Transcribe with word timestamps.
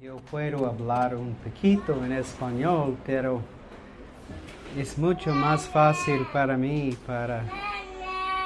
Yo 0.00 0.18
puedo 0.30 0.64
hablar 0.64 1.16
un 1.16 1.34
poquito 1.34 2.04
en 2.04 2.12
español, 2.12 2.96
pero 3.04 3.40
es 4.76 4.96
mucho 4.96 5.34
más 5.34 5.66
fácil 5.66 6.24
para 6.32 6.56
mí 6.56 6.96
para 7.04 7.42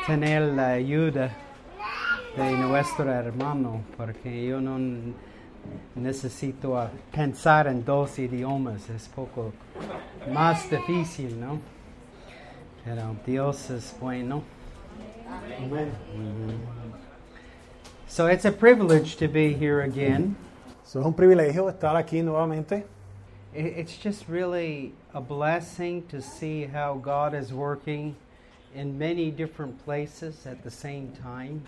tener 0.07 0.41
la 0.41 0.71
ayuda 0.71 1.31
de 2.39 2.53
nuestro 2.53 3.13
hermano, 3.13 3.83
porque 3.99 4.47
yo 4.47 4.63
no 4.63 4.79
necesito 5.95 6.89
pensar 7.15 7.67
en 7.67 7.85
dos 7.85 8.19
idiomas, 8.19 8.89
es 8.89 9.07
poco 9.09 9.53
más 10.33 10.71
difícil, 10.71 11.39
¿no? 11.39 11.61
Pero 12.83 13.15
Dios 13.27 13.69
es 13.69 13.95
bueno. 14.01 14.43
So 18.09 18.27
it's 18.27 18.47
a 18.47 18.53
privilege 18.53 19.17
to 19.19 19.29
be 19.29 19.53
here 19.53 19.83
again. 19.83 20.35
So, 20.85 21.01
es 21.01 21.07
un 21.07 21.15
privilegio 21.15 21.69
estar 21.69 21.97
aquí 21.97 22.23
nuevamente. 22.23 22.85
It- 23.55 23.79
It's 23.79 23.97
just 24.03 24.29
really 24.29 24.95
a 25.15 25.21
blessing 25.21 26.03
to 26.09 26.21
see 26.21 26.65
how 26.67 26.95
God 26.95 27.35
is 27.35 27.53
working 27.53 28.15
in 28.75 28.97
many 28.99 29.31
different 29.31 29.79
places 29.85 30.47
at 30.47 30.63
the 30.63 30.71
same 30.71 31.09
time. 31.23 31.63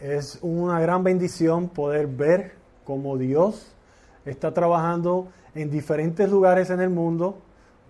Es 0.00 0.38
una 0.42 0.80
gran 0.80 1.02
bendición 1.04 1.68
poder 1.68 2.06
ver 2.06 2.52
cómo 2.86 3.18
Dios 3.18 3.72
está 4.24 4.52
trabajando 4.52 5.28
en 5.54 5.70
diferentes 5.70 6.28
lugares 6.30 6.70
en 6.70 6.80
el 6.80 6.90
mundo, 6.90 7.38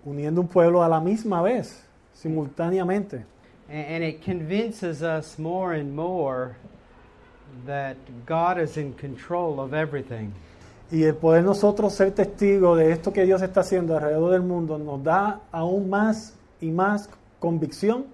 uniendo 0.05 0.41
un 0.41 0.49
pueblo 0.49 0.83
a 0.83 0.89
la 0.89 0.99
misma 1.01 1.43
vez, 1.43 1.85
simultáneamente. 2.15 3.25
And 3.69 4.03
it 4.03 4.25
convinces 4.25 5.03
us 5.03 5.39
more 5.39 5.79
and 5.79 5.95
more 5.95 6.57
that 7.67 7.97
God 8.27 8.61
is 8.61 8.77
in 8.77 8.93
control 8.95 9.61
of 9.61 9.73
everything. 9.73 10.33
Y 10.91 11.05
el 11.05 11.15
poder 11.15 11.45
nosotros 11.45 11.95
ser 11.95 12.13
testigos 12.13 12.77
de 12.77 12.91
esto 12.91 13.13
que 13.13 13.25
Dios 13.25 13.43
está 13.43 13.61
haciendo 13.61 13.95
alrededor 13.97 14.33
del 14.33 14.43
mundo 14.43 14.77
nos 14.79 15.03
da 15.05 15.41
aún 15.53 15.89
más 15.89 16.35
y 16.61 16.71
más 16.71 17.09
convicción 17.39 18.07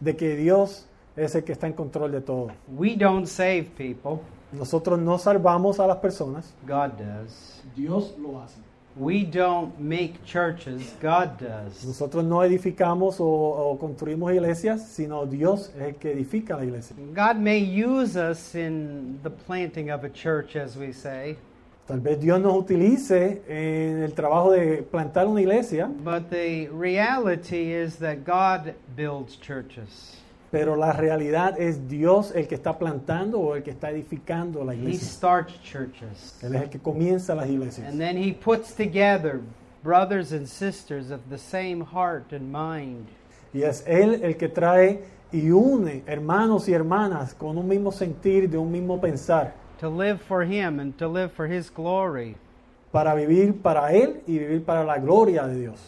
de 0.00 0.16
que 0.16 0.36
Dios 0.36 0.86
es 1.16 1.34
el 1.34 1.44
que 1.44 1.52
está 1.52 1.66
en 1.66 1.72
control 1.72 2.12
de 2.12 2.20
todo. 2.20 2.48
We 2.76 2.96
don't 2.96 3.26
save 3.26 3.70
people, 3.76 4.20
Nosotros 4.52 4.98
no 4.98 5.18
salvamos 5.18 5.78
a 5.78 5.86
las 5.86 5.98
personas, 5.98 6.54
God 6.66 6.92
does. 6.98 7.62
Dios 7.76 8.14
lo 8.18 8.40
hace. 8.40 8.67
We 8.98 9.24
don't 9.24 9.78
make 9.78 10.24
churches, 10.24 10.94
God 11.00 11.38
does. 11.38 11.84
Nosotros 11.84 12.24
no 12.24 12.42
edificamos 12.42 13.20
o, 13.20 13.24
o 13.24 13.78
construimos 13.78 14.32
iglesias, 14.32 14.88
sino 14.88 15.24
Dios 15.24 15.70
es 15.76 15.82
el 15.82 15.94
que 15.94 16.12
edifica 16.12 16.56
la 16.56 16.64
iglesia. 16.64 16.96
God 17.14 17.36
may 17.36 17.58
use 17.60 18.16
us 18.16 18.56
in 18.56 19.20
the 19.22 19.30
planting 19.30 19.90
of 19.90 20.02
a 20.02 20.08
church, 20.08 20.56
as 20.56 20.76
we 20.76 20.92
say, 20.92 21.36
Tal 21.88 22.00
vez 22.00 22.20
Dios 22.20 22.38
nos 22.38 22.54
utilice 22.54 23.42
en 23.48 24.02
el 24.02 24.12
trabajo 24.12 24.50
de 24.50 24.82
plantar 24.82 25.26
una 25.26 25.40
iglesia, 25.40 25.86
but 26.04 26.28
the 26.28 26.68
reality 26.68 27.72
is 27.72 27.96
that 27.96 28.24
God 28.26 28.74
builds 28.94 29.36
churches. 29.36 30.18
Pero 30.50 30.76
la 30.76 30.92
realidad 30.92 31.60
es 31.60 31.88
Dios 31.88 32.32
el 32.34 32.46
que 32.48 32.54
está 32.54 32.78
plantando 32.78 33.38
o 33.40 33.54
el 33.54 33.62
que 33.62 33.70
está 33.70 33.90
edificando 33.90 34.64
la 34.64 34.72
He 34.72 34.76
iglesia. 34.78 35.06
starts 35.08 35.60
churches. 35.62 36.38
Él 36.42 36.54
es 36.54 36.62
el 36.62 36.70
que 36.70 36.78
comienza 36.78 37.34
las 37.34 37.48
iglesias. 37.48 37.86
And 37.88 37.98
then 37.98 38.16
He 38.16 38.32
puts 38.32 38.74
together 38.74 39.40
brothers 39.82 40.32
and 40.32 40.46
sisters 40.46 41.10
of 41.10 41.20
the 41.28 41.38
same 41.38 41.84
heart 41.84 42.32
and 42.32 42.50
mind. 42.50 43.06
Y 43.52 43.62
es 43.62 43.84
Él 43.86 44.20
el 44.22 44.36
que 44.36 44.48
trae 44.48 45.02
y 45.32 45.50
une 45.50 46.02
hermanos 46.06 46.68
y 46.68 46.72
hermanas 46.72 47.34
con 47.34 47.58
un 47.58 47.68
mismo 47.68 47.92
sentir, 47.92 48.48
de 48.48 48.56
un 48.58 48.70
mismo 48.72 48.98
pensar, 49.00 49.52
To 49.80 49.88
live 49.90 50.18
for 50.18 50.42
Him 50.44 50.80
and 50.80 50.96
to 50.96 51.06
live 51.08 51.30
for 51.30 51.46
His 51.46 51.70
glory. 51.70 52.36
para 52.90 53.14
vivir 53.14 53.60
para 53.60 53.92
Él 53.92 54.22
y 54.26 54.38
vivir 54.38 54.64
para 54.64 54.82
la 54.84 54.98
gloria 54.98 55.46
de 55.46 55.60
Dios. 55.60 55.78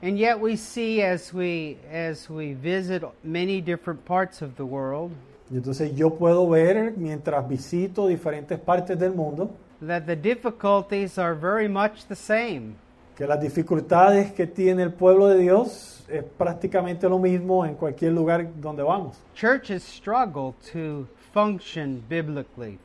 And 0.00 0.16
yet 0.16 0.38
we 0.40 0.56
see 0.56 1.02
as 1.02 1.32
we 1.34 1.76
as 1.92 2.30
we 2.30 2.54
visit 2.54 3.02
many 3.24 3.60
different 3.60 4.04
parts 4.04 4.42
of 4.42 4.54
the 4.56 4.64
world 4.64 5.10
Y 5.50 5.56
entonces 5.56 5.94
yo 5.96 6.10
puedo 6.10 6.48
ver 6.48 6.94
mientras 6.96 7.48
visito 7.48 8.06
diferentes 8.06 8.58
partes 8.60 8.98
del 8.98 9.12
mundo 9.12 9.50
that 9.80 10.06
the 10.06 10.16
difficulties 10.16 11.18
are 11.18 11.34
very 11.34 11.68
much 11.68 12.06
the 12.08 12.14
same. 12.14 12.76
que 13.16 13.26
las 13.26 13.40
dificultades 13.40 14.30
que 14.32 14.46
tiene 14.46 14.84
el 14.84 14.92
pueblo 14.92 15.26
de 15.26 15.38
Dios 15.38 16.04
es 16.08 16.22
prácticamente 16.22 17.08
lo 17.08 17.18
mismo 17.18 17.66
en 17.66 17.74
cualquier 17.74 18.12
lugar 18.12 18.48
donde 18.60 18.84
vamos. 18.84 19.16
Churches 19.34 19.82
struggle 19.82 20.54
to 20.72 21.08
function 21.32 22.00
biblically. 22.08 22.78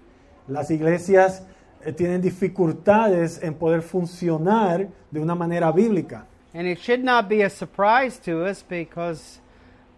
Las 0.47 0.71
iglesias 0.71 1.43
eh, 1.85 1.93
tienen 1.93 2.21
dificultades 2.21 3.41
en 3.43 3.53
poder 3.53 3.83
funcionar 3.83 4.87
de 5.11 5.19
una 5.19 5.35
manera 5.35 5.71
bíblica. 5.71 6.25
And 6.53 6.67
it 6.67 6.79
should 6.79 7.03
not 7.03 7.27
be 7.27 7.41
a 7.41 7.49
surprise 7.49 8.19
to 8.19 8.45
us 8.45 8.63
because 8.67 9.39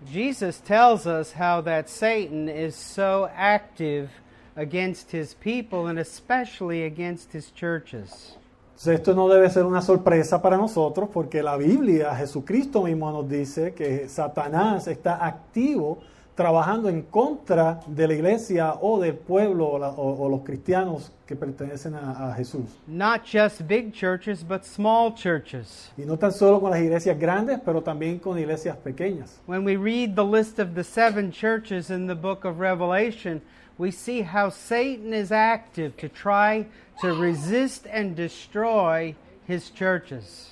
Jesus 0.09 0.59
tells 0.59 1.05
us 1.05 1.33
how 1.33 1.61
that 1.61 1.89
Satan 1.89 2.47
is 2.47 2.75
so 2.75 3.29
active 3.35 4.09
against 4.55 5.11
his 5.11 5.33
people 5.33 5.87
and 5.87 5.99
especially 5.99 6.83
against 6.83 7.33
his 7.33 7.51
churches. 7.51 8.37
Esto 8.85 9.13
no 9.13 9.27
debe 9.29 9.49
ser 9.49 9.65
una 9.65 9.81
sorpresa 9.81 10.41
para 10.41 10.57
nosotros 10.57 11.09
porque 11.11 11.41
la 11.41 11.57
Biblia, 11.57 12.13
Jesucristo 12.15 12.83
mismo 12.83 13.11
nos 13.11 13.27
dice 13.27 13.73
que 13.73 14.07
Satanás 14.09 14.87
está 14.87 15.25
activo 15.25 15.99
trabajando 16.35 16.89
en 16.89 17.01
contra 17.03 17.79
de 17.87 18.07
la 18.07 18.13
iglesia 18.13 18.73
o 18.81 18.99
del 18.99 19.15
pueblo 19.15 19.67
o, 19.69 19.79
la- 19.79 19.89
o- 19.91 20.25
o 20.25 20.29
los 20.29 20.41
cristianos 20.41 21.11
que 21.25 21.35
pertenecen 21.35 21.95
a, 21.95 22.29
a 22.29 22.33
Jesús. 22.35 22.65
Not 22.87 23.21
just 23.25 23.61
big 23.67 23.93
churches, 23.93 24.43
but 24.43 24.63
small 24.65 25.13
churches. 25.15 25.91
Y 25.97 26.03
no 26.05 26.17
tan 26.17 26.31
solo 26.33 26.59
con 26.59 26.71
las 26.71 26.79
iglesias 26.81 27.17
grandes, 27.17 27.59
pero 27.63 27.81
también 27.81 28.19
con 28.19 28.37
iglesias 28.37 28.75
pequeñas. 28.77 29.39
When 29.47 29.63
we 29.63 29.77
read 29.77 30.15
the 30.15 30.25
list 30.25 30.59
of 30.59 30.75
the 30.75 30.83
seven 30.83 31.31
churches 31.31 31.89
in 31.89 32.07
the 32.07 32.15
book 32.15 32.43
of 32.45 32.59
Revelation, 32.59 33.41
we 33.77 33.91
see 33.91 34.21
how 34.21 34.49
Satan 34.49 35.13
is 35.13 35.31
active 35.31 35.95
to 35.97 36.09
try 36.09 36.65
to 37.01 37.13
resist 37.13 37.87
and 37.91 38.15
destroy 38.15 39.15
his 39.47 39.69
churches. 39.71 40.51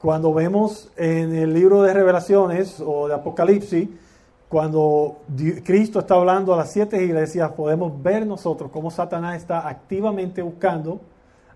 Cuando 0.00 0.32
vemos 0.32 0.90
en 0.96 1.34
el 1.34 1.52
libro 1.52 1.82
de 1.82 1.92
Revelaciones 1.92 2.80
o 2.80 3.08
de 3.08 3.14
Apocalipsis, 3.14 3.88
cuando 4.48 5.18
Cristo 5.64 6.00
está 6.00 6.14
hablando 6.14 6.54
a 6.54 6.56
las 6.56 6.72
siete 6.72 7.02
iglesias, 7.02 7.52
podemos 7.52 8.02
ver 8.02 8.26
nosotros 8.26 8.70
cómo 8.70 8.90
Satanás 8.90 9.36
está 9.36 9.68
activamente 9.68 10.40
buscando 10.40 11.00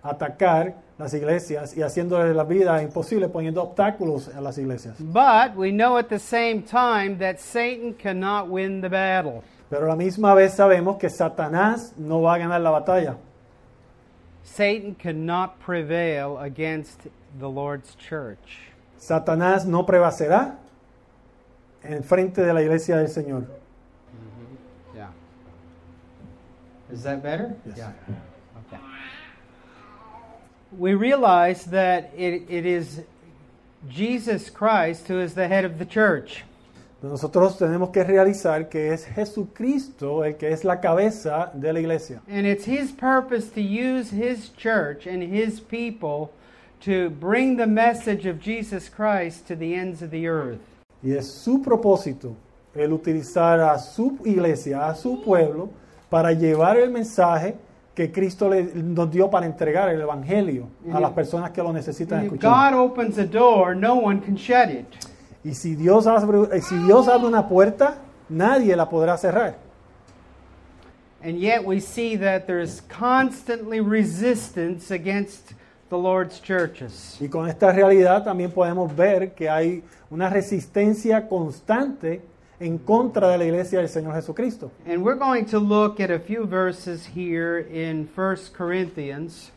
atacar 0.03 0.75
las 0.99 1.15
iglesias 1.15 1.77
y 1.77 1.83
haciéndole 1.83 2.35
la 2.35 2.45
vida 2.45 2.83
imposible, 2.83 3.29
poniendo 3.29 3.63
obstáculos 3.63 4.29
a 4.29 4.41
las 4.41 4.59
iglesias. 4.59 4.97
But 4.99 5.57
we 5.57 5.71
know 5.71 5.97
at 5.97 6.09
the 6.09 6.19
same 6.19 6.63
time 6.63 7.17
that 7.19 7.39
Satan 7.39 7.95
cannot 7.95 8.49
win 8.49 8.83
the 8.83 8.89
battle. 8.89 9.43
Pero 9.71 9.87
a 9.87 9.89
la 9.89 9.97
misma 9.97 10.35
vez 10.35 10.53
sabemos 10.53 10.99
que 10.99 11.09
Satanás 11.09 11.95
no 11.97 12.21
va 12.21 12.35
a 12.35 12.39
ganar 12.39 12.61
la 12.61 12.71
batalla. 12.71 13.17
Satan 14.45 14.95
cannot 14.97 15.59
prevail 15.65 16.37
against 16.39 17.07
the 17.39 17.49
Lord's 17.49 17.97
church. 17.97 18.71
Satanás 18.99 19.65
no 19.65 19.87
prevalecerá 19.87 20.59
en 21.85 22.03
frente 22.03 22.43
de 22.43 22.53
la 22.53 22.63
iglesia 22.63 22.97
del 22.97 23.09
Señor. 23.09 23.43
Mm-hmm. 23.43 24.97
Yeah. 24.97 25.09
Is 26.93 27.03
that 27.03 27.23
better? 27.23 27.55
Yes. 27.67 27.79
Yeah. 27.79 27.93
Okay. 28.67 28.83
We 30.77 30.95
realize 30.95 31.65
that 31.67 32.13
it, 32.17 32.45
it 32.49 32.67
is 32.67 33.03
Jesus 33.89 34.51
Christ 34.51 35.09
who 35.09 35.21
is 35.21 35.35
the 35.35 35.49
head 35.49 35.65
of 35.65 35.79
the 35.79 35.87
church. 35.87 36.45
Nosotros 37.03 37.59
tenemos 37.59 37.93
que 37.93 38.05
realizar 38.05 38.71
que 38.71 38.93
es 38.93 39.05
Jesucristo 39.05 40.23
el 40.23 40.35
que 40.35 40.53
es 40.53 40.63
la 40.63 40.77
cabeza 40.77 41.51
de 41.53 41.73
la 41.73 41.81
iglesia. 41.81 42.21
And 42.29 42.47
it's 42.47 42.65
his 42.65 42.93
purpose 42.93 43.49
to 43.51 43.61
use 43.61 44.11
his 44.11 44.51
church 44.51 45.05
and 45.07 45.21
his 45.21 45.59
people 45.59 46.33
to 46.83 47.11
bring 47.11 47.57
the 47.57 47.67
message 47.67 48.25
of 48.25 48.41
Jesus 48.41 48.89
Christ 48.89 49.49
to 49.49 49.57
the 49.57 49.75
ends 49.75 50.01
of 50.01 50.13
the 50.13 50.29
earth. 50.29 50.61
Y 51.03 51.13
es 51.13 51.27
su 51.27 51.61
propósito 51.63 52.35
el 52.75 52.93
utilizar 52.93 53.61
a 53.61 53.79
su 53.79 54.19
iglesia, 54.25 54.87
a 54.89 54.95
su 54.95 55.21
pueblo, 55.23 55.69
para 56.09 56.33
llevar 56.33 56.77
el 56.77 56.91
mensaje 56.91 57.57
que 57.95 58.11
Cristo 58.11 58.49
le- 58.49 58.63
nos 58.75 59.11
dio 59.11 59.29
para 59.31 59.45
entregar 59.45 59.89
el 59.91 60.01
Evangelio 60.01 60.69
a 60.93 60.99
las 61.01 61.11
personas 61.11 61.51
que 61.51 61.63
lo 61.63 61.73
necesitan 61.73 62.25
escuchar. 62.25 62.73
God 62.73 62.81
opens 62.81 63.19
a 63.19 63.25
door, 63.27 63.75
no 63.77 63.95
one 63.95 64.21
can 64.21 64.35
shut 64.35 64.71
it. 64.71 64.87
Y 65.45 65.55
si 65.55 65.75
Dios, 65.75 66.07
abre, 66.07 66.57
eh, 66.57 66.63
si 66.63 66.77
Dios 66.79 67.09
abre 67.09 67.27
una 67.27 67.47
puerta, 67.49 67.97
nadie 68.29 68.75
la 68.77 68.89
podrá 68.89 69.19
cerrar. 69.19 69.57
And 71.25 71.39
yet 71.39 71.65
we 71.65 71.81
see 71.81 72.17
that 72.17 72.47
there's 72.47 72.81
constantly 72.89 73.81
resistance 73.81 74.91
against 74.93 75.53
the 75.93 75.99
Lord's 75.99 76.41
churches. 76.41 77.19
Y 77.21 77.29
con 77.29 77.47
esta 77.47 77.71
realidad 77.71 78.25
también 78.25 78.51
podemos 78.51 78.97
ver 78.97 79.33
que 79.33 79.51
hay 79.51 79.85
una 80.11 80.31
resistencia 80.31 81.29
constante 81.29 82.23
en 82.59 82.79
contra 82.79 83.29
de 83.29 83.37
la 83.37 83.45
iglesia 83.45 83.79
del 83.79 83.91
Señor 83.91 84.15
Jesucristo. 84.15 84.71
And 84.87 85.05
we're 85.05 85.19
going 85.19 85.45
to 85.45 85.59
look 85.59 86.01
at 86.01 86.11
a 86.11 86.19
few 86.19 86.47
verses 86.47 87.07
here 87.15 87.59
in 87.59 88.09
1 88.17 88.37
Corinthians. 88.57 89.53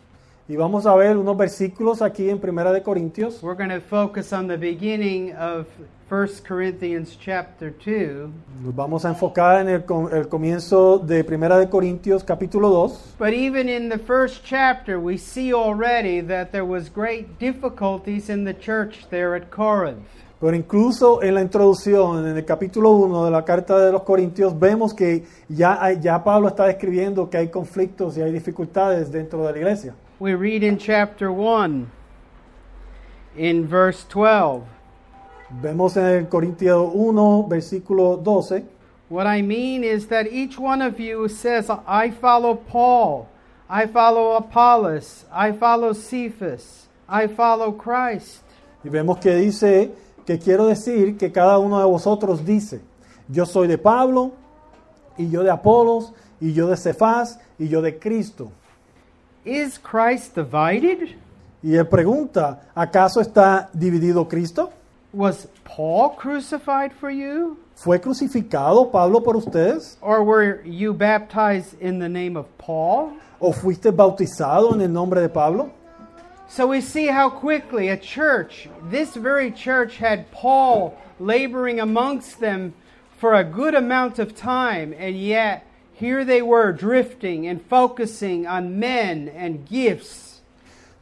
Y 0.49 0.57
vamos 0.57 0.85
a 0.85 0.93
ver 0.95 1.17
unos 1.17 1.37
versículos 1.37 2.01
aquí 2.01 2.29
en 2.29 2.39
Primera 2.39 2.73
de 2.73 2.83
Corintios. 2.83 3.41
We're 3.41 3.55
going 3.55 3.69
to 3.69 3.79
focus 3.79 4.33
on 4.33 4.47
the 4.47 4.57
beginning 4.57 5.33
of 5.37 5.67
1 6.07 6.27
Corinthians 6.47 7.17
chapter 7.19 7.71
2. 7.71 8.29
Nos 8.63 8.75
vamos 8.75 9.03
a 9.05 9.09
enfocar 9.09 9.61
en 9.61 9.69
el, 9.69 9.83
el 10.11 10.27
comienzo 10.27 10.99
de 10.99 11.23
Primera 11.23 11.57
de 11.57 11.67
Corintios 11.67 12.23
capítulo 12.23 12.69
2. 12.69 13.15
But 13.17 13.33
even 13.33 13.67
in 13.67 13.89
the 13.89 13.97
first 13.97 14.43
chapter, 14.45 14.99
we 14.99 15.17
see 15.17 15.51
already 15.51 16.21
that 16.21 16.51
there 16.51 16.63
was 16.63 16.89
great 16.93 17.39
difficulties 17.39 18.29
in 18.29 18.45
the 18.45 18.53
church 18.53 19.07
there 19.09 19.35
at 19.35 19.49
Corinth. 19.49 20.05
Pero 20.39 20.55
incluso 20.55 21.23
en 21.23 21.33
la 21.33 21.41
introducción, 21.41 22.27
en 22.27 22.37
el 22.37 22.45
capítulo 22.45 22.91
1 22.91 23.25
de 23.25 23.31
la 23.31 23.43
carta 23.43 23.79
de 23.83 23.91
los 23.91 24.03
Corintios, 24.03 24.53
vemos 24.59 24.93
que 24.93 25.23
ya, 25.49 25.81
hay- 25.83 25.99
ya 25.99 26.23
Pablo 26.23 26.49
está 26.49 26.65
describiendo 26.67 27.27
que 27.31 27.37
hay 27.37 27.47
conflictos 27.47 28.15
y 28.17 28.21
hay 28.21 28.31
dificultades 28.31 29.11
dentro 29.11 29.43
de 29.43 29.51
la 29.53 29.57
iglesia. 29.57 29.95
We 30.19 30.35
read 30.35 30.61
in 30.61 30.77
chapter 30.77 31.29
1, 31.31 31.87
in 33.37 33.67
verse 33.67 34.05
12. 34.07 34.61
Vemos 35.61 35.95
en 35.97 36.05
el 36.05 36.27
Corintios 36.27 36.89
1, 36.93 37.47
versículo 37.47 38.17
12, 38.17 38.63
What 39.09 39.27
I 39.27 39.41
mean 39.43 39.83
is 39.83 40.07
that 40.07 40.25
each 40.31 40.57
one 40.57 40.81
of 40.81 40.99
you 40.99 41.27
says, 41.29 41.69
I 41.87 42.11
follow 42.11 42.55
Paul, 42.55 43.27
I 43.69 43.85
follow 43.87 44.35
Apollos, 44.35 45.25
I 45.31 45.51
follow 45.53 45.93
Cephas, 45.93 46.87
I 47.07 47.27
follow 47.27 47.71
Christ. 47.71 48.41
y 48.83 48.89
vemos 48.89 49.17
que 49.19 49.35
dice 49.35 49.91
que 50.25 50.39
quiero 50.39 50.65
decir 50.67 51.17
que 51.17 51.31
cada 51.31 51.59
uno 51.59 51.79
de 51.79 51.85
vosotros 51.85 52.43
dice, 52.43 52.81
yo 53.27 53.45
soy 53.45 53.67
de 53.67 53.77
Pablo, 53.77 54.31
y 55.17 55.29
yo 55.29 55.43
de 55.43 55.51
Apolos, 55.51 56.13
y 56.41 56.51
yo 56.53 56.67
de 56.67 56.75
Cefás, 56.75 57.39
y 57.57 57.67
yo 57.67 57.81
de 57.81 57.97
Cristo. 57.97 58.51
Is 59.45 59.79
Christ 59.79 60.35
divided? 60.35 61.15
Y 61.61 61.75
él 61.75 61.87
pregunta, 61.87 62.63
¿acaso 62.75 63.21
está 63.21 63.69
dividido 63.73 64.27
Cristo? 64.27 64.71
Was 65.15 65.47
Paul 65.63 66.09
crucified 66.09 66.91
for 66.91 67.09
you? 67.09 67.57
¿Fue 67.77 67.99
crucificado 67.99 68.91
Pablo 68.91 69.21
por 69.21 69.37
ustedes? 69.37 69.95
Or 70.01 70.25
were 70.25 70.61
you 70.65 70.93
baptized 70.93 71.79
in 71.79 71.99
the 71.99 72.09
name 72.09 72.35
of 72.35 72.47
Paul? 72.57 73.13
¿O 73.39 73.53
fuiste 73.53 73.95
bautizado 73.95 74.73
en 74.73 74.81
el 74.81 74.89
nombre 74.89 75.21
de 75.21 75.29
Pablo? 75.29 75.71
So 76.49 76.67
we 76.67 76.81
see 76.81 77.07
how 77.07 77.29
quickly 77.29 77.87
a 77.87 77.95
church, 77.95 78.67
this 78.89 79.15
very 79.15 79.51
church, 79.51 79.95
had 79.95 80.29
Paul 80.31 80.97
laboring 81.17 81.79
amongst 81.79 82.41
them 82.41 82.73
for 83.17 83.35
a 83.35 83.43
good 83.45 83.73
amount 83.73 84.19
of 84.19 84.35
time, 84.35 84.93
and 84.97 85.17
yet 85.17 85.65
here 85.93 86.25
they 86.25 86.41
were 86.41 86.73
drifting 86.73 87.47
and 87.47 87.65
focusing 87.65 88.45
on 88.45 88.79
men 88.79 89.29
and 89.29 89.65
gifts. 89.65 90.34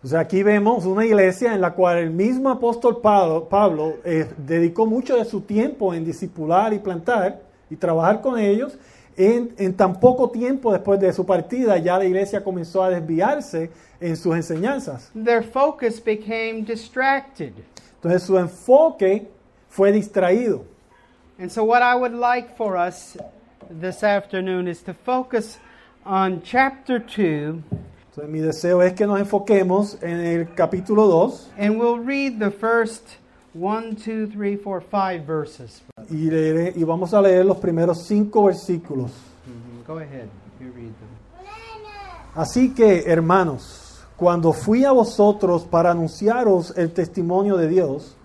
O 0.03 0.07
sea, 0.07 0.19
aquí 0.19 0.43
vemos 0.43 0.85
una 0.85 1.05
iglesia 1.05 1.53
en 1.53 1.61
la 1.61 1.71
cual 1.71 1.97
el 1.97 2.09
mismo 2.09 2.49
apóstol 2.49 2.99
Pablo, 2.99 3.47
Pablo 3.47 3.95
eh, 4.03 4.29
dedicó 4.37 4.85
mucho 4.85 5.15
de 5.15 5.23
su 5.23 5.41
tiempo 5.41 5.93
en 5.93 6.03
discipular 6.03 6.73
y 6.73 6.79
plantar 6.79 7.41
y 7.69 7.77
trabajar 7.77 8.19
con 8.19 8.37
ellos. 8.37 8.77
En, 9.15 9.53
en 9.57 9.73
tan 9.75 9.99
poco 9.99 10.29
tiempo 10.29 10.73
después 10.73 10.99
de 10.99 11.13
su 11.13 11.25
partida, 11.25 11.77
ya 11.77 11.97
la 11.99 12.05
iglesia 12.05 12.43
comenzó 12.43 12.83
a 12.83 12.89
desviarse 12.89 13.69
en 14.01 14.17
sus 14.17 14.35
enseñanzas. 14.35 15.09
Their 15.13 15.43
focus 15.43 16.03
became 16.03 16.63
distracted. 16.63 17.53
Entonces 17.95 18.23
su 18.23 18.37
enfoque 18.37 19.29
fue 19.69 19.91
distraído. 19.91 20.65
And 21.39 21.49
so, 21.49 21.63
what 21.63 21.81
I 21.81 21.95
would 21.95 22.13
like 22.13 22.57
for 22.57 22.75
us 22.75 23.17
this 23.69 24.03
afternoon 24.03 24.67
is 24.67 24.83
to 24.83 24.93
focus 24.93 25.59
on 26.05 26.41
chapter 26.43 26.99
2, 26.99 27.63
Entonces 28.15 28.31
mi 28.31 28.39
deseo 28.41 28.83
es 28.83 28.93
que 28.93 29.07
nos 29.07 29.19
enfoquemos 29.19 29.97
en 30.03 30.19
el 30.19 30.53
capítulo 30.53 31.07
2 31.07 31.51
and 31.59 31.79
we'll 31.79 31.97
read 32.05 32.37
the 32.37 32.51
first 32.51 33.01
one, 33.59 33.95
two, 33.95 34.27
three, 34.27 34.55
four, 34.55 34.81
five 34.83 35.25
verses. 35.25 35.81
y, 36.11 36.29
leeré- 36.29 36.73
y 36.75 36.83
vamos 36.83 37.13
a 37.13 37.21
leer 37.21 37.43
los 37.45 37.57
primeros 37.57 38.03
cinco 38.03 38.43
versículos. 38.43 39.11
Go 39.87 39.97
ahead, 39.97 40.27
you 40.59 40.67
read 40.75 40.91
them. 40.93 41.09
Así 42.35 42.73
que, 42.73 43.03
hermanos, 43.07 44.05
cuando 44.15 44.53
fui 44.53 44.85
a 44.85 44.91
vosotros 44.91 45.63
para 45.65 45.91
anunciaros 45.91 46.73
el 46.77 46.91
testimonio 46.93 47.57
de 47.57 47.67
Dios, 47.67 48.15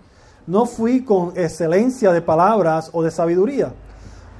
no 0.46 0.66
fui 0.66 1.02
con 1.04 1.32
excelencia 1.36 2.12
de 2.12 2.20
palabras 2.22 2.90
o 2.92 3.02
de 3.02 3.10
sabiduría, 3.10 3.72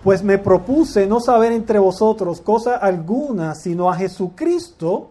pues 0.05 0.23
me 0.23 0.37
propuse 0.39 1.07
no 1.07 1.21
saber 1.21 1.53
entre 1.53 1.79
vosotros 1.79 2.41
cosa 2.43 2.77
alguna, 2.77 3.55
sino 3.55 3.91
a 3.91 3.97
Jesucristo 3.97 5.11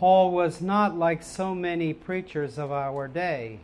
Paul 0.00 0.30
was 0.30 0.62
not 0.62 0.96
like 0.96 1.22
so 1.22 1.54
many 1.54 1.92
preachers 1.92 2.58
of 2.58 2.72
our 2.72 3.06
day. 3.06 3.60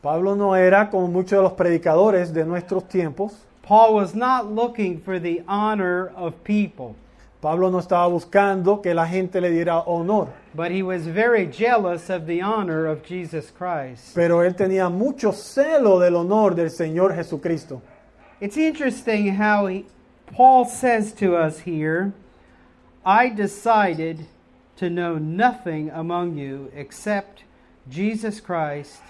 Pablo 0.00 0.36
no 0.36 0.52
era 0.52 0.88
como 0.88 1.08
muchos 1.08 1.30
de 1.32 1.42
los 1.42 1.54
predicadores 1.54 2.32
de 2.32 2.44
nuestros 2.44 2.84
tiempos. 2.84 3.32
Paul 3.62 3.92
was 3.92 4.14
not 4.14 4.46
looking 4.46 5.00
for 5.00 5.18
the 5.18 5.42
honor 5.48 6.12
of 6.14 6.44
people, 6.44 6.94
Pablo 7.40 7.68
no 7.68 7.78
estaba 7.78 8.08
buscando 8.08 8.80
que 8.80 8.94
la 8.94 9.08
gente 9.08 9.40
le 9.40 9.50
diera 9.50 9.82
honor, 9.84 10.32
but 10.54 10.70
he 10.70 10.84
was 10.84 11.08
very 11.08 11.46
jealous 11.46 12.08
of 12.08 12.28
the 12.28 12.40
honor 12.40 12.86
of 12.86 13.02
Jesus 13.02 13.50
Christ. 13.50 14.14
pero 14.14 14.44
él 14.44 14.54
tenía 14.54 14.88
mucho 14.88 15.32
celo 15.32 15.98
del 15.98 16.14
honor 16.14 16.54
del 16.54 16.70
Señor 16.70 17.12
Jesucristo. 17.12 17.82
It's 18.40 18.56
interesting 18.56 19.34
how 19.34 19.66
he, 19.66 19.86
Paul 20.32 20.64
says 20.64 21.12
to 21.14 21.34
us 21.34 21.58
here, 21.58 22.12
I 23.04 23.30
decided 23.30 24.28
to 24.82 24.90
know 24.90 25.16
nothing 25.18 25.90
among 25.90 26.36
you 26.36 26.68
except 26.74 27.44
Jesus 27.88 28.40
Christ 28.40 29.00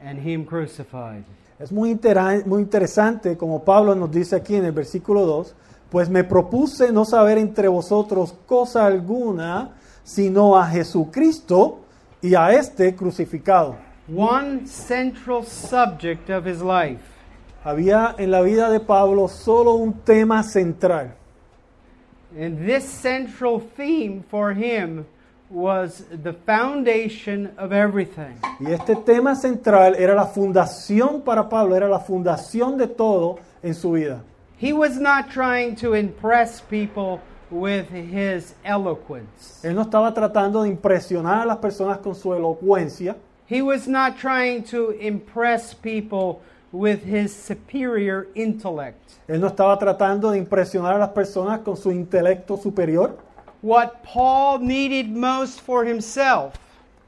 and 0.00 0.18
Him 0.18 0.44
crucified. 0.46 1.24
Es 1.58 1.70
muy, 1.70 1.90
intera- 1.90 2.42
muy 2.46 2.62
interesante 2.62 3.36
como 3.36 3.62
Pablo 3.62 3.94
nos 3.94 4.10
dice 4.10 4.34
aquí 4.36 4.56
en 4.56 4.64
el 4.64 4.72
versículo 4.72 5.26
2, 5.26 5.54
pues 5.90 6.08
me 6.08 6.24
propuse 6.24 6.90
no 6.92 7.04
saber 7.04 7.36
entre 7.38 7.68
vosotros 7.68 8.34
cosa 8.46 8.86
alguna, 8.86 9.72
sino 10.02 10.56
a 10.56 10.66
Jesucristo 10.66 11.80
y 12.22 12.34
a 12.34 12.52
este 12.52 12.96
crucificado. 12.96 13.76
One 14.14 14.66
central 14.66 15.44
subject 15.44 16.30
of 16.30 16.46
his 16.46 16.60
life 16.60 17.00
Había 17.64 18.16
en 18.18 18.30
la 18.32 18.40
vida 18.40 18.70
de 18.70 18.80
Pablo 18.80 19.28
solo 19.28 19.74
un 19.74 19.92
tema 20.00 20.42
central. 20.42 21.14
And 22.38 22.66
this 22.66 22.88
central 22.88 23.60
theme 23.60 24.24
for 24.30 24.54
him 24.54 25.06
was 25.50 26.04
the 26.10 26.32
foundation 26.32 27.52
of 27.58 27.72
everything. 27.72 28.38
Y 28.58 28.72
este 28.72 28.96
tema 29.04 29.36
central 29.36 29.94
era 29.96 30.14
la 30.14 30.26
fundación 30.26 31.22
para 31.22 31.48
Pablo, 31.48 31.76
era 31.76 31.88
la 31.88 32.00
fundación 32.00 32.78
de 32.78 32.86
todo 32.86 33.38
en 33.62 33.74
su 33.74 33.92
vida. 33.92 34.22
He 34.56 34.72
was 34.72 34.98
not 34.98 35.30
trying 35.30 35.76
to 35.76 35.94
impress 35.94 36.60
people 36.60 37.20
with 37.50 37.90
his 37.90 38.54
eloquence. 38.64 39.60
Él 39.62 39.74
no 39.74 39.82
estaba 39.82 40.14
tratando 40.14 40.62
de 40.62 40.70
impresionar 40.70 41.42
a 41.42 41.46
las 41.46 41.58
personas 41.58 41.98
con 41.98 42.14
su 42.14 42.32
elocuencia. 42.32 43.16
He 43.46 43.60
was 43.60 43.86
not 43.86 44.16
trying 44.16 44.62
to 44.64 44.92
impress 44.92 45.74
people 45.74 46.40
with 46.72 47.02
his 47.04 47.32
superior 47.34 48.26
intellect. 48.34 48.98
Él 49.28 49.40
no 49.40 49.46
estaba 49.48 49.78
tratando 49.78 50.30
de 50.30 50.38
impresionar 50.38 50.94
a 50.94 50.98
las 50.98 51.10
personas 51.10 51.60
con 51.60 51.76
su 51.76 51.90
intelecto 51.90 52.56
superior. 52.56 53.16
What 53.62 54.02
Paul 54.02 54.58
needed 54.60 55.08
most 55.10 55.60
for 55.60 55.84
himself 55.86 56.54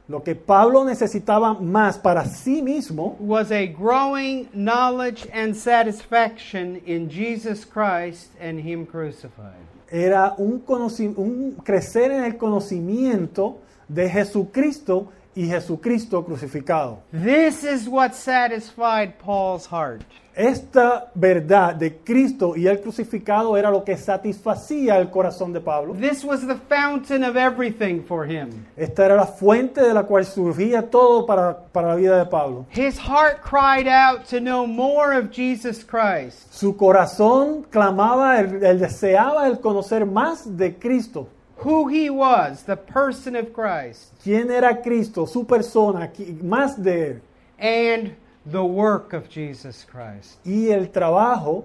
Lo 0.06 0.22
que 0.22 0.34
Pablo 0.34 0.84
necesitaba 0.84 1.54
más 1.54 1.96
para 1.98 2.26
sí 2.26 2.60
mismo 2.62 3.16
was 3.18 3.50
a 3.50 3.66
growing 3.66 4.48
knowledge 4.52 5.26
and 5.32 5.56
satisfaction 5.56 6.82
in 6.84 7.08
Jesus 7.08 7.64
Christ 7.64 8.28
and 8.38 8.60
Him 8.60 8.84
crucified. 8.86 9.56
era 9.90 10.34
un, 10.38 10.60
conoci- 10.60 11.14
un 11.16 11.56
crecer 11.64 12.10
en 12.10 12.24
el 12.24 12.36
conocimiento 12.36 13.56
de 13.88 14.08
Jesucristo 14.10 15.08
y 15.34 15.46
Jesucristo 15.46 16.24
crucificado. 16.24 16.98
This 17.12 17.64
is 17.64 17.88
what 17.88 18.12
satisfied 18.12 19.18
Paul's 19.18 19.66
heart. 19.66 20.02
Esta 20.36 21.12
verdad 21.14 21.76
de 21.76 21.98
Cristo 21.98 22.56
y 22.56 22.66
el 22.66 22.80
crucificado 22.80 23.56
era 23.56 23.70
lo 23.70 23.84
que 23.84 23.96
satisfacía 23.96 24.98
el 24.98 25.08
corazón 25.08 25.52
de 25.52 25.60
Pablo. 25.60 25.94
This 25.94 26.24
was 26.24 26.44
the 26.44 26.56
fountain 26.68 27.22
of 27.22 27.36
everything 27.36 28.02
for 28.02 28.26
him. 28.26 28.66
Esta 28.76 29.04
era 29.04 29.14
la 29.14 29.26
fuente 29.26 29.80
de 29.80 29.94
la 29.94 30.02
cual 30.02 30.24
surgía 30.24 30.90
todo 30.90 31.24
para, 31.24 31.56
para 31.56 31.88
la 31.88 31.94
vida 31.94 32.18
de 32.18 32.26
Pablo. 32.26 32.66
His 32.70 32.98
heart 32.98 33.42
cried 33.42 33.86
out 33.86 34.26
to 34.28 34.40
know 34.40 34.66
more 34.66 35.16
of 35.16 35.30
Jesus 35.30 35.84
Christ. 35.84 36.52
Su 36.52 36.76
corazón 36.76 37.64
clamaba, 37.70 38.40
él, 38.40 38.64
él 38.64 38.80
deseaba 38.80 39.46
el 39.46 39.60
conocer 39.60 40.04
más 40.04 40.56
de 40.56 40.74
Cristo. 40.74 41.28
Who 41.58 41.88
he 41.88 42.10
was, 42.10 42.64
the 42.64 42.76
person 42.76 43.36
of 43.36 43.52
Christ, 43.52 44.12
¿Quién 44.24 44.50
era 44.50 44.82
Cristo? 44.82 45.24
Su 45.26 45.44
persona, 45.44 46.08
qui- 46.12 46.40
más 46.42 46.76
de 46.82 47.06
él. 47.12 47.20
and 47.58 48.14
the 48.46 48.62
work 48.64 49.12
of 49.14 49.28
Jesus 49.28 49.84
Christ. 49.90 50.38
Y 50.44 50.68
el 50.70 50.88
trabajo 50.90 51.64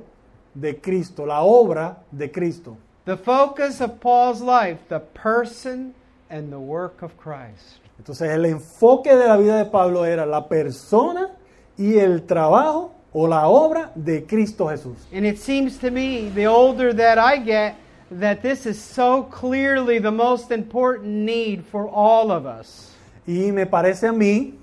de 0.56 0.76
Cristo, 0.80 1.26
la 1.26 1.42
obra 1.44 1.98
de 2.16 2.30
Cristo. 2.30 2.78
The 3.06 3.18
focus 3.18 3.82
of 3.82 4.00
Paul's 4.00 4.42
life, 4.42 4.78
the 4.88 5.00
person 5.00 5.94
and 6.30 6.52
the 6.52 6.60
work 6.60 7.02
of 7.02 7.18
Christ. 7.18 7.80
Entonces 8.00 8.30
el 8.30 8.46
enfoque 8.46 9.10
de 9.16 9.28
la 9.28 9.36
vida 9.38 9.58
de 9.58 9.66
Pablo 9.66 10.06
era 10.06 10.26
la 10.26 10.48
persona 10.48 11.32
y 11.78 11.98
el 11.98 12.22
trabajo 12.26 12.92
o 13.12 13.28
la 13.28 13.48
obra 13.50 13.92
de 13.96 14.26
Cristo 14.26 14.68
Jesús. 14.68 14.98
And 15.12 15.26
it 15.26 15.38
seems 15.40 15.80
to 15.80 15.90
me, 15.92 16.30
the 16.30 16.46
older 16.48 16.94
that 16.94 17.18
I 17.18 17.38
get, 17.44 17.76
that 18.12 18.42
this 18.42 18.66
is 18.66 18.80
so 18.80 19.24
clearly 19.24 20.00
the 20.00 20.12
most 20.12 20.52
important 20.52 21.06
need 21.06 21.64
for 21.66 21.88
all 21.88 22.32
of 22.32 22.46
us. 22.46 22.96
Y 23.28 23.52
me 23.52 23.66
parece 23.66 24.08
a 24.08 24.14
mí, 24.14 24.56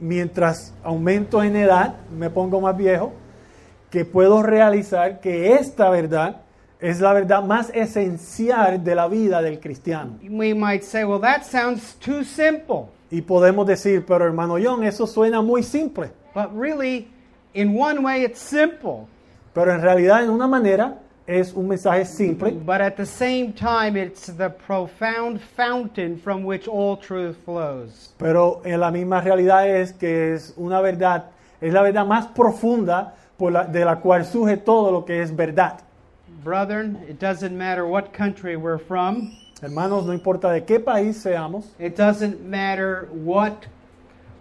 mientras 0.00 0.72
aumento 0.82 1.42
en 1.42 1.54
edad, 1.56 1.94
me 2.10 2.28
pongo 2.30 2.60
más 2.60 2.76
viejo, 2.76 3.12
que 3.90 4.04
puedo 4.04 4.42
realizar 4.42 5.20
que 5.20 5.54
esta 5.54 5.90
verdad 5.90 6.42
es 6.80 7.00
la 7.00 7.12
verdad 7.12 7.44
más 7.44 7.70
esencial 7.74 8.82
de 8.82 8.94
la 8.94 9.06
vida 9.06 9.42
del 9.42 9.60
cristiano. 9.60 10.18
We 10.22 10.54
might 10.54 10.82
say, 10.82 11.04
well, 11.04 11.20
that 11.20 11.44
sounds 11.44 11.94
too 12.00 12.24
simple. 12.24 12.88
Y 13.10 13.22
podemos 13.22 13.66
decir, 13.66 14.04
pero 14.06 14.24
hermano 14.24 14.56
John, 14.62 14.84
eso 14.84 15.06
suena 15.06 15.42
muy 15.42 15.62
simple. 15.62 16.10
But 16.34 16.56
really, 16.56 17.08
in 17.54 17.76
one 17.76 18.02
way, 18.02 18.24
it's 18.24 18.40
simple. 18.40 19.08
Pero 19.52 19.72
en 19.74 19.82
realidad, 19.82 20.22
en 20.22 20.30
una 20.30 20.46
manera, 20.46 20.98
es 21.30 21.52
un 21.54 21.68
mensaje 21.68 22.04
simple, 22.04 22.50
But 22.50 22.80
at 22.80 22.96
the 22.96 23.06
same 23.06 23.52
time, 23.52 23.96
it's 23.96 24.26
the 24.26 24.50
profound 24.50 25.40
fountain 25.40 26.18
from 26.18 26.44
which 26.44 26.66
all 26.66 26.96
truth 26.96 27.36
flows. 27.44 28.12
pero 28.18 28.60
en 28.64 28.80
la 28.80 28.90
misma 28.90 29.20
realidad 29.20 29.68
es 29.68 29.92
que 29.92 30.34
es 30.34 30.52
una 30.56 30.80
verdad, 30.80 31.26
es 31.60 31.72
la 31.72 31.82
verdad 31.82 32.04
más 32.06 32.26
profunda 32.26 33.14
por 33.38 33.52
la- 33.52 33.64
de 33.64 33.84
la 33.84 33.96
cual 34.00 34.24
surge 34.24 34.56
todo 34.56 34.90
lo 34.90 35.04
que 35.04 35.22
es 35.22 35.34
verdad. 35.34 35.80
Brethren, 36.44 36.98
it 37.08 37.18
doesn't 37.20 37.52
matter 37.56 37.84
what 37.84 38.12
country 38.12 38.56
we're 38.56 38.78
from. 38.78 39.30
Hermanos, 39.62 40.06
no 40.06 40.12
importa 40.12 40.50
de 40.50 40.64
qué 40.64 40.80
país 40.80 41.16
seamos, 41.18 41.66
It 41.78 41.96
doesn't 41.96 42.40
matter 42.44 43.08
what 43.12 43.66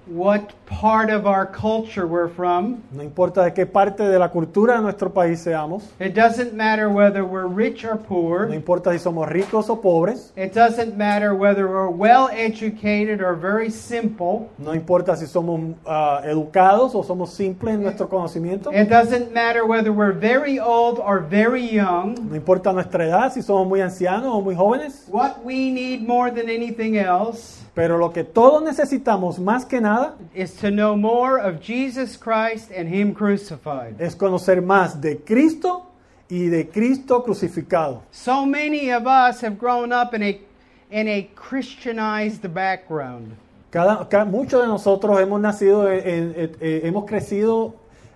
what 0.09 0.53
part 0.65 1.09
of 1.11 1.25
our 1.27 1.45
culture 1.45 2.05
we're 2.07 2.27
from. 2.29 2.81
no 2.91 3.03
importa 3.03 3.43
de 3.43 3.53
qué 3.53 3.65
parte 3.65 4.03
de 4.03 4.17
la 4.17 4.29
cultura 4.29 4.75
de 4.75 4.81
nuestro 4.81 5.09
país 5.11 5.39
seamos, 5.39 5.83
It 5.99 6.13
doesn't 6.15 6.53
matter 6.53 6.89
whether 6.89 7.23
we're 7.23 7.47
rich 7.47 7.83
or 7.85 7.95
no 7.95 8.01
poor. 8.07 8.53
importa 8.53 8.91
si 8.91 8.99
somos 8.99 9.27
ricos 9.29 9.69
o 9.69 9.75
pobres, 9.81 10.31
It 10.35 10.53
doesn't 10.53 10.95
matter 10.97 11.33
whether 11.35 11.67
we're 11.67 11.89
well 11.89 12.29
educated 12.31 13.21
or 13.21 13.35
very 13.35 13.69
simple. 13.69 14.49
no 14.57 14.73
importa 14.73 15.15
si 15.15 15.25
somos 15.27 15.75
ah, 15.85 16.21
educados 16.25 16.95
o 16.95 17.03
somos 17.03 17.29
simples 17.31 17.75
en 17.75 17.83
nuestro 17.83 18.07
conocimiento, 18.09 18.71
It 18.71 18.89
doesn't 18.89 19.31
matter 19.33 19.65
whether 19.65 19.91
we're 19.91 20.13
very 20.17 20.59
old 20.59 20.99
or 20.99 21.19
very 21.19 21.65
young. 21.67 22.15
no 22.29 22.35
importa 22.35 22.73
nuestra 22.73 23.05
edad, 23.05 23.31
si 23.33 23.41
somos 23.41 23.67
muy 23.67 23.81
ancianos 23.81 24.31
o 24.33 24.41
muy 24.41 24.55
jóvenes, 24.55 25.05
What 25.09 25.43
we 25.43 25.71
need 25.71 26.01
more 26.07 26.31
than 26.31 26.49
anything 26.49 26.95
else 26.97 27.57
pero 27.75 27.97
lo 27.97 28.11
que 28.11 28.25
todos 28.25 28.61
necesitamos 28.61 29.39
más 29.39 29.63
que 29.65 29.79
nada 29.79 29.98
is 30.33 30.53
to 30.61 30.69
know 30.69 30.95
more 30.95 31.37
of 31.39 31.59
Jesus 31.61 32.17
Christ 32.17 32.71
and 32.71 32.87
Him 32.87 33.13
crucified. 33.13 33.95
es 33.99 34.15
conocer 34.15 34.61
más 34.61 34.99
de 35.01 35.17
Cristo 35.17 35.85
y 36.29 36.47
de 36.49 36.67
Cristo 36.69 37.23
crucificado. 37.23 38.01
So 38.11 38.45
many 38.45 38.91
of 38.91 39.05
us 39.07 39.41
have 39.41 39.57
grown 39.57 39.91
up 39.91 40.13
in 40.13 40.23
a 40.23 40.39
in 40.91 41.07
a 41.07 41.29
Christianized 41.35 42.51
background. 42.53 43.35
Cada, 43.71 44.25
muchos 44.25 44.61
de 44.61 44.67
nosotros 44.67 45.19
hemos 45.19 45.39
nacido, 45.39 45.87
en- 45.91 45.99
en- 46.07 46.33
en- 46.35 46.55
eh, 46.59 46.81
hemos 46.85 47.05
crecido 47.05 47.75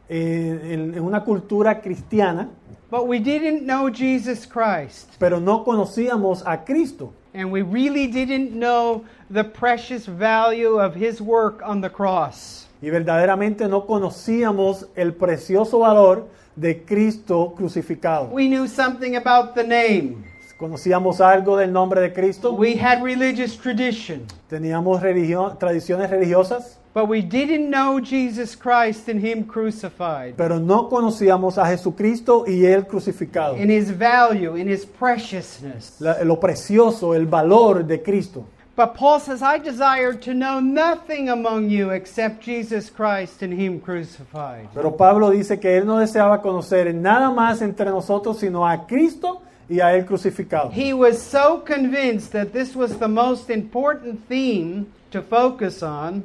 en 0.10 1.00
una 1.00 1.24
cultura 1.24 1.82
cristiana, 1.82 2.50
But 2.90 3.08
we 3.08 3.20
didn't 3.20 3.64
know 3.66 3.90
Jesus 3.90 4.46
Christ. 4.48 5.10
pero 5.20 5.40
no 5.40 5.64
conocíamos 5.64 6.44
a 6.46 6.64
Cristo. 6.64 7.14
And 7.34 7.52
we 7.52 7.62
really 7.64 8.08
didn't 8.08 8.52
know 8.52 9.06
the 9.30 9.44
precious 9.44 10.06
value 10.06 10.80
of 10.80 10.94
His 10.96 11.20
work 11.22 11.62
on 11.66 11.82
the 11.82 11.90
cross. 11.90 12.68
Y 12.82 12.90
verdaderamente 12.90 13.68
no 13.70 13.86
conocíamos 13.86 14.88
el 14.96 15.14
precioso 15.14 15.80
valor 15.80 16.28
de 16.56 16.84
Cristo 16.86 17.54
crucificado. 17.58 18.30
We 18.32 18.48
knew 18.48 18.68
something 18.68 19.16
about 19.16 19.56
the 19.56 19.64
name. 19.64 20.26
Conocíamos 20.60 21.20
algo 21.20 21.58
del 21.58 21.72
nombre 21.74 22.00
de 22.02 22.14
Cristo, 22.14 22.54
We 22.54 22.76
had 22.76 23.02
religious 23.04 23.58
tradition. 23.58 24.28
teníamos 24.50 25.02
religión- 25.02 25.58
tradiciones 25.58 26.10
religiosas, 26.10 26.78
But 26.94 27.08
we 27.08 27.22
didn't 27.24 27.72
know 27.72 28.00
Jesus 28.00 28.56
Christ 28.56 29.10
and 29.10 29.20
Him 29.20 29.46
crucified. 29.46 30.36
pero 30.38 30.60
no 30.60 30.90
conocíamos 30.90 31.58
a 31.58 31.66
Jesucristo 31.66 32.46
y 32.48 32.66
Él 32.66 32.86
crucificado. 32.86 33.58
In 33.58 33.70
His 33.72 33.90
value, 33.90 34.56
in 34.56 34.68
His 34.68 34.86
preciousness. 34.86 36.00
La- 36.00 36.24
lo 36.24 36.40
precioso, 36.40 37.16
el 37.16 37.26
valor 37.26 37.84
de 37.84 37.98
Cristo. 38.02 38.46
But 38.76 38.96
Paul 38.96 39.20
says, 39.20 39.42
I 39.44 39.60
desire 39.60 40.14
to 40.14 40.34
know 40.34 40.60
nothing 40.60 41.30
among 41.30 41.70
you 41.70 41.92
except 41.92 42.42
Jesus 42.44 42.90
Christ 42.90 43.44
and 43.44 43.54
Him 43.54 43.80
crucified. 43.80 44.70
Pero 44.74 44.92
Pablo 44.92 45.32
dice 45.32 45.60
que 45.60 45.78
él 45.78 45.86
no 45.86 45.98
deseaba 45.98 46.42
conocer 46.42 46.94
nada 46.94 47.30
más 47.32 47.62
entre 47.62 47.86
nosotros 47.92 48.40
sino 48.40 48.66
a 48.68 48.86
Cristo 48.88 49.42
y 49.70 49.80
a 49.80 49.94
él 49.96 50.06
crucificado. 50.06 50.72
He 50.72 50.94
was 50.94 51.20
so 51.22 51.60
convinced 51.64 52.32
that 52.34 52.52
this 52.52 52.76
was 52.76 52.98
the 52.98 53.08
most 53.08 53.50
important 53.52 54.28
theme 54.28 54.88
to 55.12 55.22
focus 55.22 55.84
on 55.84 56.24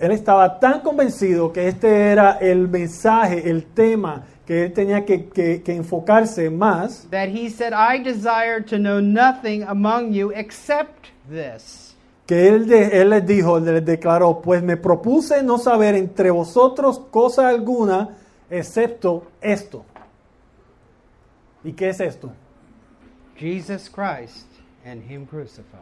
Él 0.00 0.12
estaba 0.12 0.58
tan 0.58 0.80
convencido 0.80 1.52
que 1.52 1.68
este 1.68 2.10
era 2.10 2.32
el 2.40 2.68
mensaje, 2.68 3.48
el 3.48 3.64
tema 3.66 4.24
que 4.46 4.64
él 4.64 4.72
tenía 4.72 5.04
que, 5.04 5.26
que- 5.28 5.62
que 5.62 5.74
enfocarse 5.74 6.50
más, 6.50 7.06
that 7.10 7.28
he 7.28 7.48
said, 7.48 7.72
I 7.72 8.02
desire 8.02 8.60
to 8.68 8.76
know 8.76 9.00
nothing 9.00 9.62
among 9.62 10.12
you 10.12 10.30
except 10.34 11.06
this. 11.30 11.94
que 12.26 12.48
él, 12.48 12.66
de- 12.66 13.00
él 13.00 13.10
les 13.10 13.24
dijo, 13.26 13.58
les 13.60 13.84
declaró, 13.84 14.40
pues 14.42 14.62
me 14.62 14.76
propuse 14.76 15.42
no 15.42 15.58
saber 15.58 15.94
entre 15.94 16.30
vosotros 16.30 16.98
cosa 17.10 17.48
alguna 17.48 18.16
excepto 18.50 19.24
esto. 19.40 19.84
¿Y 21.62 21.72
qué 21.72 21.88
es 21.90 22.00
esto? 22.00 22.30
Jesus 23.36 23.88
Christ 23.90 24.46
and 24.84 25.02
Him 25.10 25.24
crucified. 25.26 25.80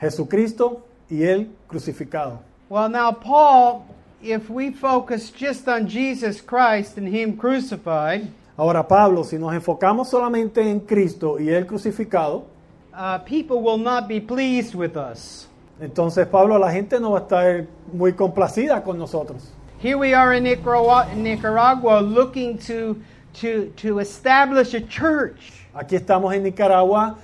Jesucristo 0.00 0.84
y 1.10 1.22
él 1.24 1.50
crucificado. 1.68 2.40
Well, 2.68 2.88
now, 2.88 3.12
Paul, 3.12 3.86
if 4.20 4.50
we 4.50 4.72
focus 4.72 5.30
just 5.30 5.68
on 5.68 5.86
Jesus 5.86 6.40
Christ 6.40 6.98
and 6.98 7.06
Him 7.08 7.36
crucified, 7.36 8.28
Ahora 8.58 8.82
Pablo, 8.88 9.22
si 9.22 9.36
nos 9.36 9.52
enfocamos 9.52 10.08
solamente 10.08 10.62
en 10.62 10.80
Cristo 10.80 11.38
y 11.38 11.50
él 11.50 11.66
crucificado, 11.66 12.46
uh, 12.94 13.18
people 13.18 13.60
will 13.60 13.76
not 13.76 14.08
be 14.08 14.18
pleased 14.18 14.74
with 14.74 14.96
us. 14.96 15.46
entonces 15.78 16.26
Pablo, 16.26 16.58
la 16.58 16.72
gente 16.72 16.98
no 16.98 17.10
va 17.12 17.18
a 17.18 17.22
estar 17.22 17.66
muy 17.92 18.14
complacida 18.14 18.82
con 18.82 18.98
nosotros. 18.98 19.52
Here 19.78 19.98
we 19.98 20.14
are 20.14 20.32
in 20.32 20.44
Nicaragua, 20.44 21.06
Nicaragua 21.14 22.00
looking 22.00 22.56
to, 22.60 22.98
to, 23.34 23.70
to 23.76 23.98
establish 23.98 24.72
a 24.72 24.80
church. 24.80 25.52
Aquí 25.74 25.94
estamos 25.94 26.34
en 26.34 26.42
Nicaragua 26.42 27.18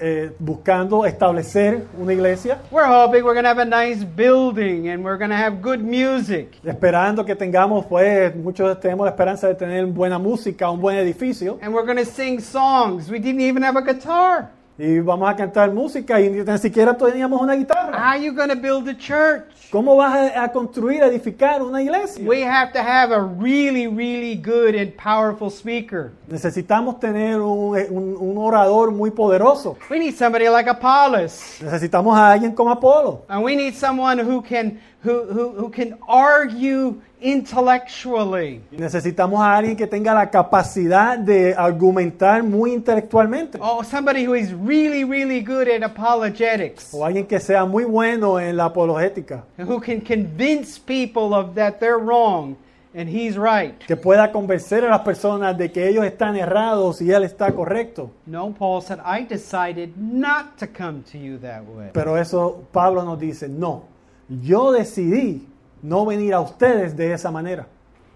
eh, 0.00 0.32
buscando 0.40 1.04
establecer 1.06 1.86
una 1.96 2.12
iglesia, 2.12 2.58
We're 2.70 2.86
hoping 2.88 3.22
we're 3.24 3.34
to 3.44 3.48
have 3.48 3.60
a 3.60 3.64
nice 3.64 4.04
building 4.04 4.88
and 4.88 5.04
we're 5.04 5.16
to 5.30 5.36
have 5.36 5.60
good 5.62 5.80
music. 5.80 6.58
esperando 6.64 7.24
que 7.24 7.36
tengamos, 7.36 7.86
pues, 7.86 8.34
muchos 8.34 8.78
tenemos 8.80 9.04
la 9.04 9.10
esperanza 9.10 9.46
de 9.46 9.54
tener 9.54 9.86
buena 9.86 10.18
música, 10.18 10.68
un 10.70 10.80
buen 10.80 10.96
edificio, 10.96 11.58
And 11.62 11.72
we're 11.72 11.86
to 12.04 12.10
sing 12.10 12.40
songs. 12.40 13.08
We 13.08 13.20
didn't 13.20 13.40
even 13.40 13.62
have 13.62 13.76
a 13.78 13.82
guitar. 13.82 14.50
y 14.80 15.00
vamos 15.00 15.28
a 15.28 15.34
cantar 15.34 15.72
música 15.72 16.20
y 16.20 16.28
ni 16.30 16.58
siquiera 16.58 16.96
teníamos 16.96 17.40
una 17.40 17.52
How 17.54 17.58
guitarra. 17.58 18.10
are 18.12 18.18
you 18.20 18.32
going 18.32 18.48
to 18.48 18.56
build 18.56 18.88
a 18.88 18.94
church? 18.94 19.44
¿Cómo 19.70 19.96
vas 19.96 20.14
a, 20.34 20.44
a 20.44 20.48
construir, 20.52 21.02
edificar 21.02 21.62
una 21.62 21.82
iglesia? 21.82 22.24
We 22.26 22.42
have 22.42 22.72
to 22.72 22.78
have 22.78 23.12
a 23.14 23.20
really, 23.20 23.86
really 23.86 24.34
good 24.34 24.74
and 24.74 24.94
powerful 24.96 25.50
speaker. 25.50 26.12
Necesitamos 26.26 26.98
tener 26.98 27.40
un, 27.42 27.76
un- 27.90 28.16
un 28.18 28.38
orador 28.38 28.90
muy 28.90 29.10
poderoso. 29.10 29.76
We 29.90 29.98
need 29.98 30.14
somebody 30.14 30.48
like 30.48 30.70
Apollos. 30.70 31.58
Necesitamos 31.62 32.16
a 32.16 32.32
alguien 32.32 32.52
como 32.54 32.70
Apolo. 32.70 33.24
And 33.28 33.44
we 33.44 33.56
need 33.56 33.74
someone 33.74 34.18
who 34.18 34.40
can 34.40 34.80
who, 35.04 35.24
who, 35.24 35.52
who 35.52 35.70
can 35.70 35.96
argue 36.08 37.00
intellectually. 37.20 38.60
Necesitamos 38.70 39.40
a 39.40 39.56
alguien 39.56 39.76
que 39.76 39.86
tenga 39.86 40.14
la 40.14 40.30
capacidad 40.30 41.18
de 41.18 41.54
argumentar 41.54 42.42
muy 42.42 42.72
intelectualmente. 42.72 43.58
Oh, 43.60 43.82
somebody 43.82 44.24
who 44.24 44.34
is 44.34 44.52
really, 44.52 45.04
really 45.04 45.40
good 45.40 45.68
at 45.68 45.82
apologetics. 45.82 46.92
O 46.92 47.04
alguien 47.04 47.26
que 47.26 47.40
sea 47.40 47.64
muy 47.64 47.84
bueno 47.84 48.38
en 48.38 48.56
la 48.56 48.66
apologética. 48.66 49.44
Who 49.58 49.80
can 49.80 50.00
convince 50.00 50.78
people 50.78 51.34
of 51.34 51.54
that 51.54 51.78
they're 51.80 51.98
wrong 51.98 52.56
and 52.94 53.08
he's 53.08 53.36
right. 53.36 53.78
Que 53.86 53.96
pueda 53.96 54.32
convencer 54.32 54.84
a 54.84 54.88
las 54.88 55.00
personas 55.00 55.56
de 55.56 55.70
que 55.70 55.88
ellos 55.88 56.04
están 56.04 56.36
errados 56.36 57.00
y 57.00 57.10
él 57.10 57.24
está 57.24 57.52
correcto. 57.52 58.10
No, 58.26 58.52
Paul 58.52 58.82
said, 58.82 58.98
I 59.04 59.24
decided 59.24 59.96
not 59.96 60.56
to 60.58 60.66
come 60.66 61.02
to 61.12 61.18
you 61.18 61.38
that 61.38 61.64
way. 61.64 61.90
Pero 61.92 62.16
eso 62.16 62.64
Pablo 62.72 63.04
nos 63.04 63.18
dice, 63.18 63.48
no, 63.48 63.84
yo 64.28 64.72
decidí 64.72 65.46
no 65.82 66.04
venir 66.04 66.34
a 66.34 66.40
ustedes 66.40 66.96
de 66.96 67.12
esa 67.12 67.30
manera. 67.30 67.66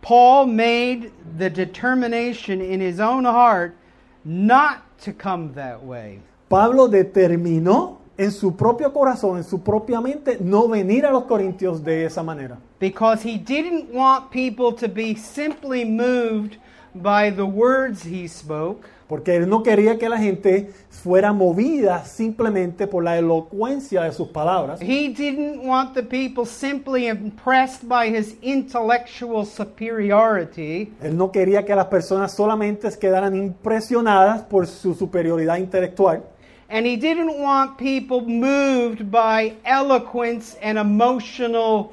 Paul 0.00 0.46
made 0.46 1.12
the 1.38 1.48
determination 1.48 2.60
in 2.60 2.80
his 2.80 2.98
own 2.98 3.24
heart 3.24 3.76
not 4.24 4.82
to 5.02 5.12
come 5.12 5.52
that 5.54 5.82
way. 5.84 6.20
Pablo 6.48 6.88
determinó 6.88 7.98
en 8.18 8.30
su 8.30 8.52
propio 8.52 8.92
corazón, 8.92 9.38
en 9.38 9.44
su 9.44 9.62
propia 9.62 10.00
mente, 10.00 10.38
no 10.40 10.68
venir 10.68 11.06
a 11.06 11.10
los 11.10 11.24
corintios 11.24 11.82
de 11.82 12.04
esa 12.04 12.22
manera. 12.22 12.58
Because 12.78 13.22
he 13.22 13.38
didn't 13.38 13.90
want 13.92 14.30
people 14.30 14.72
to 14.72 14.88
be 14.88 15.14
simply 15.14 15.84
moved 15.84 16.56
by 16.94 17.30
the 17.30 17.46
words 17.46 18.02
he 18.02 18.28
spoke, 18.28 18.88
Porque 19.12 19.36
él 19.36 19.46
no 19.46 19.62
quería 19.62 19.98
que 19.98 20.08
la 20.08 20.16
gente 20.16 20.70
fuera 20.88 21.34
movida 21.34 22.02
simplemente 22.06 22.86
por 22.86 23.04
la 23.04 23.18
elocuencia 23.18 24.04
de 24.04 24.12
sus 24.12 24.28
palabras. 24.28 24.80
he 24.80 25.10
didn't 25.10 25.62
want 25.62 25.92
the 25.92 26.02
people 26.02 26.46
simply 26.46 27.08
impressed 27.08 27.86
by 27.86 28.08
his 28.08 28.36
intellectual 28.40 29.44
superiority. 29.44 30.94
Él 31.02 31.14
no 31.14 31.30
quería 31.30 31.66
que 31.66 31.74
las 31.76 31.88
personas 31.88 32.32
solamente 32.32 32.88
quedaran 32.98 33.36
impresionadas 33.36 34.44
por 34.44 34.66
su 34.66 34.94
superioridad 34.94 35.58
intelectual. 35.58 36.22
And 36.70 36.86
he 36.86 36.96
didn't 36.96 37.38
want 37.38 37.76
people 37.76 38.22
moved 38.22 39.10
by 39.10 39.56
eloquence 39.66 40.56
and 40.62 40.78
emotional 40.78 41.92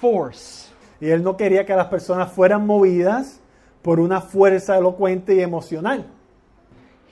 force. 0.00 0.70
Y 0.98 1.10
él 1.10 1.22
no 1.22 1.36
quería 1.36 1.66
que 1.66 1.76
las 1.76 1.88
personas 1.88 2.32
fueran 2.32 2.66
movidas 2.66 3.39
por 3.82 4.00
una 4.00 4.20
fuerza 4.20 4.76
elocuente 4.76 5.34
y 5.34 5.40
emocional. 5.40 6.06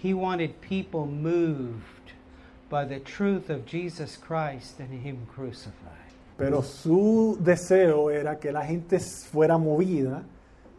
He 0.02 0.14
wanted 0.14 0.60
people 0.60 1.06
moved 1.06 2.12
by 2.70 2.84
the 2.84 3.00
truth 3.00 3.50
of 3.50 3.66
Jesus 3.66 4.16
Christ 4.16 4.78
and 4.78 4.92
Him 4.92 5.26
crucified. 5.34 5.72
Pero 6.36 6.62
su 6.62 7.36
deseo 7.40 8.10
era 8.10 8.38
que 8.38 8.52
la 8.52 8.64
gente 8.64 9.00
fuera 9.00 9.58
movida 9.58 10.22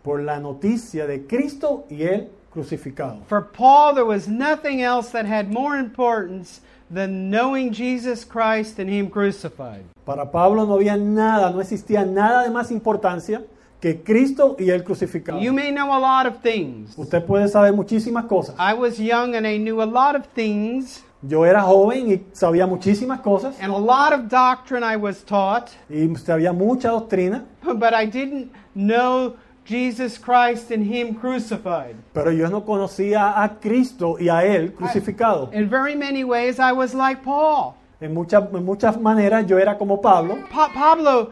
por 0.03 0.21
la 0.21 0.39
noticia 0.39 1.05
de 1.05 1.27
Cristo 1.27 1.85
y 1.89 2.03
él 2.03 2.29
crucificado. 2.49 3.25
For 3.27 3.41
Paul, 3.41 3.93
there 3.93 4.05
was 4.05 4.27
nothing 4.27 4.81
else 4.81 5.11
that 5.11 5.25
had 5.25 5.51
more 5.51 5.77
importance 5.77 6.61
than 6.89 7.29
knowing 7.29 7.73
Jesus 7.73 8.23
Christ 8.23 8.79
and 8.79 8.89
Him 8.89 9.09
crucified. 9.09 9.83
Para 10.05 10.25
Pablo 10.31 10.65
no 10.65 10.75
había 10.75 10.97
nada, 10.97 11.51
no 11.51 11.59
existía 11.59 12.05
nada 12.05 12.43
de 12.43 12.51
más 12.51 12.71
importancia 12.71 13.43
que 13.79 14.01
Cristo 14.03 14.55
y 14.59 14.69
él 14.69 14.83
crucificado. 14.83 15.39
You 15.39 15.53
may 15.53 15.71
know 15.71 15.93
a 15.93 15.99
lot 15.99 16.25
of 16.31 16.41
things. 16.41 16.97
Usted 16.97 17.23
puede 17.25 17.47
saber 17.47 17.73
muchísimas 17.73 18.25
cosas. 18.25 18.55
I 18.59 18.73
was 18.73 18.97
young 18.99 19.35
and 19.35 19.45
I 19.47 19.57
knew 19.57 19.81
a 19.81 19.85
lot 19.85 20.15
of 20.15 20.25
things, 20.33 21.03
Yo 21.21 21.43
era 21.45 21.61
joven 21.61 22.11
y 22.11 22.21
sabía 22.33 22.65
muchísimas 22.65 23.19
cosas 23.21 23.55
and 23.61 23.73
a 23.73 23.77
lot 23.77 24.13
of 24.13 24.29
doctrine 24.29 24.83
I 24.85 24.95
was 24.95 25.23
taught, 25.25 25.69
y 25.89 26.07
sabía 26.17 26.53
mucha 26.53 26.89
doctrina, 26.89 27.43
but 27.63 27.93
I 27.93 28.05
didn't 28.05 28.51
know 28.73 29.35
Jesus 29.65 30.17
Christ 30.17 30.71
and 30.71 30.83
Him 30.85 31.15
crucified. 31.15 31.95
pero 32.13 32.31
yo 32.31 32.47
no 32.49 32.63
conocía 32.65 33.43
a 33.43 33.59
Cristo 33.59 34.15
y 34.19 34.29
a 34.29 34.43
él 34.45 34.73
crucificado. 34.73 35.49
In 35.53 35.69
very 35.69 35.93
many 35.95 36.23
ways, 36.23 36.57
I 36.57 36.71
was 36.71 36.93
like 36.93 37.21
Paul. 37.23 37.75
En 38.01 38.13
muchas, 38.13 38.43
en 38.53 38.63
muchas 38.63 38.97
maneras 38.99 39.45
yo 39.45 39.57
era 39.57 39.77
como 39.77 39.99
Pablo. 40.01 40.37
Pa- 40.49 40.69
Pablo, 40.73 41.31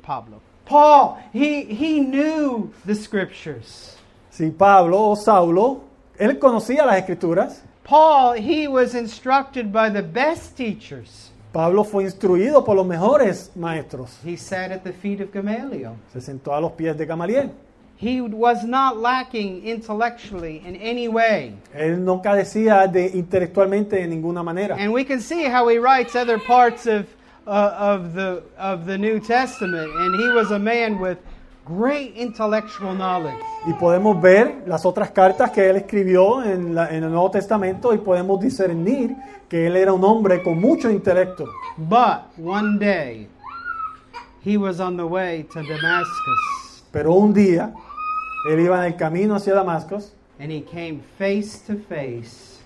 Pablo, 0.00 0.40
Paul, 0.68 1.18
he, 1.32 1.64
he 1.64 2.00
knew 2.00 2.70
the 2.84 2.94
scriptures. 2.94 3.96
Si 4.30 4.50
Pablo 4.50 5.12
o 5.12 5.14
Saulo, 5.16 5.80
él 6.18 6.38
conocía 6.38 6.84
las 6.84 6.98
escrituras. 6.98 7.62
Paul, 7.84 8.34
he 8.34 8.68
was 8.68 8.94
instructed 8.94 9.72
by 9.72 9.88
the 9.88 10.02
best 10.02 10.56
teachers. 10.56 11.32
Pablo 11.52 11.84
fue 11.84 12.04
instruido 12.04 12.62
por 12.64 12.76
los 12.76 12.86
mejores 12.86 13.50
maestros. 13.56 14.18
He 14.22 14.36
sat 14.36 14.70
at 14.70 14.84
the 14.84 14.92
feet 14.92 15.22
of 15.22 15.32
Gamaliel. 15.32 15.96
Se 16.12 16.20
sentó 16.20 16.54
a 16.54 16.60
los 16.60 16.72
pies 16.72 16.96
de 16.98 17.06
Gamaliel. 17.06 17.50
He 17.96 18.20
was 18.20 18.62
not 18.62 18.98
lacking 18.98 19.66
intellectually 19.66 20.62
in 20.64 20.76
any 20.76 21.08
way. 21.08 21.54
Él 21.74 22.04
no 22.04 22.22
carecía 22.22 22.86
de 22.86 23.10
intelectualmente 23.14 23.96
de 23.96 24.06
ninguna 24.06 24.44
manera. 24.44 24.76
And 24.78 24.92
we 24.92 25.04
can 25.04 25.20
see 25.20 25.48
how 25.48 25.66
he 25.66 25.78
writes 25.78 26.14
other 26.14 26.38
parts 26.38 26.86
of, 26.86 27.06
uh, 27.48 27.94
of, 27.96 28.14
the, 28.14 28.42
of 28.58 28.86
the 28.86 28.98
New 28.98 29.18
Testament. 29.20 29.88
And 29.96 30.14
he 30.20 30.28
was 30.32 30.50
a 30.50 30.58
man 30.58 31.00
with 31.00 31.18
great 31.64 32.14
intellectual 32.16 32.94
knowledge. 32.94 33.42
Y 33.66 33.72
podemos 33.74 34.20
ver 34.20 34.62
las 34.66 34.84
otras 34.86 35.10
cartas 35.10 35.50
que 35.50 35.68
él 35.68 35.76
escribió 35.76 36.42
en, 36.44 36.74
la- 36.74 36.88
en 36.88 37.04
el 37.04 37.10
Nuevo 37.10 37.30
Testamento 37.30 37.92
y 37.92 37.98
podemos 37.98 38.40
discernir 38.40 39.16
que 39.48 39.66
él 39.66 39.76
era 39.76 39.92
un 39.92 40.04
hombre 40.04 40.42
con 40.42 40.60
mucho 40.60 40.90
intelecto. 40.90 41.46
But 41.76 42.22
one 42.38 42.78
day, 42.78 43.28
he 44.44 44.56
was 44.56 44.80
on 44.80 44.96
the 44.96 45.06
way 45.06 45.42
to 45.52 45.62
Damascus. 45.62 46.84
Pero 46.92 47.12
un 47.14 47.32
día 47.34 47.72
él 48.50 48.60
iba 48.60 48.78
en 48.86 48.92
el 48.92 48.96
camino 48.98 49.34
hacia 49.34 49.54
Damasco 49.54 49.98
And 50.40 50.50
he 50.52 50.60
came 50.62 51.00
face 51.18 51.58
to 51.66 51.74
face 51.76 52.60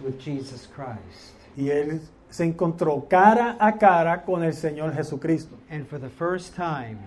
with 0.00 0.18
Jesus 0.18 0.66
Christ. 0.66 1.32
y 1.56 1.68
él 1.70 2.00
se 2.32 2.44
encontró 2.44 3.06
cara 3.08 3.56
a 3.60 3.76
cara 3.76 4.22
con 4.24 4.42
el 4.42 4.54
Señor 4.54 4.94
Jesucristo. 4.94 5.54
And 5.70 5.86
for 5.86 5.98
the 5.98 6.08
first 6.08 6.56
time, 6.56 6.98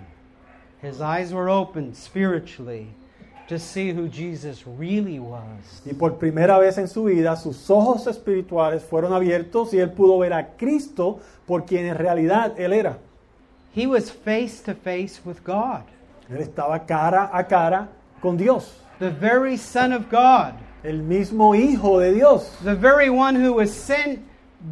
his 0.83 1.01
eyes 1.01 1.33
were 1.33 1.49
opened 1.49 1.95
spiritually 1.95 2.89
to 3.47 3.57
see 3.57 3.91
who 3.91 4.07
Jesus 4.07 4.65
really 4.67 5.19
was. 5.19 5.81
Y 5.83 5.93
por 5.93 6.19
primera 6.19 6.59
vez 6.59 6.77
en 6.77 6.87
su 6.87 7.05
vida 7.05 7.35
sus 7.37 7.69
ojos 7.71 8.05
espirituales 8.05 8.83
fueron 8.83 9.13
abiertos 9.13 9.73
y 9.73 9.79
él 9.79 9.91
pudo 9.91 10.19
ver 10.19 10.33
a 10.33 10.55
Cristo 10.57 11.19
por 11.47 11.65
quien 11.65 11.87
en 11.87 11.95
realidad 11.95 12.53
él 12.59 12.73
era. 12.73 12.99
He 13.73 13.87
was 13.87 14.11
face 14.11 14.61
to 14.61 14.75
face 14.75 15.19
with 15.25 15.43
God, 15.43 15.83
Él 16.29 16.37
estaba 16.37 16.85
cara 16.85 17.29
a 17.33 17.43
cara 17.43 17.89
con 18.21 18.37
Dios, 18.37 18.79
the 18.99 19.09
very 19.09 19.57
Son 19.57 19.91
of 19.91 20.09
God, 20.09 20.53
el 20.83 20.99
mismo 20.99 21.55
Hijo 21.55 21.99
de 21.99 22.13
Dios, 22.13 22.49
the 22.63 22.75
very 22.75 23.09
one 23.09 23.35
who 23.35 23.53
was 23.53 23.73
sent 23.73 24.19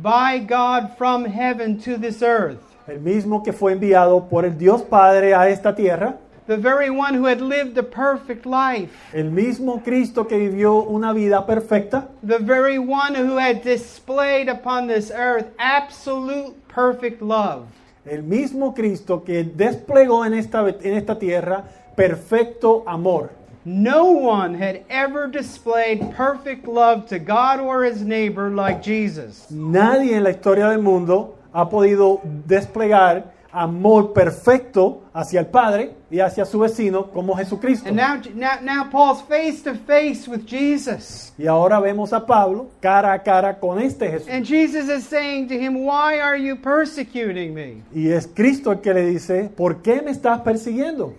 by 0.02 0.40
God 0.40 0.98
from 0.98 1.26
heaven 1.26 1.80
to 1.82 1.98
this 1.98 2.22
earth, 2.22 2.60
el 2.88 3.00
mismo 3.00 3.44
que 3.44 3.54
fue 3.54 3.74
enviado 3.74 4.30
por 4.30 4.46
el 4.46 4.58
Dios 4.58 4.82
Padre 4.82 5.34
a 5.34 5.50
esta 5.50 5.76
tierra, 5.76 6.18
the 6.48 6.58
very 6.58 6.90
one 6.90 7.14
who 7.14 7.26
had 7.26 7.40
lived 7.42 7.78
a 7.78 7.84
perfect 7.84 8.46
life, 8.46 8.90
el 9.14 9.32
mismo 9.32 9.84
Cristo 9.84 10.26
que 10.26 10.38
vivió 10.38 10.90
una 10.90 11.14
vida 11.14 11.46
perfecta, 11.46 12.08
the 12.24 12.40
very 12.40 12.80
one 12.80 13.14
who 13.16 13.38
had 13.38 13.62
displayed 13.64 14.50
upon 14.50 14.88
this 14.88 15.12
earth 15.14 15.48
absolute 15.60 16.56
perfect 16.68 17.22
love. 17.22 17.68
el 18.06 18.24
mismo 18.24 18.74
Cristo 18.74 19.24
que 19.24 19.44
desplegó 19.44 20.26
en 20.26 20.34
esta, 20.34 20.68
en 20.68 20.94
esta 20.94 21.18
tierra 21.18 21.64
perfecto 21.96 22.84
amor. 22.86 23.43
No 23.66 24.12
one 24.12 24.56
had 24.56 24.84
ever 24.90 25.28
displayed 25.28 26.12
perfect 26.16 26.68
love 26.68 27.08
to 27.08 27.20
God 27.20 27.62
or 27.62 27.84
his 27.84 28.02
neighbor 28.02 28.50
like 28.50 28.84
Jesus. 28.84 29.48
Nadie 29.50 30.16
en 30.16 30.24
la 30.24 30.32
historia 30.32 30.68
del 30.70 30.82
mundo 30.82 31.38
ha 31.54 31.70
podido 31.70 32.20
desplegar 32.46 33.32
amor 33.54 34.14
perfecto 34.14 35.04
hacia 35.14 35.40
el 35.40 35.46
Padre 35.46 35.96
y 36.12 36.20
hacia 36.20 36.44
su 36.44 36.60
vecino 36.60 37.10
como 37.12 37.36
Jesucristo. 37.36 37.88
And 37.88 37.96
now, 37.96 38.20
now, 38.34 38.60
now 38.62 38.90
Paul's 38.90 39.22
face 39.22 39.62
to 39.64 39.76
face 39.76 40.28
with 40.28 40.46
Jesus. 40.46 41.32
Y 41.38 41.46
ahora 41.48 41.80
vemos 41.80 42.12
a 42.12 42.26
Pablo 42.26 42.72
cara 42.82 43.14
a 43.14 43.20
cara 43.20 43.60
con 43.60 43.80
este 43.80 44.10
Jesús. 44.10 44.28
And 44.28 44.46
Jesus 44.46 44.90
is 44.90 45.06
saying 45.06 45.48
to 45.50 45.56
him, 45.56 45.86
Why 45.86 46.20
are 46.20 46.38
you 46.38 46.56
persecuting 46.56 47.54
me? 47.54 47.84
Y 47.94 48.10
es 48.12 48.28
Cristo 48.28 48.72
el 48.72 48.82
que 48.82 48.94
le 48.94 49.06
dice, 49.06 49.50
¿por 49.56 49.82
qué 49.82 50.02
me 50.02 50.12
estás 50.12 50.42
persiguiendo? 50.42 51.14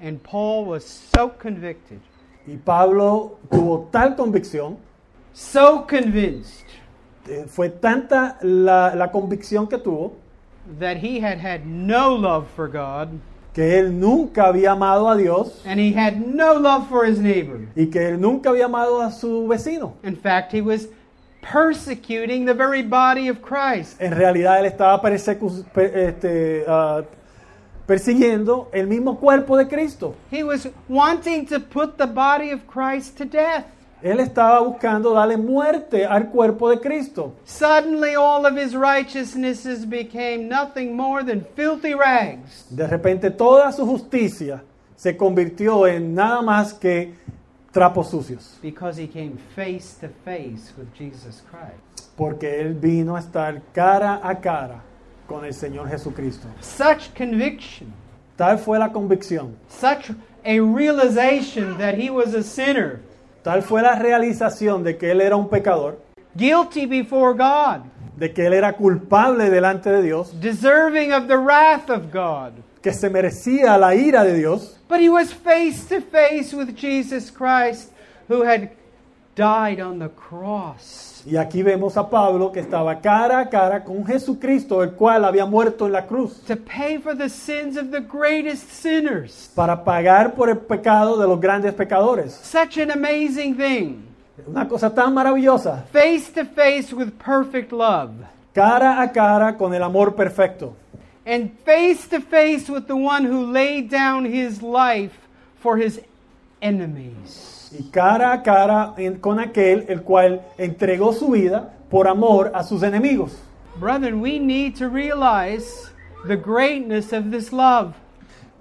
And 0.00 0.22
Paul 0.22 0.64
was 0.64 0.84
so 1.14 1.28
convicted, 1.28 2.00
Y 2.46 2.56
Pablo 2.56 3.38
tuvo 3.50 3.88
tal 3.92 4.16
convicción, 4.16 4.76
so 5.34 5.82
convinced 5.86 6.64
eh, 7.28 7.44
fue 7.46 7.68
tanta 7.68 8.38
la, 8.42 8.94
la 8.94 9.10
convicción 9.12 9.68
que 9.68 9.78
tuvo, 9.78 10.12
that 10.78 10.96
he 10.98 11.20
had 11.20 11.38
had 11.38 11.66
no 11.66 12.14
love 12.14 12.48
for 12.56 12.66
God 12.68 13.20
que 13.52 13.78
él 13.78 13.98
nunca 13.98 14.44
había 14.46 14.72
amado 14.72 15.08
a 15.08 15.16
Dios 15.16 15.60
and 15.66 15.78
he 15.80 15.92
had 15.92 16.16
no 16.24 16.54
love 16.54 16.88
for 16.88 17.04
his 17.04 17.18
neighbor. 17.18 17.66
y 17.76 17.86
que 17.90 17.98
él 18.08 18.18
nunca 18.20 18.50
había 18.50 18.66
amado 18.66 19.00
a 19.02 19.10
su 19.10 19.46
vecino. 19.48 19.94
In 20.02 20.16
fact, 20.16 20.52
he 20.52 20.60
was 20.62 20.88
persecuting 21.42 22.44
the 22.46 22.54
very 22.54 22.82
body 22.82 23.28
of 23.28 23.42
Christ. 23.42 24.00
En 24.00 24.12
realidad 24.12 24.60
él 24.60 24.66
estaba 24.66 25.00
persecu- 25.02 25.64
este, 25.76 26.64
ah, 26.68 27.02
persiguiendo 27.90 28.68
el 28.72 28.86
mismo 28.86 29.18
cuerpo 29.18 29.56
de 29.56 29.66
Cristo. 29.66 30.14
He 30.30 30.44
was 30.44 30.68
wanting 30.88 31.44
to 31.46 31.58
put 31.58 31.96
the 31.98 32.06
body 32.06 32.52
of 32.52 32.60
Christ 32.68 33.18
to 33.18 33.24
death. 33.24 33.64
Él 34.00 34.20
estaba 34.20 34.60
buscando 34.60 35.12
darle 35.12 35.36
muerte 35.36 36.06
al 36.06 36.28
cuerpo 36.30 36.70
de 36.70 36.78
Cristo. 36.78 37.32
Suddenly, 37.44 38.14
all 38.14 38.46
of 38.46 38.56
his 38.56 38.76
righteousnesses 38.76 39.84
became 39.84 40.48
nothing 40.48 40.94
more 40.94 41.24
than 41.24 41.44
filthy 41.56 41.92
rags. 41.94 42.64
De 42.70 42.86
repente 42.86 43.28
toda 43.28 43.72
su 43.72 43.84
justicia 43.84 44.62
se 44.94 45.16
convirtió 45.16 45.88
en 45.88 46.14
nada 46.14 46.42
más 46.42 46.72
que 46.72 47.14
trapos 47.72 48.08
sucios, 48.08 48.56
Because 48.62 49.02
he 49.02 49.08
came 49.08 49.32
face 49.56 49.96
to 50.00 50.06
face 50.24 50.72
with 50.78 50.86
Jesus 50.96 51.42
Christ. 51.50 52.12
porque 52.16 52.60
él 52.60 52.74
vino 52.74 53.16
a 53.16 53.18
estar 53.18 53.60
cara 53.72 54.20
a 54.22 54.36
cara 54.40 54.84
con 55.30 55.44
el 55.44 55.54
Señor 55.54 55.88
Jesucristo. 55.88 56.48
Such 56.60 57.14
conviction, 57.16 57.92
Tal 58.36 58.58
fue 58.58 58.80
la 58.80 58.88
convicción, 58.90 59.54
such 59.68 60.10
a 60.44 60.58
realization 60.60 61.78
that 61.78 61.94
he 61.94 62.10
was 62.10 62.34
a 62.34 62.42
sinner, 62.42 63.00
tal 63.44 63.62
fue 63.62 63.80
la 63.80 63.94
realización 63.96 64.82
de 64.82 64.96
que 64.96 65.12
él 65.12 65.20
era 65.20 65.36
un 65.36 65.48
pecador, 65.48 65.98
guilty 66.36 66.84
before 66.86 67.32
God, 67.34 67.82
de 68.18 68.32
que 68.32 68.44
él 68.46 68.54
era 68.54 68.72
culpable 68.72 69.50
delante 69.50 69.88
de 69.90 70.02
Dios, 70.02 70.32
deserving 70.40 71.12
of 71.12 71.28
the 71.28 71.36
wrath 71.38 71.88
of 71.90 72.10
God. 72.12 72.54
que 72.82 72.92
se 72.92 73.08
merecía 73.08 73.78
la 73.78 73.94
ira 73.94 74.24
de 74.24 74.34
Dios, 74.36 74.78
But 74.88 74.98
he 75.00 75.08
was 75.10 75.32
face 75.32 75.84
to 75.90 76.00
face 76.00 76.52
with 76.52 76.74
Jesus 76.74 77.30
Christ, 77.30 77.92
who 78.28 78.42
had 78.42 78.70
died 79.36 79.80
on 79.80 80.00
the 80.00 80.08
cross. 80.08 81.09
Y 81.26 81.36
aquí 81.36 81.62
vemos 81.62 81.96
a 81.96 82.08
Pablo 82.08 82.50
que 82.50 82.60
estaba 82.60 83.00
cara 83.00 83.40
a 83.40 83.48
cara 83.50 83.84
con 83.84 84.06
Jesucristo, 84.06 84.82
el 84.82 84.92
cual 84.92 85.24
había 85.24 85.44
muerto 85.46 85.86
en 85.86 85.92
la 85.92 86.06
cruz, 86.06 86.40
To 86.46 86.56
pay 86.56 86.98
for 86.98 87.14
the 87.16 87.28
sins 87.28 87.76
of 87.76 87.90
the 87.90 88.00
greatest 88.00 88.70
sinners. 88.70 89.50
para 89.54 89.84
pagar 89.84 90.34
por 90.34 90.48
el 90.48 90.56
pecado 90.58 91.18
de 91.18 91.26
los 91.28 91.38
grandes 91.40 91.74
pecadores. 91.74 92.32
Such 92.42 92.78
an 92.78 92.90
amazing 92.90 93.54
thing. 93.56 94.02
Una 94.46 94.66
cosa 94.66 94.88
tan 94.94 95.12
maravillosa, 95.12 95.84
Face 95.92 96.32
to 96.32 96.44
face 96.46 96.94
with 96.94 97.10
perfect 97.18 97.72
love. 97.72 98.10
cara 98.54 99.02
a 99.02 99.12
cara 99.12 99.56
con 99.58 99.74
el 99.74 99.82
amor 99.82 100.14
perfecto. 100.14 100.74
And 101.26 101.50
face 101.66 102.08
to 102.08 102.20
face 102.22 102.70
with 102.70 102.86
the 102.86 102.96
one 102.96 103.24
who 103.26 103.52
laid 103.52 103.90
down 103.90 104.24
his 104.24 104.62
life 104.62 105.12
for 105.62 105.76
his 105.76 106.00
enemies. 106.62 107.59
Y 107.72 107.84
cara 107.90 108.32
a 108.32 108.42
cara 108.42 108.94
en- 108.96 109.18
con 109.20 109.38
aquel 109.38 109.84
el 109.88 110.02
cual 110.02 110.40
entregó 110.58 111.12
su 111.12 111.28
vida 111.30 111.72
por 111.88 112.08
amor 112.08 112.50
a 112.54 112.62
sus 112.64 112.82
enemigos. 112.82 113.36
Brethren, 113.78 114.20
we 114.20 114.38
need 114.38 114.74
to 114.76 114.88
realize 114.88 115.90
the 116.26 116.36
greatness 116.36 117.12
of 117.12 117.30
this 117.30 117.52
love. 117.52 117.94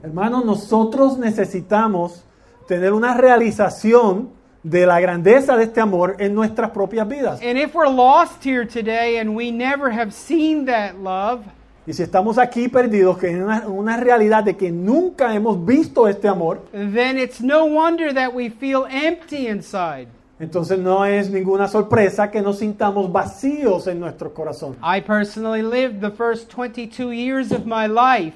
Hermanos, 0.03 0.45
nosotros 0.45 1.17
necesitamos 1.17 2.23
tener 2.67 2.93
una 2.93 3.15
realización 3.15 4.29
de 4.63 4.85
la 4.85 4.99
grandeza 4.99 5.57
de 5.57 5.63
este 5.63 5.81
amor 5.81 6.15
en 6.19 6.35
nuestras 6.35 6.69
propias 6.71 7.07
vidas. 7.07 7.41
And 7.41 7.57
if 7.57 7.73
we're 7.73 7.89
lost 7.89 8.43
here 8.45 8.65
today 8.65 9.17
and 9.17 9.35
we 9.35 9.51
never 9.51 9.91
have 9.91 10.11
seen 10.11 10.65
that 10.65 10.95
love, 11.01 11.41
Y 11.89 11.93
si 11.93 12.03
estamos 12.03 12.37
aquí 12.37 12.67
perdidos, 12.67 13.17
que 13.17 13.31
es 13.31 13.35
una, 13.41 13.67
una 13.67 13.97
realidad 13.97 14.43
de 14.43 14.55
que 14.55 14.71
nunca 14.71 15.33
hemos 15.33 15.65
visto 15.65 16.07
este 16.07 16.27
amor, 16.27 16.61
then 16.71 17.17
it's 17.17 17.41
no 17.41 17.65
wonder 17.65 18.13
that 18.13 18.31
we 18.31 18.51
feel 18.51 18.83
empty 18.91 19.47
inside. 19.47 20.07
entonces 20.39 20.77
no 20.77 21.03
es 21.03 21.31
ninguna 21.31 21.67
sorpresa 21.67 22.29
que 22.29 22.43
nos 22.43 22.59
sintamos 22.59 23.11
vacíos 23.11 23.87
en 23.87 23.99
nuestro 23.99 24.31
corazón. 24.35 24.75
I 24.83 25.01
personally 25.01 25.63
lived 25.63 25.99
the 25.99 26.11
first 26.11 26.51
22 26.55 27.11
years 27.11 27.51
of 27.51 27.65
my 27.65 27.87
life 27.87 28.35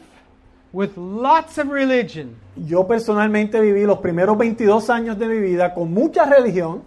with 0.74 0.98
lots 0.98 1.60
of 1.60 1.68
religion, 1.70 2.36
Yo 2.56 2.88
personalmente 2.88 3.60
viví 3.62 3.86
los 3.86 4.00
primeros 4.00 4.36
22 4.36 4.90
años 4.90 5.20
de 5.20 5.28
mi 5.28 5.38
vida 5.38 5.76
con 5.76 5.94
mucha 5.94 6.26
religión, 6.26 6.82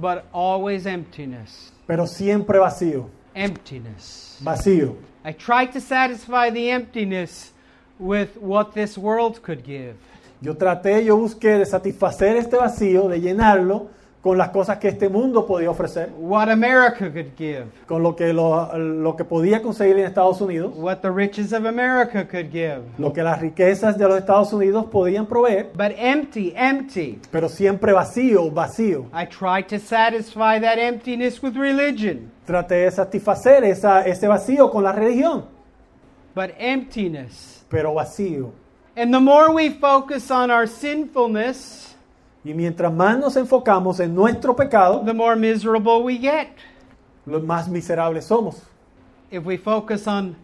but 0.00 0.24
always 0.32 0.86
emptiness. 0.86 1.70
pero 1.86 2.06
siempre 2.06 2.58
vacío, 2.58 3.10
Emptiness. 3.34 4.38
vacío. 4.40 4.96
I 5.26 5.32
tried 5.32 5.72
to 5.72 5.80
satisfy 5.80 6.50
the 6.50 6.70
emptiness 6.70 7.50
with 7.98 8.36
what 8.36 8.74
this 8.74 8.96
world 8.96 9.42
could 9.42 9.64
give. 9.64 9.96
Yo 10.40 10.54
traté, 10.54 11.04
yo 11.04 11.16
busqué 11.16 11.58
de 11.58 11.66
satisfacer 11.66 12.36
este 12.36 12.56
vacío, 12.56 13.08
de 13.08 13.20
llenarlo 13.20 13.88
con 14.26 14.36
las 14.36 14.48
cosas 14.48 14.78
que 14.78 14.88
este 14.88 15.08
mundo 15.08 15.46
podía 15.46 15.70
ofrecer, 15.70 16.10
What 16.18 16.48
America 16.50 17.08
could 17.12 17.36
give. 17.38 17.66
con 17.86 18.02
lo 18.02 18.16
que, 18.16 18.32
lo, 18.32 18.76
lo 18.76 19.14
que 19.14 19.22
podía 19.24 19.62
conseguir 19.62 19.96
en 20.00 20.06
Estados 20.06 20.40
Unidos, 20.40 20.72
What 20.76 20.96
the 20.96 21.12
riches 21.12 21.52
of 21.52 21.64
America 21.64 22.26
could 22.26 22.50
give. 22.50 22.80
lo 22.98 23.12
que 23.12 23.22
las 23.22 23.40
riquezas 23.40 23.96
de 23.96 24.08
los 24.08 24.18
Estados 24.18 24.52
Unidos 24.52 24.86
podían 24.86 25.26
proveer, 25.26 25.70
But 25.76 25.92
empty, 25.96 26.52
empty. 26.56 27.20
pero 27.30 27.48
siempre 27.48 27.92
vacío, 27.92 28.50
vacío. 28.50 29.06
I 29.14 29.26
tried 29.26 29.68
to 29.68 29.78
satisfy 29.78 30.58
that 30.58 30.76
emptiness 30.78 31.40
with 31.40 31.54
religion. 31.56 32.32
Traté 32.46 32.74
de 32.84 32.90
satisfacer 32.90 33.62
esa, 33.62 34.02
ese 34.02 34.26
vacío 34.26 34.72
con 34.72 34.82
la 34.82 34.90
religión, 34.90 35.44
But 36.34 36.50
emptiness. 36.58 37.64
pero 37.70 37.94
vacío. 37.94 38.50
And 38.96 39.14
the 39.14 39.20
more 39.20 39.52
we 39.52 39.70
focus 39.70 40.32
on 40.32 40.50
our 40.50 40.66
sinfulness, 40.66 41.85
Y 42.46 42.54
mientras 42.54 42.92
más 42.92 43.18
nos 43.18 43.36
enfocamos 43.36 43.98
en 43.98 44.14
nuestro 44.14 44.54
pecado, 44.54 45.02
the 45.04 45.12
more 45.12 45.34
miserable 45.34 46.00
we 46.02 46.16
get. 46.16 46.50
los 47.26 47.42
más 47.42 47.68
miserables 47.68 48.24
somos. 48.24 48.62
If 49.32 49.44
we 49.44 49.56
focus 49.58 50.06
on 50.06 50.36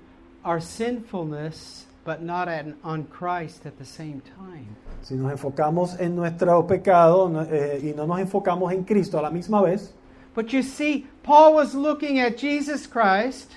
our 0.45 0.61
sinfulness, 0.61 1.87
but 2.05 2.21
not 2.21 2.49
at, 2.49 2.67
on 2.83 3.05
Christ 3.05 3.67
at 3.67 3.79
the 3.79 3.85
same 3.85 4.21
time. 4.37 4.67
Si 5.03 5.15
nos 5.15 5.31
enfocamos 5.31 6.01
en 6.01 6.17
nuestro 6.17 6.67
pecado 6.67 7.31
eh, 7.49 7.81
y 7.81 7.95
no 7.95 8.05
nos 8.05 8.19
enfocamos 8.19 8.73
en 8.73 8.83
Cristo 8.83 9.21
a 9.21 9.23
la 9.23 9.31
misma 9.31 9.63
vez, 9.63 9.95
But 10.35 10.53
you 10.53 10.63
see, 10.63 11.07
Paul 11.23 11.55
was 11.55 11.75
looking 11.75 12.19
at 12.19 12.37
Jesus 12.37 12.87
Christ. 12.87 13.53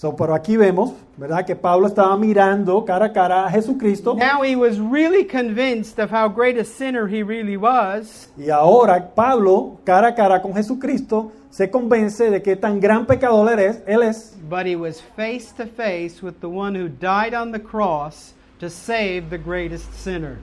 So, 0.00 0.14
pero 0.14 0.32
aquí 0.32 0.56
vemos, 0.56 0.92
¿verdad? 1.16 1.44
Que 1.44 1.56
Pablo 1.56 1.88
estaba 1.88 2.16
mirando 2.16 2.84
cara 2.84 3.06
a 3.06 3.12
cara 3.12 3.46
a 3.46 3.50
Jesucristo 3.50 4.14
Now 4.14 4.44
he 4.44 4.54
was 4.54 4.78
really 4.78 5.24
convinced 5.24 5.98
of 5.98 6.12
how 6.12 6.28
great 6.28 6.56
a 6.56 6.64
sinner 6.64 7.08
he 7.08 7.24
really 7.24 7.56
was. 7.56 8.28
y 8.36 8.48
ahora 8.50 9.12
Pablo, 9.12 9.80
cara 9.84 10.08
a 10.08 10.14
cara 10.14 10.40
con 10.40 10.54
Jesucristo, 10.54 11.32
se 11.50 11.68
convence 11.68 12.30
de 12.30 12.40
que 12.40 12.54
tan 12.54 12.78
gran 12.78 13.06
pecador 13.06 13.50
él 13.50 13.58
es, 13.58 13.82
él 13.88 14.02
es 14.04 14.36
But 14.48 14.66
he 14.66 14.76
was 14.76 15.00
face 15.16 15.52
to 15.56 15.66
face 15.66 16.22
with 16.22 16.40
the 16.40 16.48
one 16.48 16.78
who 16.78 16.88
died 16.88 17.34
on 17.34 17.50
the 17.50 17.58
cross 17.60 18.34
to 18.60 18.70
save 18.70 19.30
the 19.30 19.38
greatest 19.38 19.92
sinner. 19.94 20.38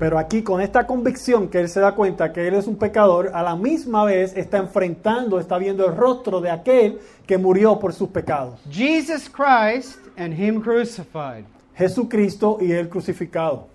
Pero 0.00 0.18
aquí 0.18 0.42
con 0.42 0.62
esta 0.62 0.86
convicción 0.86 1.48
que 1.48 1.60
él 1.60 1.68
se 1.68 1.78
da 1.78 1.94
cuenta 1.94 2.32
que 2.32 2.48
él 2.48 2.54
es 2.54 2.66
un 2.66 2.76
pecador, 2.76 3.32
a 3.34 3.42
la 3.42 3.54
misma 3.54 4.02
vez 4.06 4.34
está 4.34 4.56
enfrentando, 4.56 5.38
está 5.38 5.58
viendo 5.58 5.86
el 5.86 5.94
rostro 5.94 6.40
de 6.40 6.50
aquel 6.50 6.98
que 7.26 7.36
murió 7.36 7.78
por 7.78 7.92
sus 7.92 8.08
pecados. 8.08 8.58
Jesus 8.70 9.28
Christ 9.28 9.98
and 10.16 10.32
him 10.32 10.62
crucified. 10.62 11.44
Jesucristo 11.76 12.56
y 12.62 12.72
él 12.72 12.88
crucificado. 12.88 13.68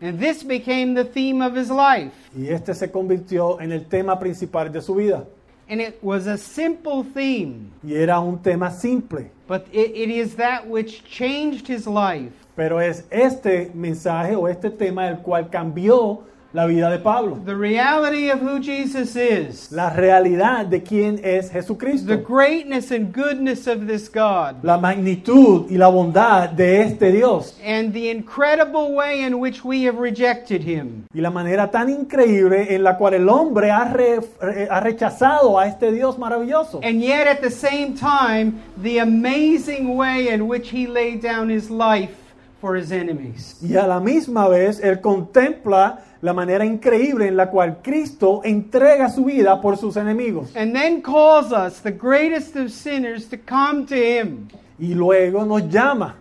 And 0.00 0.18
this 0.18 0.42
became 0.42 0.94
the 0.94 1.04
theme 1.04 1.44
of 1.44 1.54
his 1.54 1.68
life. 1.68 2.12
Y 2.34 2.48
este 2.48 2.72
se 2.72 2.90
convirtió 2.90 3.60
en 3.60 3.70
el 3.70 3.84
tema 3.88 4.18
principal 4.18 4.72
de 4.72 4.80
su 4.80 4.94
vida. 4.94 5.24
And 5.70 5.80
it 5.82 6.02
was 6.02 6.26
a 6.26 6.38
simple 6.38 7.04
theme, 7.04 7.70
Y 7.84 7.92
era 7.94 8.20
un 8.20 8.38
tema 8.38 8.70
simple. 8.70 9.30
but 9.46 9.66
it, 9.72 9.90
it 9.94 10.10
is 10.10 10.36
that 10.36 10.66
which 10.66 11.04
changed 11.04 11.66
his 11.68 11.86
life. 11.86 12.32
Pero 12.56 12.78
es 12.78 13.04
este 13.10 13.70
mensaje 13.74 14.34
o 14.34 14.46
este 14.48 14.70
tema 14.70 15.08
el 15.08 15.18
cual 15.18 15.50
cambió 15.50 16.22
la 16.54 16.64
vida 16.66 16.90
de 16.90 16.98
Pablo. 16.98 17.38
The 17.44 17.54
reality 17.54 18.30
of 18.30 18.40
who 18.40 18.58
Jesus 18.58 19.14
is, 19.16 19.70
La 19.70 19.90
realidad 19.90 20.66
de 20.66 20.82
quién 20.82 21.20
es 21.22 21.50
the 21.50 22.16
greatness 22.16 22.90
and 22.90 23.12
goodness 23.12 23.66
of 23.66 23.86
this 23.86 24.08
God, 24.08 24.64
La 24.64 24.78
magnitud 24.78 25.70
y 25.70 25.76
la 25.76 25.88
bondad 25.88 26.50
de 26.50 26.80
este 26.82 27.12
Dios. 27.12 27.54
and 27.62 27.92
the 27.92 28.08
incredible 28.10 28.94
way 28.94 29.22
in 29.22 29.38
which 29.38 29.62
we 29.62 29.82
have 29.84 29.98
rejected 29.98 30.62
him. 30.62 31.04
Y 31.12 31.20
la 31.20 31.30
manera 31.30 31.70
tan 31.70 31.90
increíble 31.90 32.74
en 32.74 32.82
la 32.82 32.96
cual 32.96 33.14
el 33.14 33.28
hombre 33.28 33.70
ha, 33.70 33.92
re- 33.92 34.20
eh, 34.42 34.68
ha 34.70 34.80
rechazado 34.80 35.58
a 35.58 35.66
este 35.66 35.92
Dios 35.92 36.16
maravilloso. 36.18 36.80
And 36.82 37.02
yet, 37.02 37.26
at 37.26 37.40
the 37.42 37.50
same 37.50 37.94
time, 37.94 38.54
the 38.82 39.00
amazing 39.00 39.96
way 39.96 40.28
in 40.32 40.48
which 40.48 40.70
he 40.70 40.86
laid 40.86 41.20
down 41.20 41.50
his 41.50 41.70
life 41.70 42.14
for 42.60 42.74
his 42.74 42.90
enemies. 42.90 43.56
Y 43.62 43.76
a 43.76 43.86
la 43.86 44.00
misma 44.00 44.48
vez 44.48 44.80
él 44.82 45.00
contempla 45.00 46.00
la 46.20 46.32
manera 46.32 46.64
increíble 46.64 47.28
en 47.28 47.36
la 47.36 47.48
cual 47.50 47.78
Cristo 47.82 48.40
entrega 48.44 49.08
su 49.08 49.24
vida 49.24 49.60
por 49.60 49.76
sus 49.76 49.96
enemigos. 49.96 50.54
And 50.56 50.74
then 50.74 51.02
calls 51.02 51.52
us, 51.52 51.80
the 51.80 51.92
greatest 51.92 52.56
of 52.56 52.70
sinners, 52.70 53.28
to 53.28 53.36
come 53.36 53.86
to 53.86 53.94
him. 53.94 54.48
Y 54.78 54.94
luego 54.94 55.44
nos 55.44 55.68
llama 55.68 56.16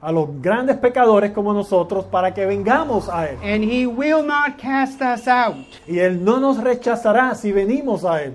a 0.00 0.12
los 0.12 0.28
grandes 0.40 0.76
pecadores 0.76 1.32
como 1.32 1.52
nosotros 1.52 2.04
para 2.06 2.32
que 2.32 2.46
vengamos 2.46 3.08
a 3.08 3.28
Él. 3.28 3.38
And 3.42 3.64
he 3.64 3.86
will 3.86 4.22
not 4.24 4.58
cast 4.58 5.00
us 5.00 5.26
out. 5.26 5.66
Y 5.86 5.98
Él 5.98 6.24
no 6.24 6.38
nos 6.38 6.58
rechazará 6.58 7.34
si 7.34 7.52
venimos 7.52 8.04
a 8.04 8.22
Él. 8.22 8.34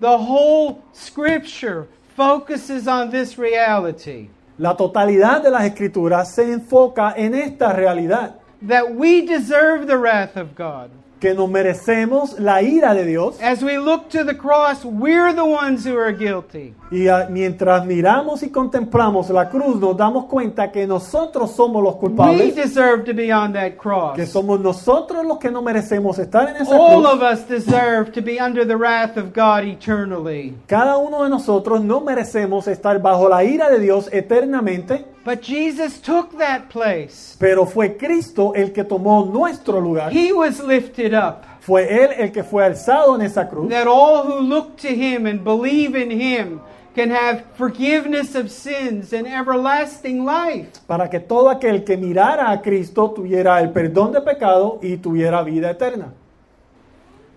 The 0.00 0.16
whole 0.16 0.78
scripture 0.94 1.86
focuses 2.16 2.86
on 2.86 3.10
this 3.10 3.38
reality 3.38 4.28
La 4.56 4.76
totalidad 4.76 5.42
de 5.42 5.50
las 5.50 5.64
escrituras 5.64 6.32
se 6.32 6.52
enfoca 6.52 7.12
en 7.16 7.34
esta 7.34 7.72
realidad, 7.72 8.36
that 8.68 8.94
we 8.94 9.22
deserve 9.26 9.86
the 9.86 9.96
wrath 9.98 10.36
of 10.36 10.54
God. 10.56 10.90
que 11.20 11.32
nos 11.32 11.48
merecemos 11.48 12.38
la 12.38 12.60
ira 12.60 12.92
de 12.92 13.06
Dios 13.06 13.40
As 13.40 13.62
we 13.62 13.78
look 13.78 14.10
to 14.10 14.24
the 14.24 14.34
cross, 14.34 14.84
we're 14.84 15.32
the 15.32 15.44
ones 15.44 15.82
who 15.86 15.96
are 15.96 16.12
guilty. 16.12 16.74
y 16.90 17.08
ah, 17.08 17.28
mientras 17.30 17.86
miramos 17.86 18.42
y 18.42 18.50
contemplamos 18.50 19.30
la 19.30 19.48
cruz 19.48 19.80
nos 19.80 19.96
damos 19.96 20.26
cuenta 20.26 20.70
que 20.70 20.86
nosotros 20.86 21.52
somos 21.52 21.82
los 21.82 21.94
We 21.94 22.00
culpables, 22.00 22.54
deserve 22.54 23.04
to 23.06 23.14
be 23.14 23.32
on 23.32 23.54
that 23.54 23.78
cross. 23.78 24.16
que 24.16 24.26
somos 24.26 24.60
nosotros 24.60 25.24
los 25.24 25.38
que 25.38 25.50
no 25.50 25.62
merecemos 25.62 26.18
estar 26.18 26.46
en 26.50 26.56
esa 26.56 26.76
All 26.76 27.00
cruz. 27.02 27.14
of 27.14 27.22
us 27.22 27.48
deserve 27.48 28.12
to 28.12 28.20
be 28.20 28.38
under 28.38 28.66
the 28.66 28.76
wrath 28.76 29.16
of 29.16 29.32
God 29.32 29.64
eternally. 29.64 30.54
Cada 30.66 30.98
uno 30.98 31.24
de 31.24 31.30
nosotros 31.30 31.82
no 31.82 32.02
merecemos 32.02 32.68
estar 32.68 33.00
bajo 33.00 33.30
la 33.30 33.42
ira 33.44 33.70
de 33.70 33.78
Dios 33.78 34.10
eternamente, 34.12 35.06
But 35.24 35.40
Jesus 35.42 35.98
took 36.00 36.36
that 36.38 36.68
place. 36.68 37.36
pero 37.38 37.64
fue 37.64 37.96
Cristo 37.96 38.52
el 38.54 38.72
que 38.72 38.84
tomó 38.84 39.24
nuestro 39.24 39.80
lugar. 39.80 40.12
He 40.12 40.32
was 40.32 40.60
lifted 40.60 41.14
up. 41.14 41.44
Fue 41.60 41.88
Él 41.88 42.10
el 42.18 42.30
que 42.30 42.42
fue 42.44 42.62
alzado 42.64 43.14
en 43.14 43.22
esa 43.22 43.48
cruz 43.48 43.70
That 43.70 43.86
all 43.86 44.24
who 44.24 44.40
look 44.40 44.76
to 44.82 44.88
Him 44.88 45.26
and 45.26 45.42
believe 45.42 45.94
in 45.94 46.10
Him 46.10 46.60
can 46.94 47.10
have 47.10 47.42
forgiveness 47.56 48.34
of 48.34 48.50
sins 48.50 49.14
and 49.14 49.26
everlasting 49.26 50.24
life. 50.26 50.68
para 50.86 51.08
que 51.08 51.20
todo 51.20 51.48
aquel 51.48 51.84
que 51.84 51.96
mirara 51.96 52.50
a 52.50 52.60
Cristo 52.60 53.10
tuviera 53.10 53.58
el 53.60 53.70
perdón 53.70 54.12
de 54.12 54.20
pecado 54.20 54.78
y 54.82 54.98
tuviera 54.98 55.42
vida 55.42 55.70
eterna. 55.70 56.12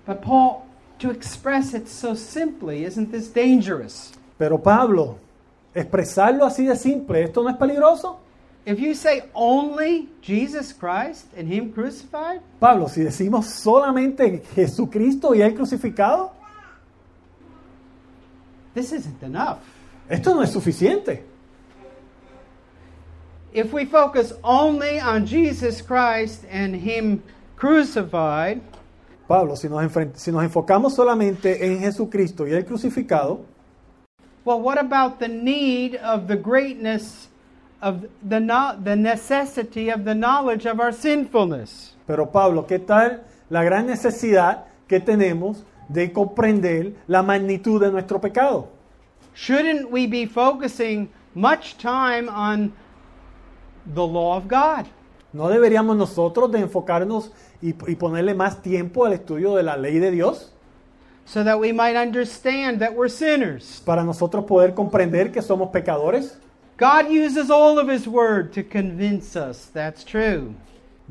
But 0.06 0.21
Paul, 0.21 0.65
to 1.00 1.10
express 1.10 1.73
it 1.73 1.88
so 1.88 2.13
simply, 2.15 2.84
isn't 2.84 3.12
this 3.12 3.30
dangerous? 3.34 4.12
Pero 4.38 4.58
Pablo, 4.58 5.17
expresarlo 5.78 6.46
así 6.46 6.66
de 6.66 6.76
simple, 6.76 7.24
¿esto 7.24 7.44
no 7.44 7.50
es 7.50 7.56
peligroso? 7.56 8.20
If 8.66 8.80
you 8.80 8.94
say 8.96 9.24
only 9.34 10.10
Jesus 10.22 10.74
Christ 10.74 11.28
and 11.38 11.48
Him 11.48 11.72
crucified, 11.72 12.42
Pablo, 12.60 12.90
si 12.90 13.02
decimos 13.02 13.46
solamente 13.46 14.44
Jesucristo 14.56 15.34
y 15.34 15.42
Él 15.42 15.54
crucificado, 15.54 16.32
this 18.74 18.92
isn't 18.92 19.24
enough. 19.24 19.60
esto 20.10 20.36
no 20.36 20.42
es 20.42 20.52
suficiente. 20.52 21.24
If 23.54 23.72
we 23.72 23.86
focus 23.86 24.34
only 24.44 25.00
on 25.00 25.26
Jesus 25.26 25.82
Christ 25.82 26.44
and 26.52 26.76
Him 26.76 27.24
crucified, 27.56 28.62
Pablo, 29.28 29.56
si 29.56 29.70
nos, 29.70 29.92
si 30.16 30.32
nos 30.32 30.44
enfocamos 30.44 30.94
solamente 30.94 31.66
en 31.66 31.80
Jesucristo 31.80 32.46
y 32.48 32.52
Él 32.52 32.66
crucificado, 32.66 33.46
well, 34.48 34.62
what 34.62 34.78
about 34.78 35.20
the 35.20 35.28
need 35.28 35.98
of 35.98 36.28
the 36.30 36.38
greatness 36.38 37.28
of 37.82 38.06
the, 38.24 38.40
no- 38.40 38.80
the 38.82 38.96
necessity 38.96 39.90
of 39.90 40.06
the 40.06 40.16
knowledge 40.16 40.66
of 40.66 40.80
our 40.80 40.94
sinfulness? 40.94 41.96
pero 42.08 42.26
Pablo, 42.32 42.66
¿qué 42.66 42.80
tal 42.80 43.26
la 43.50 43.64
gran 43.66 43.88
necesidad 43.88 44.64
que 44.88 45.02
tenemos 45.02 45.66
de 45.90 46.14
comprender 46.14 46.94
la 47.08 47.22
magnitud 47.22 47.82
de 47.82 47.92
nuestro 47.92 48.22
pecado? 48.22 48.70
Shouldn't 49.36 49.92
we 49.92 50.08
be 50.08 50.26
focusing 50.26 51.10
much 51.36 51.78
time 51.78 52.30
on 52.30 52.72
the 53.86 54.08
law 54.08 54.38
of 54.38 54.48
God? 54.48 54.86
¿No 55.34 55.50
deberíamos 55.50 55.98
nosotros 55.98 56.50
de 56.54 56.60
enfocarnos 56.60 57.32
y, 57.62 57.76
y 57.92 57.96
ponerle 57.96 58.34
más 58.34 58.62
tiempo 58.62 59.06
al 59.06 59.12
estudio 59.12 59.56
de 59.56 59.64
la 59.64 59.76
ley 59.76 60.00
de 60.00 60.10
Dios 60.10 60.54
So 61.28 61.44
that 61.44 61.60
we 61.60 61.74
might 61.74 61.98
understand 61.98 62.80
that 62.80 62.96
we're 62.96 63.10
sinners. 63.10 63.82
para 63.86 64.02
nosotros 64.02 64.46
poder 64.46 64.74
comprender 64.74 65.30
que 65.30 65.42
somos 65.42 65.72
pecadores? 65.72 66.38
God 66.78 67.12
uses 67.12 67.52
all 67.52 67.78
of 67.78 67.90
His 67.90 68.08
Word 68.08 68.54
to 68.54 68.63
convince 68.63 69.36
us 69.36 69.66
that's 69.74 70.06
true. 70.06 70.56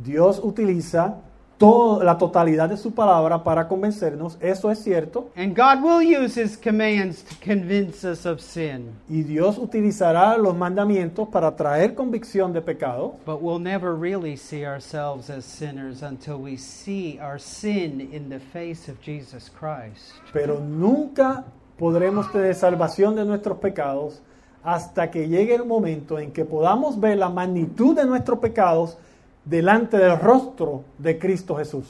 Dios 0.02 0.40
utiliza 0.40 1.20
la 1.58 2.18
totalidad 2.18 2.68
de 2.68 2.76
su 2.76 2.92
palabra 2.92 3.42
para 3.42 3.66
convencernos, 3.66 4.36
eso 4.40 4.70
es 4.70 4.78
cierto, 4.82 5.30
And 5.36 5.56
God 5.56 5.82
will 5.82 6.02
use 6.02 6.38
His 6.38 6.56
commands 6.56 7.22
to 7.24 7.34
convince 7.42 8.04
us 8.06 8.26
of 8.26 8.40
sin. 8.40 8.90
y 9.08 9.22
Dios 9.22 9.56
utilizará 9.56 10.36
los 10.36 10.54
mandamientos 10.54 11.28
para 11.28 11.56
traer 11.56 11.94
convicción 11.94 12.52
de 12.52 12.60
pecado, 12.60 13.14
But 13.24 13.40
we'll 13.40 13.58
never 13.58 13.94
really 13.98 14.36
see 14.36 14.66
ourselves 14.66 15.30
as 15.30 15.44
sinners 15.46 16.02
until 16.02 16.36
we 16.36 16.58
see 16.58 17.18
our 17.20 17.38
sin 17.40 18.00
in 18.12 18.28
the 18.28 18.38
face 18.40 18.90
of 18.90 18.98
Jesus 19.00 19.50
Christ. 19.50 20.12
pero 20.34 20.60
nunca 20.60 21.44
podremos 21.78 22.30
tener 22.32 22.54
salvación 22.54 23.14
de 23.16 23.24
nuestros 23.24 23.58
pecados 23.58 24.20
hasta 24.62 25.10
que 25.10 25.28
llegue 25.28 25.54
el 25.54 25.64
momento 25.64 26.18
en 26.18 26.32
que 26.32 26.44
podamos 26.44 26.98
ver 27.00 27.16
la 27.16 27.30
magnitud 27.30 27.94
de 27.96 28.04
nuestros 28.04 28.40
pecados 28.40 28.98
delante 29.46 29.96
del 29.96 30.18
rostro 30.18 30.84
de 30.98 31.18
Cristo 31.18 31.54
Jesús. 31.56 31.86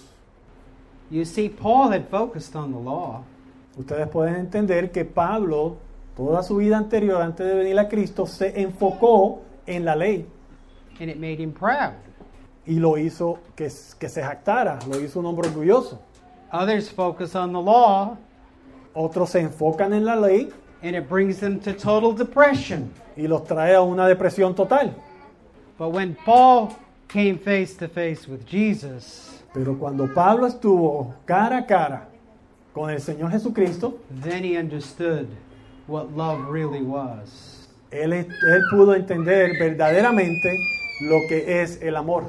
You 1.10 1.24
see, 1.24 1.48
Paul 1.48 1.92
had 1.92 2.08
focused 2.08 2.54
on 2.54 2.72
the 2.72 2.78
law, 2.78 3.24
Ustedes 3.78 4.08
pueden 4.08 4.36
entender 4.36 4.90
que 4.90 5.04
Pablo, 5.04 5.76
toda 6.16 6.42
su 6.42 6.56
vida 6.56 6.78
anterior, 6.78 7.20
antes 7.20 7.46
de 7.46 7.54
venir 7.54 7.78
a 7.78 7.88
Cristo, 7.88 8.24
se 8.26 8.58
enfocó 8.60 9.40
en 9.66 9.84
la 9.84 9.94
ley 9.94 10.26
and 10.98 11.10
it 11.10 11.18
made 11.18 11.38
him 11.42 11.52
proud. 11.52 11.92
y 12.66 12.78
lo 12.78 12.96
hizo 12.96 13.38
que, 13.54 13.70
que 13.98 14.08
se 14.08 14.22
jactara, 14.22 14.78
lo 14.88 14.98
hizo 14.98 15.20
un 15.20 15.26
hombre 15.26 15.48
orgulloso. 15.48 16.00
Others 16.52 16.90
focus 16.90 17.34
on 17.34 17.52
the 17.52 17.60
law, 17.60 18.16
Otros 18.94 19.28
se 19.30 19.40
enfocan 19.40 19.92
en 19.92 20.06
la 20.06 20.16
ley 20.16 20.50
and 20.82 20.96
it 20.96 21.06
brings 21.06 21.38
them 21.38 21.60
to 21.60 21.74
total 21.74 22.12
depression. 22.14 22.90
y 23.14 23.26
los 23.26 23.44
trae 23.44 23.74
a 23.74 23.82
una 23.82 24.08
depresión 24.08 24.54
total. 24.54 24.94
But 25.78 25.90
when 25.92 26.16
Paul 26.24 26.70
came 27.08 27.38
face 27.38 27.74
to 27.76 27.88
face 27.88 28.26
with 28.28 28.46
Jesus, 28.46 29.42
Pero 29.54 29.74
cuando 29.78 30.06
Pablo 30.12 30.46
estuvo 30.46 31.14
cara 31.26 31.58
a 31.58 31.66
cara 31.66 32.08
con 32.74 32.90
el 32.90 33.00
Señor 33.00 33.30
Jesucristo, 33.30 33.98
then 34.10 34.44
he 34.44 34.56
understood 34.56 35.28
what 35.86 36.14
love 36.14 36.46
really 36.48 36.82
was. 36.82 37.68
él, 37.90 38.12
él 38.12 38.26
pudo 38.70 38.94
entender 38.94 39.58
verdaderamente 39.58 40.58
lo 41.02 41.20
que 41.28 41.62
es 41.62 41.80
el 41.80 41.96
amor. 41.96 42.24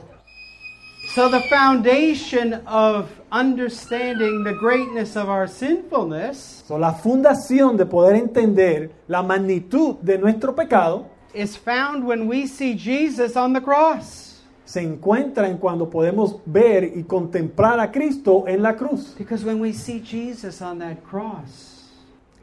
So, 1.15 1.29
the 1.29 1.41
foundation 1.49 2.61
of 2.67 3.09
understanding 3.31 4.43
the 4.43 4.53
greatness 4.53 5.15
of 5.15 5.29
our 5.29 5.47
sinfulness 5.47 6.63
So, 6.67 6.77
la 6.77 6.93
fundación 6.93 7.77
de 7.77 7.85
poder 7.85 8.15
entender 8.15 8.91
la 9.07 9.23
magnitud 9.23 9.95
de 10.01 10.17
nuestro 10.17 10.53
pecado 10.53 11.09
is 11.33 11.55
found 11.55 12.05
when 12.05 12.27
we 12.27 12.45
see 12.45 12.75
Jesus 12.75 13.35
on 13.35 13.53
the 13.53 13.61
cross. 13.61 14.26
Se 14.67 14.81
encuentra 14.81 15.47
en 15.47 15.57
cuando 15.57 15.89
podemos 15.89 16.41
ver 16.45 16.83
y 16.83 17.03
contemplar 17.03 17.79
a 17.79 17.89
Cristo 17.89 18.43
en 18.47 18.61
la 18.61 18.75
cruz. 18.75 19.15
Because 19.17 19.45
when 19.45 19.61
we 19.61 19.71
see 19.71 20.01
Jesus 20.03 20.61
on 20.61 20.79
that 20.79 20.97
cross, 21.09 21.89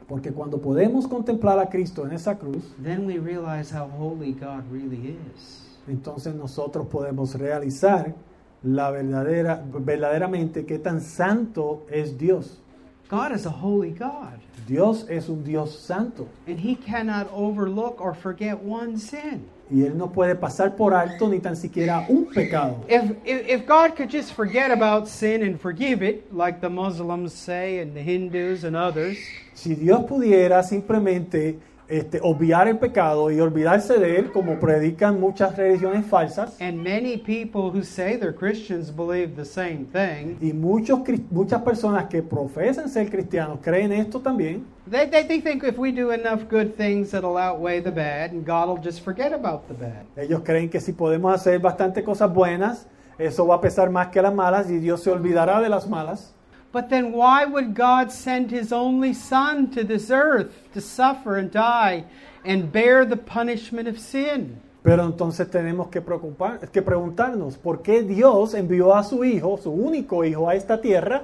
Porque 0.07 0.31
cuando 0.31 0.59
podemos 0.59 1.07
contemplar 1.07 1.59
a 1.59 1.67
Cristo 1.69 2.03
en 2.05 2.13
esa 2.13 2.35
cruz, 2.35 2.73
then 2.81 3.05
we 3.05 3.19
realize 3.19 3.71
how 3.71 3.87
holy 3.87 4.33
God 4.33 4.63
really 4.71 5.17
is. 5.35 5.61
entonces 5.87 6.33
nosotros 6.33 6.87
podemos 6.87 7.35
realizar 7.35 8.15
la 8.63 8.89
verdadera, 8.89 9.63
verdaderamente 9.79 10.65
qué 10.65 10.79
tan 10.79 11.01
santo 11.01 11.85
es 11.91 12.17
Dios. 12.17 12.59
God 13.07 13.33
is 13.35 13.45
a 13.45 13.51
holy 13.51 13.91
God, 13.91 14.39
Dios 14.67 15.05
es 15.09 15.29
un 15.29 15.43
Dios 15.43 15.77
santo 15.77 16.27
and 16.47 16.59
He 16.59 16.75
cannot 16.75 17.27
overlook 17.31 18.01
or 18.01 18.15
forget 18.15 18.57
one 18.63 18.97
sin. 18.97 19.45
Y 19.69 19.83
Él 19.83 19.97
no 19.97 20.11
puede 20.11 20.35
pasar 20.35 20.75
por 20.75 20.93
alto 20.93 21.27
ni 21.27 21.39
tan 21.39 21.55
siquiera 21.55 22.05
un 22.07 22.25
pecado. 22.25 22.83
If, 22.87 23.11
if, 23.25 23.49
if 23.49 23.65
God 23.65 23.95
could 23.95 24.09
just 24.09 24.33
forget 24.33 24.71
about 24.71 25.07
sin 25.07 25.41
and 25.41 25.59
forgive 25.59 26.03
it, 26.03 26.31
like 26.31 26.61
the 26.61 26.69
Muslims 26.69 27.33
say 27.33 27.79
and 27.79 27.95
the 27.95 28.01
Hindus 28.01 28.63
and 28.63 28.75
others, 28.75 29.17
Si 29.55 29.73
Dios 29.73 30.03
pudiera 30.03 30.61
simplemente 30.63 31.57
este, 31.87 32.19
obviar 32.21 32.67
el 32.67 32.77
pecado 32.77 33.31
y 33.31 33.39
olvidarse 33.39 33.99
de 33.99 34.17
Él, 34.17 34.31
como 34.31 34.59
predican 34.59 35.19
muchas 35.19 35.55
religiones 35.55 36.05
falsas, 36.05 36.59
and 36.61 36.77
many 36.77 37.17
people 37.17 37.71
who 37.71 37.83
say 37.83 38.17
they're 38.17 38.33
Christians 38.33 38.91
believe 38.91 39.35
the 39.35 39.45
same 39.45 39.85
thing, 39.91 40.37
y 40.41 40.53
muchos, 40.53 40.99
muchas 41.29 41.61
personas 41.61 42.07
que 42.07 42.21
profesan 42.21 42.89
ser 42.89 43.09
cristianos 43.09 43.59
creen 43.61 43.91
esto 43.91 44.19
también, 44.19 44.65
they, 44.89 45.07
they, 45.07 45.23
they 45.23 45.41
think 45.41 45.63
if 45.63 45.77
we 45.77 45.91
do 45.91 46.11
enough 46.11 46.49
good 46.49 46.75
things, 46.75 47.13
it'll 47.13 47.37
outweigh 47.37 47.81
the 47.81 47.91
bad, 47.91 48.31
and 48.31 48.45
God 48.45 48.67
will 48.67 48.83
just 48.83 49.03
forget 49.03 49.33
about 49.33 49.67
the 49.67 49.73
bad. 49.73 50.05
ellos 50.17 50.41
creen 50.43 50.69
que 50.69 50.79
si 50.79 50.93
podemos 50.93 51.33
hacer 51.33 51.59
bastante 51.59 52.03
cosas 52.03 52.33
buenas, 52.33 52.87
eso 53.17 53.47
va 53.47 53.55
a 53.55 53.61
pesar 53.61 53.89
más 53.89 54.07
que 54.07 54.21
las 54.21 54.33
malas 54.33 54.69
y 54.69 54.79
Dios 54.79 55.01
se 55.01 55.09
olvidará 55.09 55.61
de 55.61 55.69
las 55.69 55.87
malas. 55.87 56.34
But 56.75 56.89
then 56.89 57.13
why 57.13 57.45
would 57.45 57.73
God 57.73 58.11
send 58.11 58.51
his 58.51 58.73
only 58.73 59.13
son 59.13 59.71
to 59.71 59.85
this 59.85 60.11
earth 60.11 60.51
to 60.73 60.81
suffer 60.81 61.37
and 61.37 61.49
die 61.49 62.03
and 62.43 62.69
bear 62.69 63.05
the 63.05 63.15
punishment 63.15 63.87
of 63.87 63.97
sin? 63.97 64.59
Pero 64.83 65.05
entonces 65.05 65.49
tenemos 65.49 65.87
que, 65.87 66.01
preocupar, 66.01 66.59
que 66.69 66.81
preguntarnos, 66.81 67.55
¿por 67.57 67.81
qué 67.81 68.03
Dios 68.03 68.53
envió 68.53 68.93
a 68.93 69.05
su 69.05 69.23
Hijo, 69.23 69.57
su 69.57 69.71
único 69.71 70.25
Hijo, 70.25 70.49
a 70.49 70.55
esta 70.55 70.81
tierra, 70.81 71.23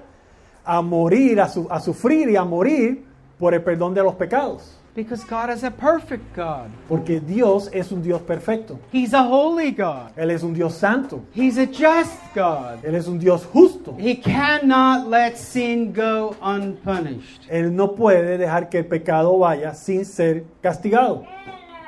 a 0.64 0.82
morir, 0.82 1.42
a, 1.42 1.50
su- 1.50 1.68
a 1.70 1.82
sufrir 1.82 2.30
y 2.30 2.38
a 2.38 2.46
morir 2.46 3.04
por 3.38 3.54
el 3.54 3.62
perdón 3.62 3.94
de 3.94 4.04
los 4.04 4.16
pecados. 4.16 4.78
Because 4.93 5.23
God 5.23 5.49
is 5.49 5.63
a 5.63 5.71
perfect 5.71 6.34
God. 6.36 6.69
Porque 6.89 7.19
Dios 7.19 7.69
es 7.71 7.91
un 7.91 8.01
Dios 8.01 8.21
perfecto. 8.21 8.77
He's 8.91 9.13
a 9.13 9.23
holy 9.23 9.71
God. 9.71 10.12
Él 10.17 10.32
es 10.32 10.43
un 10.43 10.54
Dios 10.54 10.75
santo. 10.75 11.25
He's 11.34 11.58
a 11.58 11.65
just 11.65 12.19
God. 12.36 12.84
Él 12.84 12.95
es 12.95 13.08
un 13.08 13.17
Dios 13.17 13.45
justo. 13.45 13.95
He 13.97 14.15
cannot 14.15 15.08
let 15.08 15.38
sin 15.38 15.93
go 15.93 16.36
unpunished. 16.41 17.47
Él 17.49 17.73
no 17.73 17.95
puede 17.95 18.38
dejar 18.38 18.69
que 18.69 18.80
el 18.80 18.86
pecado 18.86 19.38
vaya 19.38 19.73
sin 19.73 20.04
ser 20.04 20.43
castigado. 20.62 21.25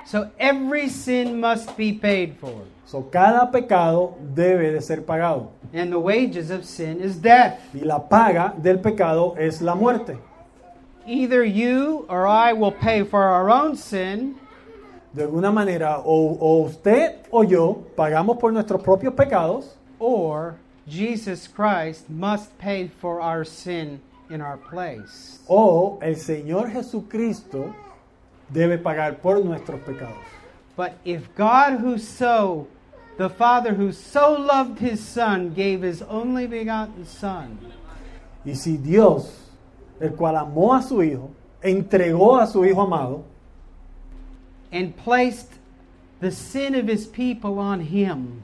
So 0.05 0.31
every 0.37 0.89
sin 0.89 1.39
must 1.39 1.75
be 1.75 1.93
paid 1.93 2.37
for. 2.39 2.63
So, 2.85 3.09
cada 3.09 3.49
pecado 3.49 4.15
debe 4.35 4.71
de 4.71 4.79
ser 4.79 5.03
pagado. 5.03 5.49
And 5.73 5.91
the 5.91 5.97
wages 5.97 6.51
of 6.51 6.63
sin 6.63 7.01
is 7.01 7.19
death. 7.19 7.59
Y 7.73 7.79
la 7.83 8.07
paga 8.07 8.53
del 8.55 8.79
pecado 8.79 9.35
es 9.35 9.61
la 9.61 9.73
muerte. 9.73 10.15
Either 11.05 11.43
you 11.43 12.05
or 12.09 12.25
I 12.27 12.53
will 12.53 12.71
pay 12.71 13.03
for 13.03 13.21
our 13.23 13.49
own 13.49 13.75
sin, 13.75 14.35
De 15.15 15.21
alguna 15.23 15.51
manera, 15.53 15.99
o, 16.03 16.37
o 16.41 16.65
usted 16.65 17.27
o 17.31 17.43
yo 17.43 17.83
pagamos 17.95 18.39
por 18.39 18.51
nuestros 18.51 18.81
propios 18.81 19.13
pecados, 19.13 19.75
or 19.99 20.55
Jesus 20.87 21.47
Christ 21.47 22.09
must 22.09 22.57
pay 22.57 22.87
for 22.87 23.21
our 23.21 23.43
sin 23.45 23.99
in 24.31 24.41
our 24.41 24.57
place. 24.57 25.39
o 25.47 25.99
el 26.01 26.15
Señor 26.15 26.71
Jesucristo 26.71 27.75
debe 28.51 28.79
pagar 28.79 29.21
por 29.21 29.39
nuestros 29.43 29.81
pecados. 29.81 30.17
But 30.75 30.93
if 31.05 31.33
God 31.35 31.79
who 31.79 31.99
so 31.99 32.67
the 33.17 33.29
Father 33.29 33.75
who 33.75 33.91
so 33.91 34.31
loved 34.33 34.79
his 34.79 34.99
son 34.99 35.53
gave 35.53 35.83
his 35.83 36.01
only 36.01 36.47
begotten 36.47 37.05
son, 37.05 37.59
Y 38.43 38.53
si 38.53 38.77
Dios, 38.77 39.42
el 40.03 40.15
cual 40.15 40.35
amó 40.35 40.73
a 40.73 40.81
su 40.81 41.01
Hijo, 41.01 41.31
entregó 41.61 42.37
a 42.37 42.45
su 42.45 42.65
Hijo 42.65 42.81
amado, 42.81 43.23
and 44.71 44.95
placed 44.97 45.53
the 46.19 46.29
sin 46.29 46.75
of 46.75 46.87
his 46.87 47.07
people 47.07 47.57
on 47.57 47.79
him, 47.79 48.43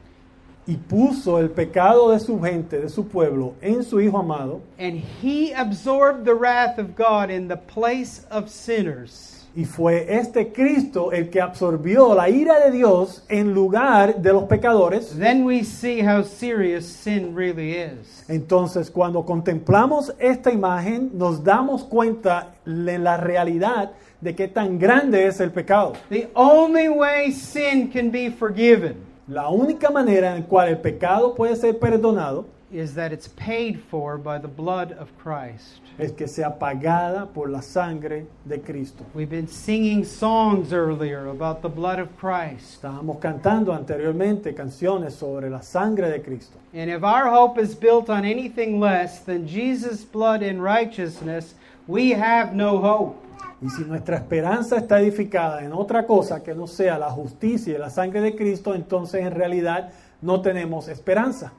y 0.66 0.76
puso 0.76 1.38
el 1.38 1.50
pecado 1.50 2.12
de 2.12 2.20
su 2.20 2.40
gente, 2.40 2.80
de 2.80 2.88
su 2.88 3.04
pueblo, 3.04 3.56
en 3.62 3.84
su 3.84 4.00
Hijo 4.00 4.20
amado, 4.20 4.62
and 4.78 5.00
he 5.22 5.52
absorbed 5.52 6.24
the 6.24 6.34
wrath 6.34 6.80
of 6.80 6.96
God 6.96 7.30
in 7.30 7.50
the 7.50 7.58
place 7.58 8.26
of 8.32 8.50
sinners, 8.50 9.39
y 9.56 9.66
fue 9.66 10.06
este 10.10 10.52
Cristo 10.52 11.12
el 11.12 11.30
que 11.30 11.42
absorbió 11.42 12.14
la 12.14 12.30
ira 12.30 12.60
de 12.60 12.72
Dios 12.72 13.24
en 13.30 13.54
lugar 13.54 14.22
de 14.22 14.34
los 14.34 14.44
pecadores, 14.44 15.18
then 15.18 15.44
we 15.44 15.64
see 15.64 16.02
how 16.02 16.24
serious 16.24 16.86
sin 16.86 17.36
really 17.36 17.74
is. 17.74 18.26
entonces 18.28 18.90
cuando 18.90 19.26
contemplamos 19.26 20.14
esta 20.20 20.52
imagen 20.52 21.12
nos 21.14 21.44
damos 21.44 21.84
cuenta 21.84 22.54
de 22.66 23.00
la 23.00 23.18
realidad 23.18 23.92
de 24.22 24.36
qué 24.36 24.48
tan 24.48 24.78
grande 24.78 25.28
es 25.28 25.40
el 25.40 25.52
pecado. 25.52 25.94
The 26.10 26.30
only 26.34 26.90
way 26.90 27.32
sin 27.32 27.90
can 27.90 28.12
be 28.12 28.30
forgiven 28.32 29.10
La 29.30 29.50
única 29.50 29.92
manera 29.92 30.36
en 30.36 30.42
la 30.42 30.48
cual 30.48 30.70
el 30.70 30.80
pecado 30.80 31.36
puede 31.36 31.56
ser 31.56 31.78
perdonado 31.78 32.46
is 32.72 32.94
that 32.96 33.12
it's 33.12 33.28
paid 33.30 33.80
for 33.90 34.18
by 34.18 34.38
the 34.38 34.48
blood 34.48 34.92
of 34.94 35.10
Christ. 35.18 35.82
es 36.00 36.14
que 36.14 36.28
sea 36.28 36.58
pagada 36.58 37.28
por 37.34 37.50
la 37.50 37.62
sangre 37.62 38.26
de 38.46 38.60
Cristo. 38.60 39.06
We've 39.14 39.30
been 39.30 39.50
singing 39.50 40.06
songs 40.06 40.72
earlier 40.72 41.28
about 41.28 41.62
the 41.62 41.68
blood 41.68 42.00
of 42.00 42.08
Christ. 42.18 42.82
Estábamos 42.82 43.20
cantando 43.20 43.74
anteriormente 43.74 44.56
canciones 44.56 45.14
sobre 45.14 45.50
la 45.50 45.62
sangre 45.62 46.10
de 46.10 46.22
Cristo. 46.22 46.58
And 46.74 46.90
if 46.90 47.04
our 47.04 47.30
hope 47.30 47.58
is 47.58 47.76
built 47.76 48.10
on 48.10 48.24
anything 48.24 48.80
less 48.80 49.20
than 49.20 49.46
Jesus' 49.46 50.06
blood 50.06 50.42
and 50.42 50.64
righteousness, 50.64 51.54
we 51.86 52.12
have 52.12 52.54
no 52.54 52.80
hope. 52.80 53.18
Y 53.62 53.70
si 53.70 53.84
nuestra 53.84 54.16
esperanza 54.16 54.78
está 54.78 55.02
edificada 55.02 55.66
en 55.66 55.74
otra 55.74 56.06
cosa 56.06 56.42
que 56.42 56.56
no 56.56 56.66
sea 56.66 56.98
la 56.98 57.10
justicia 57.10 57.76
y 57.76 57.78
la 57.78 57.90
sangre 57.90 58.22
de 58.22 58.34
Cristo, 58.38 58.74
entonces 58.74 59.22
en 59.22 59.32
realidad 59.32 59.92
no 60.22 60.42
tenemos 60.42 60.88
esperanza. 60.88 61.52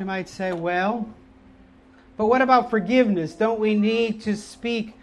You 0.00 0.06
might 0.06 0.30
say, 0.30 0.50
well, 0.52 1.06
but 2.16 2.24
what 2.24 2.40
about 2.40 2.70
forgiveness? 2.70 3.34
Don't 3.34 3.60
we 3.60 3.74
need 3.74 4.22
to 4.22 4.34
speak 4.34 4.94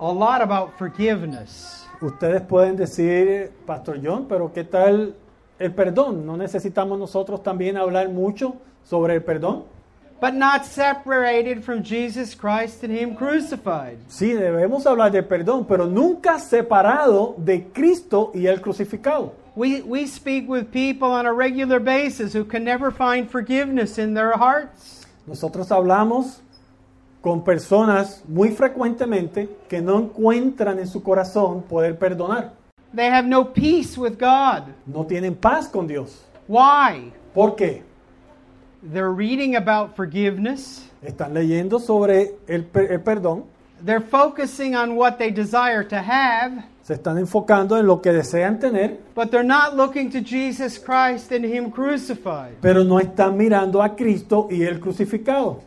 a 0.00 0.10
lot 0.10 0.40
about 0.40 0.78
forgiveness? 0.78 1.84
Ustedes 2.00 2.40
pueden 2.40 2.74
decir, 2.74 3.52
Pastor 3.66 4.00
John, 4.02 4.24
pero 4.26 4.50
¿qué 4.50 4.64
tal 4.64 5.14
el 5.58 5.74
perdón? 5.74 6.24
¿No 6.24 6.38
necesitamos 6.38 6.98
nosotros 6.98 7.42
también 7.42 7.76
hablar 7.76 8.08
mucho 8.08 8.56
sobre 8.82 9.16
el 9.16 9.22
perdón? 9.22 9.64
But 10.22 10.32
not 10.32 10.64
separated 10.64 11.62
from 11.62 11.82
Jesus 11.82 12.34
Christ 12.34 12.82
and 12.84 12.96
Him 12.96 13.14
crucified. 13.14 13.98
Sí, 14.08 14.32
debemos 14.32 14.86
hablar 14.86 15.12
del 15.12 15.26
perdón, 15.26 15.66
pero 15.66 15.84
nunca 15.84 16.38
separado 16.38 17.34
de 17.36 17.66
Cristo 17.74 18.30
y 18.32 18.46
el 18.46 18.62
crucificado. 18.62 19.34
We, 19.58 19.82
we 19.82 20.06
speak 20.06 20.48
with 20.48 20.70
people 20.70 21.10
on 21.10 21.26
a 21.26 21.32
regular 21.32 21.80
basis 21.80 22.32
who 22.32 22.44
can 22.44 22.62
never 22.62 22.92
find 22.92 23.28
forgiveness 23.28 23.98
in 23.98 24.14
their 24.14 24.36
hearts. 24.36 25.04
Nosotros 25.26 25.72
hablamos 25.72 26.38
con 27.20 27.42
personas 27.42 28.22
muy 28.28 28.50
frecuentemente 28.50 29.48
que 29.68 29.82
no 29.82 29.98
encuentran 29.98 30.78
en 30.78 30.86
su 30.86 31.02
corazón 31.02 31.62
poder 31.62 31.98
perdonar. 31.98 32.52
They 32.94 33.08
have 33.08 33.26
no 33.26 33.52
peace 33.52 33.98
with 33.98 34.16
God. 34.16 34.72
No 34.86 35.04
tienen 35.04 35.34
paz 35.34 35.66
con 35.66 35.88
Dios. 35.88 36.24
Why? 36.46 37.12
¿Por 37.34 37.56
qué? 37.56 37.82
They're 38.80 39.12
reading 39.12 39.56
about 39.56 39.96
forgiveness. 39.96 40.88
Están 41.02 41.34
leyendo 41.34 41.80
sobre 41.80 42.36
el, 42.46 42.68
el 42.74 43.00
perdón, 43.00 43.46
They're 43.80 44.00
focusing 44.00 44.74
on 44.74 44.96
what 44.96 45.18
they 45.18 45.30
desire 45.30 45.84
to 45.84 46.02
have, 46.02 46.64
se 46.82 46.94
están 46.94 47.18
enfocando 47.18 47.76
en 47.78 47.86
lo 47.86 48.00
que 48.00 48.12
desean 48.12 48.58
tener, 48.58 48.96
but 49.14 49.30
they're 49.30 49.42
not 49.44 49.76
looking 49.76 50.10
to 50.10 50.20
Jesus 50.20 50.78
Christ 50.78 51.32
and 51.32 51.44
Him 51.44 51.70
crucified. 51.70 52.56
pero 52.60 52.82
no 52.82 52.98
están 52.98 53.36
mirando 53.36 53.82
a 53.82 53.94
Cristo 53.94 54.48
y 54.50 54.62
el 54.62 54.80
crucificado. 54.80 55.60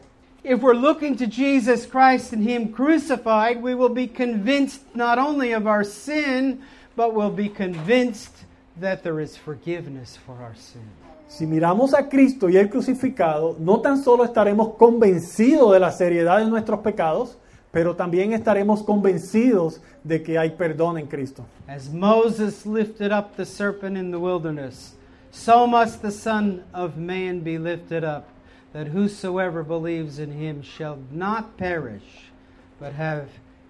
If 0.43 0.61
we're 0.61 0.73
looking 0.73 1.15
to 1.17 1.27
Jesus 1.27 1.85
Christ 1.85 2.33
and 2.33 2.43
Him 2.43 2.73
crucified, 2.73 3.61
we 3.61 3.75
will 3.75 3.93
be 3.93 4.07
convinced 4.07 4.81
not 4.95 5.19
only 5.19 5.51
of 5.53 5.67
our 5.67 5.83
sin, 5.83 6.61
but 6.95 7.13
we'll 7.13 7.29
be 7.29 7.47
convinced 7.47 8.33
that 8.79 9.03
there 9.03 9.19
is 9.21 9.37
forgiveness 9.37 10.17
for 10.25 10.33
our 10.41 10.55
sin. 10.55 10.81
Si 11.27 11.45
miramos 11.45 11.93
a 11.93 12.09
Cristo 12.09 12.49
y 12.49 12.57
el 12.57 12.67
crucificado, 12.67 13.55
no 13.59 13.79
tan 13.79 14.03
solo 14.03 14.25
estaremos 14.25 14.75
convencidos 14.75 15.71
de 15.71 15.79
la 15.79 15.91
seriedad 15.91 16.39
de 16.39 16.45
nuestros 16.45 16.79
pecados, 16.79 17.37
pero 17.71 17.95
también 17.95 18.33
estaremos 18.33 18.83
convencidos 18.83 19.81
de 20.03 20.21
que 20.21 20.37
hay 20.37 20.51
perdón 20.51 20.97
en 20.97 21.07
Cristo. 21.07 21.45
As 21.67 21.89
Moses 21.89 22.65
lifted 22.65 23.11
up 23.11 23.35
the 23.37 23.45
serpent 23.45 23.97
in 23.97 24.11
the 24.11 24.19
wilderness, 24.19 24.95
so 25.31 25.65
must 25.65 26.01
the 26.01 26.11
Son 26.11 26.63
of 26.73 26.97
Man 26.97 27.41
be 27.41 27.57
lifted 27.57 28.03
up, 28.03 28.25
that 28.73 28.87
whosoever 28.87 29.63
believes 29.63 30.19
in 30.19 30.31
him 30.31 30.61
shall 30.61 30.97
not 31.11 31.57
perish, 31.57 32.31
but 32.79 32.93
have 32.93 33.27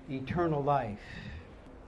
eternal 0.09 0.63
life. 0.63 0.99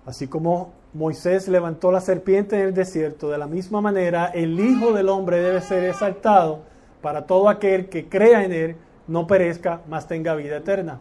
Así 0.05 0.27
como 0.27 0.73
Moisés 0.93 1.47
levantó 1.47 1.91
la 1.91 2.01
serpiente 2.01 2.59
en 2.59 2.67
el 2.67 2.73
desierto, 2.73 3.29
de 3.31 3.37
la 3.37 3.47
misma 3.47 3.81
manera 3.81 4.27
el 4.27 4.59
Hijo 4.59 4.93
del 4.93 5.09
Hombre 5.09 5.41
debe 5.41 5.61
ser 5.61 5.85
exaltado 5.85 6.61
para 7.01 7.25
todo 7.25 7.49
aquel 7.49 7.89
que 7.89 8.07
crea 8.07 8.43
en 8.43 8.51
él, 8.51 8.75
no 9.07 9.25
perezca, 9.25 9.81
mas 9.89 10.07
tenga 10.07 10.35
vida 10.35 10.57
eterna. 10.57 10.99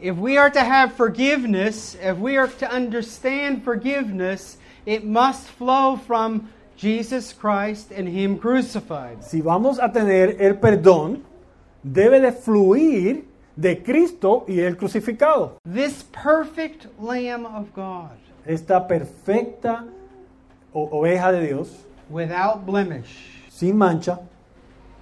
If 0.00 0.16
we 0.16 0.38
are 0.38 0.48
to 0.48 0.60
have 0.60 0.94
forgiveness, 0.94 1.94
if 2.00 2.16
we 2.16 2.38
are 2.38 2.48
to 2.48 2.70
understand 2.70 3.62
forgiveness, 3.62 4.56
it 4.86 5.04
must 5.04 5.46
flow 5.46 5.96
from 5.96 6.48
Jesus 6.74 7.34
Christ 7.34 7.92
and 7.92 8.08
Him 8.08 8.38
crucified. 8.38 9.22
Si 9.22 9.42
vamos 9.42 9.78
a 9.78 9.90
tener 9.92 10.40
el 10.40 10.54
perdón, 10.54 11.22
debe 11.84 12.18
de 12.20 12.32
fluir 12.32 13.24
de 13.54 13.82
Cristo 13.82 14.46
y 14.48 14.60
el 14.60 14.76
crucificado. 14.76 15.58
This 15.66 16.02
perfect 16.04 16.86
Lamb 16.98 17.44
of 17.44 17.74
God, 17.74 18.16
Esta 18.46 18.88
perfecta 18.88 19.84
oveja 20.72 21.30
de 21.30 21.46
Dios, 21.46 21.84
without 22.08 22.64
blemish, 22.64 23.50
sin 23.50 23.76
mancha, 23.76 24.18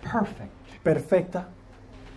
perfect, 0.02 0.50
perfecta, 0.82 1.46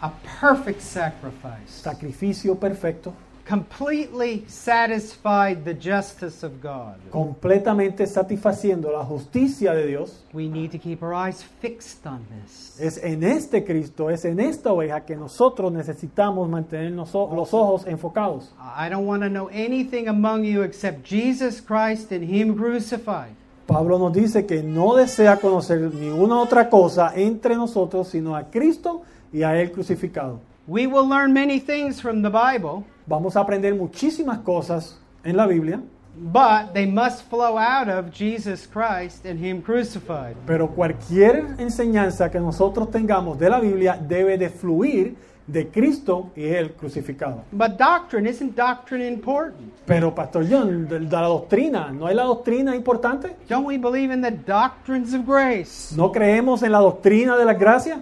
a 0.01 0.11
perfect 0.39 0.81
sacrifice, 0.81 1.69
sacrificio 1.69 2.55
perfecto, 2.55 3.13
completely 3.45 4.43
satisfied 4.47 5.63
the 5.65 5.73
justice 5.73 6.43
of 6.43 6.61
God. 6.61 6.95
completamente 7.11 8.07
satisfaciendo 8.07 8.91
la 8.91 9.03
justicia 9.03 9.73
de 9.73 9.87
Dios. 9.87 10.23
We 10.33 10.47
need 10.47 10.71
to 10.71 10.77
keep 10.77 11.03
our 11.03 11.13
eyes 11.13 11.43
fixed 11.59 12.05
on 12.07 12.25
this. 12.29 12.79
Es 12.79 12.97
en 13.03 13.23
este 13.23 13.63
Cristo, 13.65 14.09
es 14.09 14.25
en 14.25 14.39
esta 14.39 14.71
oveja 14.71 15.01
que 15.01 15.15
nosotros 15.15 15.71
necesitamos 15.71 16.47
mantener 16.49 16.91
los 16.91 17.13
ojos 17.13 17.85
enfocados. 17.85 18.51
I 18.59 18.89
don't 18.89 19.05
want 19.05 19.23
to 19.23 19.29
know 19.29 19.49
anything 19.51 20.07
among 20.07 20.45
you 20.45 20.63
except 20.63 21.03
Jesus 21.03 21.61
Christ 21.61 22.11
and 22.11 22.23
Him 22.23 22.55
crucified. 22.55 23.35
Pablo 23.67 23.99
nos 23.99 24.13
dice 24.13 24.45
que 24.45 24.63
no 24.63 24.95
desea 24.95 25.37
conocer 25.37 25.79
ninguna 25.93 26.39
otra 26.39 26.69
cosa 26.69 27.13
entre 27.15 27.55
nosotros 27.55 28.07
sino 28.09 28.35
a 28.35 28.43
Cristo 28.45 29.03
y 29.31 29.43
a 29.43 29.59
Él 29.59 29.71
crucificado. 29.71 30.39
We 30.67 30.85
will 30.87 31.07
learn 31.07 31.33
many 31.33 31.59
things 31.59 32.01
from 32.01 32.21
the 32.21 32.29
Bible, 32.29 32.83
Vamos 33.07 33.35
a 33.35 33.41
aprender 33.41 33.73
muchísimas 33.75 34.39
cosas 34.39 34.97
en 35.23 35.35
la 35.35 35.45
Biblia, 35.47 35.81
but 36.15 36.73
they 36.73 36.85
must 36.85 37.23
flow 37.29 37.57
out 37.57 37.89
of 37.89 38.11
Jesus 38.13 38.67
Christ 38.67 39.25
and 39.25 39.39
Him 39.43 39.61
crucified. 39.61 40.35
pero 40.45 40.69
cualquier 40.69 41.55
enseñanza 41.57 42.29
que 42.29 42.39
nosotros 42.39 42.89
tengamos 42.91 43.37
de 43.39 43.49
la 43.49 43.59
Biblia 43.59 43.97
debe 43.99 44.37
de 44.37 44.49
fluir 44.49 45.15
de 45.47 45.67
Cristo 45.69 46.29
y 46.35 46.43
Él 46.45 46.73
crucificado. 46.73 47.43
But 47.51 47.77
doctrine, 47.77 48.29
isn't 48.29 48.55
doctrine 48.55 49.05
important? 49.05 49.73
Pero, 49.85 50.13
Pastor 50.13 50.45
John, 50.49 50.87
de, 50.87 50.99
de 50.99 51.09
la 51.11 51.27
doctrina, 51.27 51.91
¿no 51.91 52.07
es 52.07 52.15
la 52.15 52.23
doctrina 52.23 52.75
importante? 52.75 53.35
Don't 53.49 53.65
we 53.65 53.77
believe 53.77 54.13
in 54.13 54.21
the 54.21 54.31
doctrines 54.31 55.13
of 55.13 55.25
grace? 55.25 55.93
¿No 55.97 56.11
creemos 56.11 56.61
en 56.63 56.71
la 56.71 56.79
doctrina 56.79 57.35
de 57.35 57.45
las 57.45 57.57
gracias? 57.59 57.99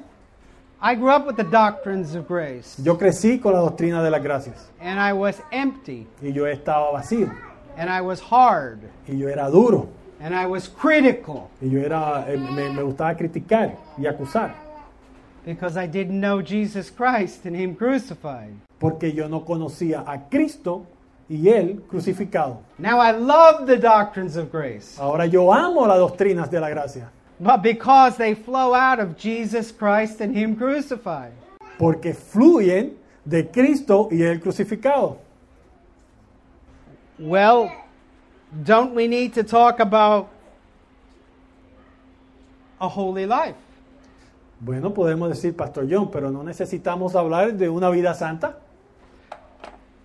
I 0.82 0.96
grew 0.96 1.10
up 1.10 1.28
with 1.28 1.36
the 1.36 1.44
doctrines 1.44 2.16
of 2.16 2.28
grace, 2.28 2.78
Yo 2.82 2.96
crecí 2.98 3.42
con 3.42 3.54
la 3.54 3.60
doctrina 3.60 4.02
de 4.02 4.10
las 4.10 4.24
gracias. 4.24 4.70
And 4.80 5.00
I 5.00 5.12
was 5.14 5.42
empty, 5.52 6.08
y 6.22 6.30
yo 6.32 6.46
estaba 6.46 6.92
vacío. 6.94 7.30
And 7.78 7.90
I 7.90 8.02
was 8.02 8.20
hard, 8.22 8.80
y 9.08 9.16
yo 9.16 9.28
era 9.28 9.50
duro. 9.52 9.90
And 10.22 10.34
I 10.34 10.46
was 10.46 10.68
critical. 10.70 11.50
Y 11.62 11.68
yo 11.70 11.80
era 11.80 12.26
eh, 12.28 12.38
me, 12.38 12.70
me 12.70 12.82
gustaba 12.84 13.16
criticar 13.16 13.76
y 13.98 14.04
acusar. 14.06 14.54
Because 15.46 15.78
I 15.78 15.86
didn't 15.88 16.20
know 16.20 16.42
Jesus 16.42 16.90
Christ 16.90 17.46
and 17.46 17.56
Him 17.56 17.76
crucified. 17.76 18.54
porque 18.80 19.12
yo 19.14 19.28
no 19.28 19.42
conocía 19.42 20.04
a 20.08 20.30
Cristo 20.30 20.86
y 21.30 21.50
él 21.50 21.82
crucificado. 21.90 22.60
Now 22.78 23.00
I 23.00 23.12
love 23.12 23.66
the 23.68 23.78
doctrines 23.78 24.38
of 24.38 24.50
grace, 24.52 24.98
Ahora 24.98 25.26
yo 25.26 25.52
amo 25.54 25.86
las 25.86 25.98
doctrinas 25.98 26.50
de 26.50 26.60
la 26.62 26.70
gracia 26.70 27.10
but 27.40 27.62
because 27.62 28.18
they 28.18 28.34
flow 28.36 28.74
out 28.74 29.00
of 29.00 29.18
Jesus 29.18 29.72
Christ 29.72 30.22
and 30.22 30.36
Him 30.36 30.56
crucified. 30.56 31.32
porque 31.78 32.14
fluyen 32.14 32.96
de 33.26 33.44
Cristo 33.50 34.10
y 34.12 34.18
él 34.24 34.42
crucificado. 34.42 35.18
Well, 37.18 37.72
don't 38.64 38.94
we 38.96 39.08
need 39.08 39.34
to 39.36 39.44
talk 39.44 39.80
about 39.80 40.30
a 42.82 42.88
holy 42.88 43.26
life? 43.26 43.56
Bueno, 44.62 44.90
podemos 44.94 45.30
decir 45.30 45.56
Pastor 45.56 45.86
John, 45.90 46.10
pero 46.12 46.30
no 46.32 46.44
necesitamos 46.44 47.16
hablar 47.16 47.54
de 47.58 47.70
una 47.70 47.90
vida 47.90 48.14
santa. 48.14 48.58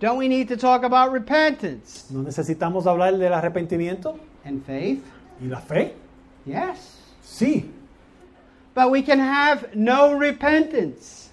Don't 0.01 0.18
we 0.18 0.28
need 0.28 0.49
to 0.49 0.57
talk 0.57 0.82
about 0.82 1.12
repentance 1.12 2.11
No 2.11 2.20
necesitamos 2.22 2.85
hablar 2.87 3.16
del 3.16 3.32
arrepentimiento 3.32 4.18
and 4.45 4.62
faith? 4.64 5.03
y 5.41 5.47
la 5.49 5.61
fe. 5.61 5.95
Yes. 6.47 6.93
Sí, 7.25 7.70
But 8.75 8.91
we 8.91 9.03
can 9.03 9.20
have 9.20 9.75
no 9.77 10.14
repentance 10.14 11.31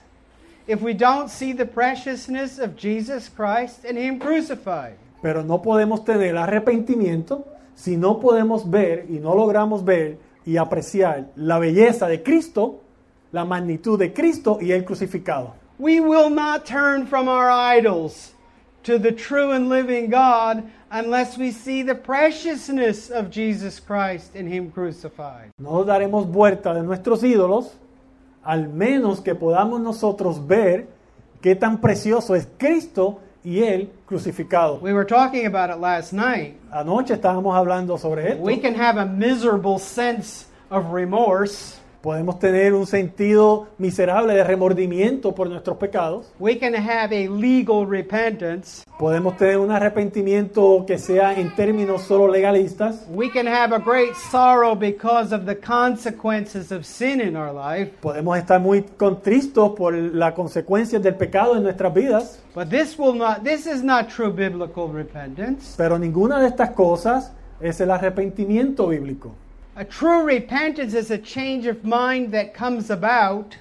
if 0.68 0.80
we 0.80 0.94
don't 0.94 1.30
see 1.30 1.54
the 1.54 1.66
preciousness 1.66 2.60
of 2.60 2.78
Jesus 2.78 3.28
Christ 3.28 3.84
and 3.84 3.98
Him 3.98 4.20
crucified. 4.20 4.94
Pero 5.24 5.42
no 5.42 5.60
podemos 5.60 6.06
tener 6.06 6.38
arrepentimiento 6.38 7.46
si 7.76 7.96
no 7.96 8.20
podemos 8.20 8.70
ver 8.70 9.06
y 9.10 9.18
no 9.20 9.34
logramos 9.34 9.84
ver 9.84 10.18
y 10.46 10.58
apreciar 10.58 11.30
la 11.36 11.58
belleza 11.58 12.08
de 12.08 12.22
Cristo, 12.22 12.82
la 13.32 13.44
magnitud 13.44 13.98
de 13.98 14.14
Cristo 14.14 14.60
y 14.62 14.72
el 14.72 14.84
crucificado. 14.84 15.56
We 15.80 16.00
will 16.00 16.30
not 16.30 16.68
turn 16.68 17.08
from 17.08 17.28
our 17.28 17.50
idols 17.50 18.34
to 18.84 19.00
the 19.00 19.12
true 19.12 19.52
and 19.52 19.68
living 19.68 20.12
God 20.12 20.64
unless 20.92 21.38
we 21.38 21.52
see 21.52 21.84
the 21.84 21.96
preciousness 21.96 23.10
of 23.10 23.32
Jesus 23.32 23.80
Christ 23.80 24.36
and 24.36 24.48
Him 24.48 24.72
crucified. 24.72 25.52
No 25.58 25.84
daremos 25.84 26.28
vuelta 26.28 26.74
de 26.74 26.84
nuestros 26.84 27.24
ídolos, 27.24 27.72
al 28.44 28.68
menos 28.68 29.22
que 29.22 29.34
podamos 29.34 29.82
nosotros 29.82 30.46
ver 30.46 30.88
qué 31.42 31.56
tan 31.56 31.80
precioso 31.80 32.36
es 32.36 32.48
Cristo 32.58 33.22
y 33.44 33.64
Él 33.64 33.89
crucificado. 34.06 34.80
We 34.82 34.94
were 34.94 35.06
talking 35.06 35.46
about 35.46 35.70
it 35.70 35.80
last 35.80 36.14
night. 36.14 36.58
Anoche 36.72 37.14
estábamos 37.14 37.56
hablando 37.56 37.98
sobre 37.98 38.34
esto. 38.34 38.44
We 38.44 38.58
can 38.58 38.76
have 38.76 38.98
a 38.98 39.06
miserable 39.06 39.80
sense 39.80 40.46
of 40.70 40.92
remorse. 40.92 41.78
Podemos 42.02 42.39
tener 42.39 42.74
un 42.74 42.88
sentido 42.88 43.68
miserable 43.78 44.34
de 44.34 44.43
remordimiento 44.43 45.36
por 45.36 45.47
nuestros 45.47 45.78
pecados. 45.78 46.34
We 46.39 46.58
can 46.58 46.74
have 46.74 47.16
a 47.16 47.30
legal 47.30 47.86
repentance. 47.88 48.84
Podemos 48.97 49.38
tener 49.38 49.60
un 49.60 49.70
arrepentimiento 49.70 50.84
que 50.88 50.97
sea 50.97 51.39
en 51.39 51.56
términos 51.56 52.02
solo 52.02 52.28
legalistas. 52.28 53.06
We 53.08 53.30
can 53.30 53.47
have 53.47 53.72
a 53.76 53.78
great 53.78 54.16
sorrow 54.32 54.76
because 54.76 55.32
of 55.32 55.45
the 55.45 55.56
consequences 55.56 56.72
of 56.72 56.86
sin 56.86 57.22
in 57.22 57.36
our 57.36 57.54
life. 57.54 57.91
Podemos 58.02 58.36
estar 58.36 58.60
muy 58.60 58.82
contristos 58.97 59.74
por 59.78 59.93
las 59.93 60.34
consecuencias 60.34 61.04
del 61.04 61.14
pecado 61.14 61.56
en 61.56 61.62
nuestras 61.62 61.93
vidas. 61.93 62.39
But 62.56 62.70
this 62.70 62.97
will 62.97 63.14
not 63.14 63.43
this 63.43 63.68
is 63.68 63.84
not 63.84 64.08
true 64.08 64.32
biblical 64.32 64.91
repentance. 64.91 65.76
Pero 65.78 65.99
ninguna 65.99 66.39
de 66.39 66.47
estas 66.47 66.72
cosas 66.72 67.32
es 67.60 67.80
el 67.80 67.91
arrepentimiento 67.91 68.88
bíblico. 68.88 69.36
A 69.76 69.86
true 69.86 70.24
repentance 70.24 70.93
is 70.93 71.11
a 71.11 71.17
change 71.17 71.65
of 71.65 71.84
mind 71.84 72.32
that 72.34 72.53
comes 72.53 72.89
about 72.91 73.55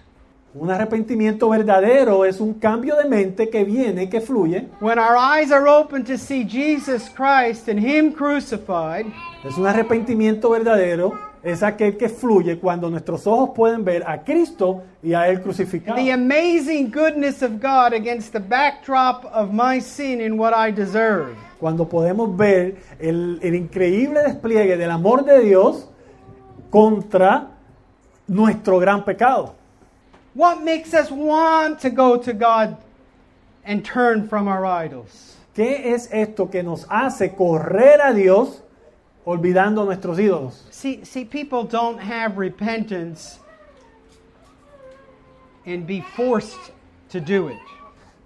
Un 0.52 0.68
arrepentimiento 0.68 1.48
verdadero 1.48 2.24
es 2.24 2.40
un 2.40 2.54
cambio 2.54 2.96
de 2.96 3.04
mente 3.08 3.48
que 3.48 3.64
viene, 3.64 4.08
que 4.10 4.20
fluye. 4.20 4.66
when 4.80 4.98
our 4.98 5.16
eyes 5.16 5.52
are 5.52 5.68
open 5.68 6.02
to 6.04 6.18
see 6.18 6.42
Jesus 6.44 7.08
Christ 7.08 7.68
and 7.68 7.78
him 7.78 8.12
crucified 8.12 9.06
Es 9.44 9.56
un 9.56 9.66
arrepentimiento 9.66 10.50
verdadero, 10.50 11.16
es 11.44 11.62
aquel 11.62 11.96
que 11.96 12.08
fluye 12.08 12.58
cuando 12.58 12.90
nuestros 12.90 13.28
ojos 13.28 13.50
pueden 13.54 13.84
ver 13.84 14.02
a 14.04 14.24
Cristo 14.24 14.82
y 15.04 15.14
a 15.14 15.28
Él 15.28 15.40
crucificado. 15.40 15.94
the 15.96 16.10
amazing 16.10 16.90
goodness 16.90 17.42
of 17.42 17.60
God 17.60 17.92
against 17.94 18.32
the 18.32 18.40
backdrop 18.40 19.24
of 19.32 19.52
my 19.52 19.78
sin 19.80 20.20
and 20.20 20.36
what 20.36 20.52
I 20.52 20.72
deserve. 20.72 21.36
Cuando 21.60 21.88
podemos 21.88 22.36
ver 22.36 22.74
el, 22.98 23.38
el 23.42 23.54
increíble 23.54 24.20
despliegue 24.24 24.76
del 24.76 24.90
amor 24.90 25.24
de 25.24 25.40
Dios 25.42 25.86
contra 26.70 27.48
nuestro 28.28 28.80
gran 28.80 29.02
pecado. 29.02 29.54
What 30.34 30.62
makes 30.62 30.94
us 30.94 31.10
want 31.10 31.80
to 31.80 31.90
go 31.90 32.16
to 32.16 32.32
God 32.32 32.76
and 33.64 33.84
turn 33.84 34.28
from 34.28 34.48
our 34.48 34.64
idols? 34.64 35.36
¿Qué 35.54 35.86
es 35.86 36.08
esto 36.12 36.46
que 36.46 36.62
nos 36.62 36.84
hace 36.84 37.34
correr 37.36 37.98
a 38.00 38.14
Dios 38.14 38.62
olvidando 39.26 39.84
nuestros 39.84 40.18
ídolos? 40.18 40.62
See, 40.70 41.04
see, 41.04 41.24
people 41.24 41.64
don't 41.64 41.98
have 41.98 42.38
repentance 42.38 43.40
and 45.66 45.86
be 45.86 46.00
forced 46.00 46.72
to 47.10 47.20
do 47.20 47.48
it. 47.48 47.58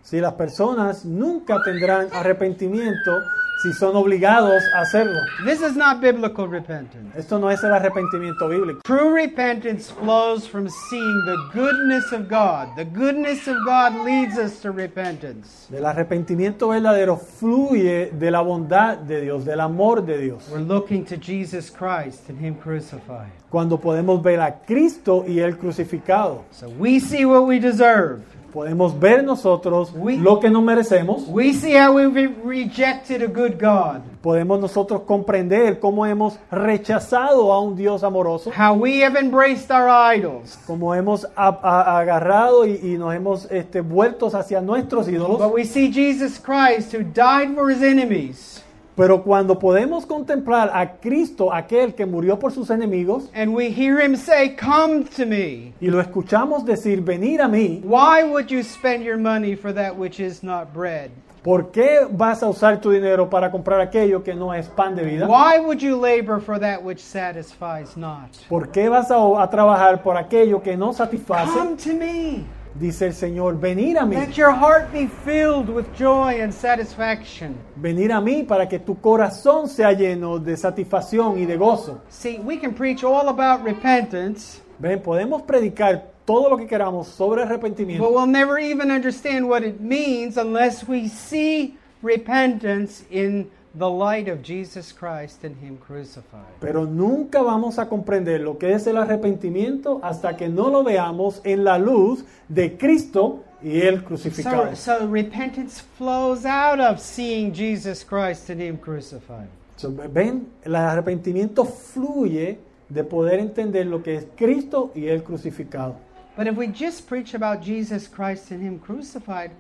Si 0.05 0.21
las 0.21 0.35
personas 0.35 1.07
nunca 1.07 1.63
tendrán 1.65 2.09
arrepentimiento 2.13 3.23
si 3.63 3.73
son 3.73 3.97
obligados 3.97 4.63
a 4.75 4.81
hacerlo. 4.83 5.19
This 5.47 5.63
is 5.63 5.75
not 5.75 5.99
biblical 6.03 6.47
repentance. 6.47 7.19
Esto 7.19 7.39
no 7.39 7.51
es 7.51 7.65
el 7.65 7.73
arrepentimiento 7.73 8.47
bíblico. 8.47 8.81
True 8.85 9.15
repentance 9.15 9.91
flows 9.91 10.47
from 10.47 10.69
seeing 10.69 11.25
the 11.25 11.59
goodness 11.59 12.13
of 12.13 12.29
God. 12.29 12.77
The 12.77 12.85
goodness 12.85 13.49
of 13.49 13.57
God 13.65 14.05
leads 14.05 14.37
us 14.37 14.61
to 14.61 14.73
repentance. 14.73 15.69
El 15.73 15.87
arrepentimiento 15.87 16.69
verdadero 16.69 17.17
fluye 17.17 18.11
de 18.13 18.31
la 18.31 18.43
bondad 18.43 18.99
de 18.99 19.23
Dios, 19.23 19.47
del 19.47 19.61
amor 19.61 20.05
de 20.05 20.19
Dios. 20.19 20.47
We're 20.51 20.61
looking 20.61 21.03
to 21.07 21.17
Jesus 21.17 21.71
Christ 21.71 22.29
and 22.29 22.39
Him 22.39 22.57
crucified. 22.57 23.33
Cuando 23.49 23.79
podemos 23.79 24.23
ver 24.23 24.41
a 24.41 24.61
Cristo 24.67 25.25
y 25.27 25.39
Él 25.39 25.57
crucificado, 25.57 26.45
So 26.51 26.69
we 26.79 27.01
see 27.01 27.25
what 27.25 27.47
we 27.47 27.59
deserve. 27.59 28.21
Podemos 28.55 28.99
ver 28.99 29.25
nosotros 29.25 29.93
We- 29.97 30.17
lo 30.17 30.39
que 30.39 30.49
no 30.49 30.63
merecemos, 30.63 31.27
We 31.29 31.53
see 31.53 31.75
how 31.77 31.93
we've 31.97 32.35
rejected 32.45 33.21
a 33.23 33.27
good 33.27 33.61
God. 33.61 34.01
podemos 34.23 34.61
nosotros 34.61 35.03
comprender 35.03 35.81
cómo 35.81 36.07
hemos 36.07 36.39
rechazado 36.53 37.53
a 37.53 37.61
un 37.61 37.75
Dios 37.77 38.03
amoroso, 38.05 38.51
How 38.57 38.75
we 38.75 39.05
have 39.05 39.19
embraced 39.19 39.71
our 39.73 39.89
idols. 40.17 40.57
cómo 40.67 40.95
hemos 40.95 41.27
a- 41.37 41.49
a- 41.49 41.99
agarrado 41.99 42.65
y, 42.65 42.79
y 42.83 42.97
nos 42.97 43.13
hemos 43.15 43.49
este, 43.51 43.81
vueltos 43.81 44.35
hacia 44.35 44.61
nuestros 44.61 45.07
But 45.07 45.15
ídolos. 45.15 45.53
we 45.53 45.65
see 45.65 45.91
Jesus 45.93 46.39
Christ 46.41 46.95
who 46.95 47.03
died 47.03 47.55
for 47.55 47.71
his 47.71 47.83
enemies. 47.83 48.64
Pero 48.97 49.23
cuando 49.25 49.59
podemos 49.59 50.07
contemplar 50.07 50.71
a 50.73 50.93
Cristo, 51.01 51.53
aquel 51.53 51.95
que 51.95 52.07
murió 52.07 52.39
por 52.39 52.53
sus 52.53 52.71
enemigos, 52.71 53.29
And 53.35 53.55
we 53.55 53.71
hear 53.71 54.01
him 54.01 54.17
say, 54.17 54.57
Come 54.57 55.05
to 55.17 55.27
me. 55.27 55.73
y 55.81 55.89
lo 55.91 56.01
escuchamos 56.01 56.65
decir, 56.65 57.01
venir 57.03 57.43
a 57.43 57.49
mí, 57.49 57.81
Why 57.85 58.23
would 58.23 58.47
you 58.51 58.63
spend 58.63 59.03
your 59.05 59.19
money 59.19 59.57
for 59.57 59.73
that 59.75 59.97
which 59.97 60.21
is 60.21 60.43
not 60.43 60.73
bread? 60.73 61.11
¿por 61.45 61.71
qué 61.71 62.09
vas 62.11 62.43
a 62.43 62.49
usar 62.49 62.81
tu 62.81 62.91
dinero 62.91 63.29
para 63.29 63.51
comprar 63.51 63.79
aquello 63.79 64.25
que 64.25 64.35
no 64.35 64.55
es 64.55 64.67
pan 64.67 64.97
de 64.97 65.05
vida? 65.05 65.27
Why 65.29 65.59
would 65.59 65.81
you 65.81 66.01
labor 66.01 66.41
for 66.41 66.59
that 66.59 66.83
which 66.83 67.01
satisfies 67.01 67.97
not? 67.97 68.31
¿Por 68.49 68.71
qué 68.71 68.89
vas 68.89 69.11
a, 69.11 69.17
a 69.43 69.51
trabajar 69.51 70.03
por 70.03 70.17
aquello 70.17 70.63
que 70.63 70.75
no 70.77 70.93
satisface? 70.95 71.53
Come 71.53 71.77
to 71.77 71.93
me. 71.93 72.47
Dice 72.79 73.07
el 73.07 73.15
Señor, 73.15 73.61
venir 73.61 73.99
a 73.99 74.05
mí, 74.05 74.17
Let 74.17 74.33
your 74.37 74.51
heart 74.53 74.93
be 74.93 75.07
filled 75.07 75.69
with 75.69 75.87
joy 75.97 76.43
and 76.43 76.53
satisfaction. 76.53 77.55
venir 77.77 78.11
a 78.11 78.21
mí 78.21 78.43
para 78.43 78.69
que 78.69 78.81
tu 78.81 78.97
corazón 79.01 79.69
sea 79.69 79.93
lleno 79.93 80.41
de 80.41 80.57
satisfacción 80.57 81.39
y 81.39 81.47
de 81.47 81.57
gozo. 81.57 82.01
See, 82.09 82.39
we 82.41 82.57
can 82.59 82.75
preach 82.75 83.05
all 83.05 83.29
about 83.29 83.63
repentance, 83.65 84.61
Ven, 84.81 85.01
podemos 85.01 85.43
predicar 85.43 86.03
todo 86.25 86.51
lo 86.51 86.57
que 86.57 86.67
queramos 86.67 87.07
sobre 87.07 87.43
But 87.43 87.53
arrepentimiento, 87.53 88.11
we'll 88.11 88.27
never 88.27 88.59
even 88.59 88.91
understand 88.91 89.49
what 89.49 89.63
it 89.63 89.81
means 89.81 90.37
unless 90.37 90.89
we 90.89 91.07
see 91.09 91.77
repentance 92.03 93.05
in 93.09 93.49
the 93.77 93.89
light 93.89 94.29
of 94.29 94.43
Jesus 94.43 94.93
Christ 94.93 95.45
and 95.45 95.57
Him 95.57 95.77
crucified. 95.79 96.61
pero 96.61 96.85
nunca 96.85 97.43
vamos 97.43 97.79
a 97.79 97.89
comprender 97.89 98.41
lo 98.41 98.57
que 98.59 98.73
es 98.73 98.87
el 98.87 98.97
arrepentimiento 98.97 100.01
hasta 100.03 100.37
que 100.37 100.49
no 100.49 100.69
lo 100.69 100.85
veamos 100.85 101.41
en 101.45 101.65
la 101.65 101.79
luz 101.79 102.25
de 102.49 102.77
Cristo 102.77 103.45
y 103.63 103.81
Él 103.81 104.05
crucificado. 104.05 104.77
So, 104.77 104.99
so 104.99 105.07
repentance 105.07 105.81
flows 105.99 106.45
out 106.45 106.79
of 106.79 107.01
seeing 107.01 107.53
Jesus 107.53 108.05
Christ 108.05 108.51
and 108.51 108.61
Him 108.61 108.77
crucified. 108.77 109.49
So, 109.77 109.91
Ven, 109.91 110.47
el 110.65 110.77
arrepentimiento 110.77 111.65
fluye 111.65 112.59
de 112.89 113.05
poder 113.05 113.41
entender 113.41 113.87
lo 113.87 114.03
que 114.03 114.17
es 114.17 114.27
Cristo 114.37 114.93
y 114.95 115.07
Él 115.09 115.23
crucificado. 115.23 115.97
But 116.37 116.47
if 116.47 116.57
we 116.57 116.67
just 116.67 117.09
preach 117.09 117.35
about 117.35 117.63
Jesus 117.63 118.09
Christ 118.09 118.51
and 118.51 118.61
Him 118.61 118.79
crucified, 118.79 119.51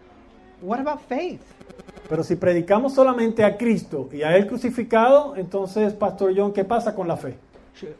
what 0.64 0.80
about 0.80 1.00
faith? 1.08 1.40
Pero 2.08 2.22
si 2.22 2.36
predicamos 2.36 2.94
solamente 2.94 3.44
a 3.44 3.56
Cristo 3.56 4.08
y 4.12 4.22
a 4.22 4.36
Él 4.36 4.46
crucificado, 4.46 5.36
entonces, 5.36 5.94
Pastor 5.94 6.32
John, 6.36 6.52
¿qué 6.52 6.64
pasa 6.64 6.94
con 6.94 7.08
la 7.08 7.16
fe? 7.16 7.36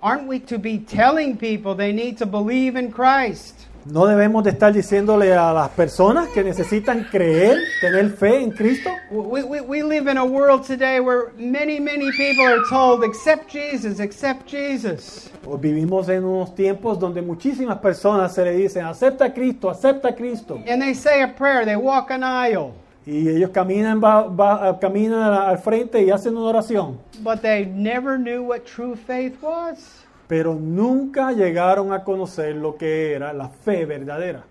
Aren't 0.00 0.28
we 0.28 0.38
to 0.40 0.58
be 0.58 0.78
telling 0.78 1.36
people 1.36 1.74
they 1.74 1.92
need 1.92 2.16
to 2.18 2.26
believe 2.26 2.78
in 2.78 2.90
Christ? 2.90 3.66
¿No 3.86 4.06
debemos 4.06 4.42
de 4.44 4.50
estar 4.50 4.72
diciéndole 4.72 5.34
a 5.34 5.52
las 5.52 5.68
personas 5.70 6.28
que 6.28 6.42
necesitan 6.42 7.06
creer, 7.10 7.58
tener 7.82 8.08
fe 8.12 8.40
en 8.42 8.50
Cristo? 8.50 8.88
We, 9.10 9.42
we, 9.42 9.60
we 9.60 9.82
live 9.82 10.10
in 10.10 10.16
a 10.16 10.24
world 10.24 10.64
today 10.66 11.00
where 11.00 11.32
many, 11.36 11.78
many 11.80 12.10
people 12.12 12.46
are 12.46 12.62
told, 12.70 13.04
accept 13.04 13.50
Jesus, 13.52 14.00
accept 14.00 14.48
Jesus. 14.50 15.30
O 15.46 15.58
vivimos 15.58 16.08
en 16.08 16.24
unos 16.24 16.54
tiempos 16.54 16.98
donde 16.98 17.20
muchísimas 17.20 17.76
personas 17.78 18.34
se 18.34 18.42
le 18.44 18.52
dicen, 18.56 18.86
acepta 18.86 19.26
a 19.26 19.34
Cristo, 19.34 19.68
acepta 19.68 20.08
a 20.08 20.14
Cristo. 20.14 20.62
And 20.66 20.80
they 20.80 20.94
say 20.94 21.20
a 21.22 21.28
prayer, 21.28 21.66
they 21.66 21.76
walk 21.76 22.10
an 22.10 22.24
aisle, 22.24 22.72
Y 23.06 23.28
ellos 23.28 23.50
caminan, 23.50 24.00
va- 24.02 24.28
va- 24.28 24.78
caminan 24.80 25.22
al 25.22 25.58
frente 25.58 26.02
y 26.02 26.10
hacen 26.10 26.34
una 26.38 26.46
oración. 26.58 26.96
but 27.22 27.42
they 27.42 27.66
never 27.66 28.16
knew 28.18 28.42
what 28.42 28.64
true 28.64 28.96
faith 28.96 29.36
was. 29.42 30.03
Pero 30.26 30.54
nunca 30.54 31.32
llegaron 31.32 31.92
a 31.92 32.02
conocer 32.02 32.54
lo 32.56 32.76
que 32.76 33.12
era 33.12 33.32
la 33.32 33.48
fe 33.48 33.84
verdadera. 33.84 34.44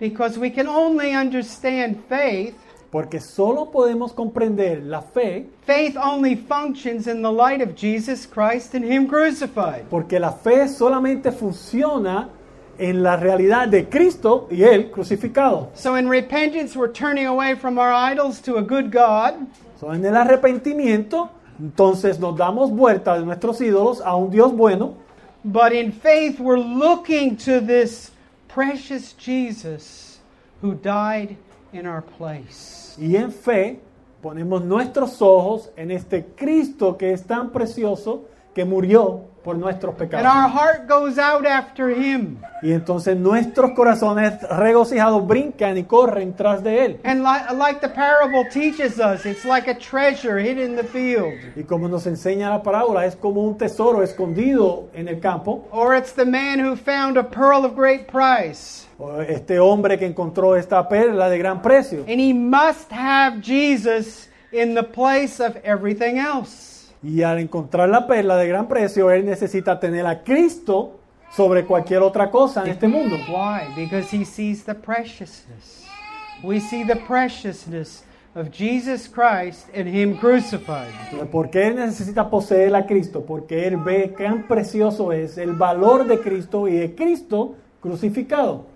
Because 0.00 0.38
we 0.38 0.50
can 0.50 0.66
only 0.66 1.14
understand 1.14 1.96
faith. 2.08 2.54
Porque 2.90 3.20
solo 3.20 3.70
podemos 3.70 4.12
comprender 4.12 4.82
la 4.82 5.00
fe 5.00 5.46
Faith 5.64 5.96
only 5.96 6.36
functions 6.36 7.06
in 7.06 7.22
the 7.22 7.30
light 7.32 7.62
of 7.62 7.74
Jesus 7.74 8.26
Christ 8.26 8.74
and 8.74 8.84
Him 8.84 9.06
crucified. 9.06 9.84
porque 9.88 10.18
la 10.18 10.32
fe 10.32 10.68
solamente 10.68 11.32
funciona 11.32 12.28
en 12.78 13.02
la 13.02 13.16
realidad 13.16 13.68
de 13.68 13.88
Cristo 13.88 14.48
y 14.50 14.62
Él 14.64 14.90
crucificado. 14.90 15.70
So 15.74 15.96
in 15.96 16.08
repentance, 16.08 16.76
we're 16.76 16.92
turning 16.92 17.26
away 17.26 17.54
from 17.54 17.78
our 17.78 17.92
idols 17.92 18.42
to 18.42 18.56
a 18.58 18.62
good 18.62 18.90
God. 18.92 19.34
So, 19.80 19.92
en 19.94 20.04
el 20.04 20.14
arrepentimiento, 20.16 21.30
entonces 21.58 22.18
nos 22.18 22.36
damos 22.36 22.70
vuelta 22.70 23.18
de 23.18 23.24
nuestros 23.24 23.60
ídolos 23.60 24.00
a 24.02 24.16
un 24.16 24.30
Dios 24.30 24.52
bueno, 24.54 24.94
But 25.44 25.72
in 25.72 25.92
faith, 25.92 26.38
we're 26.38 26.58
looking 26.58 27.36
to 27.38 27.60
this 27.60 28.12
precious 28.48 29.12
Jesus 29.14 30.20
who 30.60 30.74
died 30.74 31.36
in 31.72 31.86
our 31.86 32.02
place. 32.02 32.96
y 32.98 33.16
en 33.16 33.32
fe 33.32 33.80
ponemos 34.22 34.62
nuestros 34.62 35.20
ojos 35.22 35.70
en 35.76 35.90
este 35.90 36.26
Cristo 36.36 36.96
que 36.96 37.12
es 37.12 37.24
tan 37.24 37.50
precioso 37.50 38.28
que 38.54 38.64
murió 38.64 39.31
por 39.42 39.56
nuestros 39.56 39.94
And 40.00 40.26
our 40.26 40.48
heart 40.48 40.88
goes 40.88 41.18
out 41.18 41.46
after 41.46 41.90
Him. 41.90 42.38
Y 42.62 42.72
entonces 42.72 43.16
nuestros 43.16 43.72
corazones 43.72 44.40
regocijados 44.48 45.26
brincan 45.26 45.76
y 45.76 45.84
corren 45.84 46.34
tras 46.34 46.62
de 46.62 46.84
Él. 46.84 47.00
And 47.04 47.22
li- 47.22 47.56
like 47.56 47.80
the 47.80 47.88
parable 47.88 48.44
teaches 48.50 48.98
us, 48.98 49.26
it's 49.26 49.44
like 49.44 49.68
a 49.68 49.74
treasure 49.74 50.38
hidden 50.38 50.72
in 50.72 50.76
the 50.76 50.84
field. 50.84 51.34
Y 51.56 51.64
como 51.64 51.88
nos 51.88 52.06
enseña 52.06 52.50
la 52.50 52.62
parábola, 52.62 53.04
es 53.06 53.16
como 53.16 53.42
un 53.42 53.58
tesoro 53.58 54.02
escondido 54.02 54.88
en 54.94 55.08
el 55.08 55.20
campo. 55.20 55.66
Or 55.72 55.94
it's 55.94 56.12
the 56.12 56.24
man 56.24 56.60
who 56.60 56.76
found 56.76 57.16
a 57.16 57.24
pearl 57.24 57.64
of 57.64 57.74
great 57.74 58.06
price. 58.06 58.86
O 58.98 59.20
Este 59.20 59.58
hombre 59.58 59.98
que 59.98 60.06
encontró 60.06 60.54
esta 60.56 60.88
perla 60.88 61.28
de 61.28 61.38
gran 61.38 61.60
precio. 61.60 62.04
And 62.08 62.20
he 62.20 62.32
must 62.32 62.90
have 62.92 63.40
Jesus 63.40 64.28
in 64.52 64.74
the 64.74 64.84
place 64.84 65.40
of 65.40 65.56
everything 65.64 66.18
else. 66.18 66.71
Y 67.02 67.22
al 67.22 67.38
encontrar 67.38 67.88
la 67.88 68.06
perla 68.06 68.36
de 68.36 68.46
gran 68.46 68.68
precio, 68.68 69.10
él 69.10 69.26
necesita 69.26 69.80
tener 69.80 70.06
a 70.06 70.22
Cristo 70.22 71.00
sobre 71.32 71.64
cualquier 71.64 72.02
otra 72.02 72.30
cosa 72.30 72.62
en 72.62 72.70
este 72.70 72.86
mundo. 72.86 73.16
Why? 73.28 73.74
Because 73.74 74.14
he 74.14 74.24
sees 74.24 74.64
the 74.64 74.74
preciousness. 74.74 75.86
We 76.42 76.60
see 76.60 76.84
the 76.84 76.96
preciousness 76.96 78.04
of 78.34 78.50
Jesus 78.50 79.08
Christ 79.08 79.68
and 79.74 79.88
Him 79.88 80.16
crucified. 80.18 80.92
¿Por 81.30 81.50
qué 81.50 81.68
él 81.68 81.76
necesita 81.76 82.28
poseer 82.28 82.74
a 82.74 82.86
Cristo? 82.86 83.24
Porque 83.24 83.66
él 83.66 83.76
ve 83.76 84.14
cuán 84.16 84.46
precioso 84.46 85.12
es 85.12 85.38
el 85.38 85.52
valor 85.52 86.06
de 86.06 86.18
Cristo 86.20 86.68
y 86.68 86.74
de 86.74 86.94
Cristo 86.94 87.56
crucificado. 87.80 88.66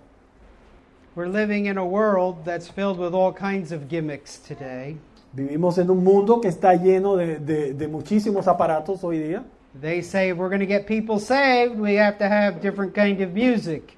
We're 1.15 1.27
living 1.27 1.65
in 1.65 1.77
a 1.77 1.85
world 1.85 2.45
that's 2.45 2.69
filled 2.69 2.99
with 2.99 3.13
all 3.13 3.33
kinds 3.33 3.71
of 3.71 3.89
gimmicks 3.89 4.37
today. 4.37 4.97
Vivimos 5.37 5.77
en 5.77 5.91
un 5.91 6.03
mundo 6.03 6.41
que 6.41 6.47
está 6.47 6.73
lleno 6.73 7.15
de, 7.15 7.37
de- 7.37 7.73
de 7.75 7.87
muchísimos 7.87 8.47
aparatos 8.47 9.03
hoy 9.03 9.19
día. 9.19 9.43
They 9.79 10.01
say 10.01 10.31
if 10.31 10.37
we're 10.39 10.49
going 10.49 10.61
to 10.61 10.65
get 10.65 10.87
people 10.87 11.19
saved, 11.19 11.79
we 11.79 11.99
have 11.99 12.17
to 12.17 12.25
have 12.25 12.59
different 12.59 12.95
kind 12.95 13.21
of 13.21 13.29
music. 13.35 13.95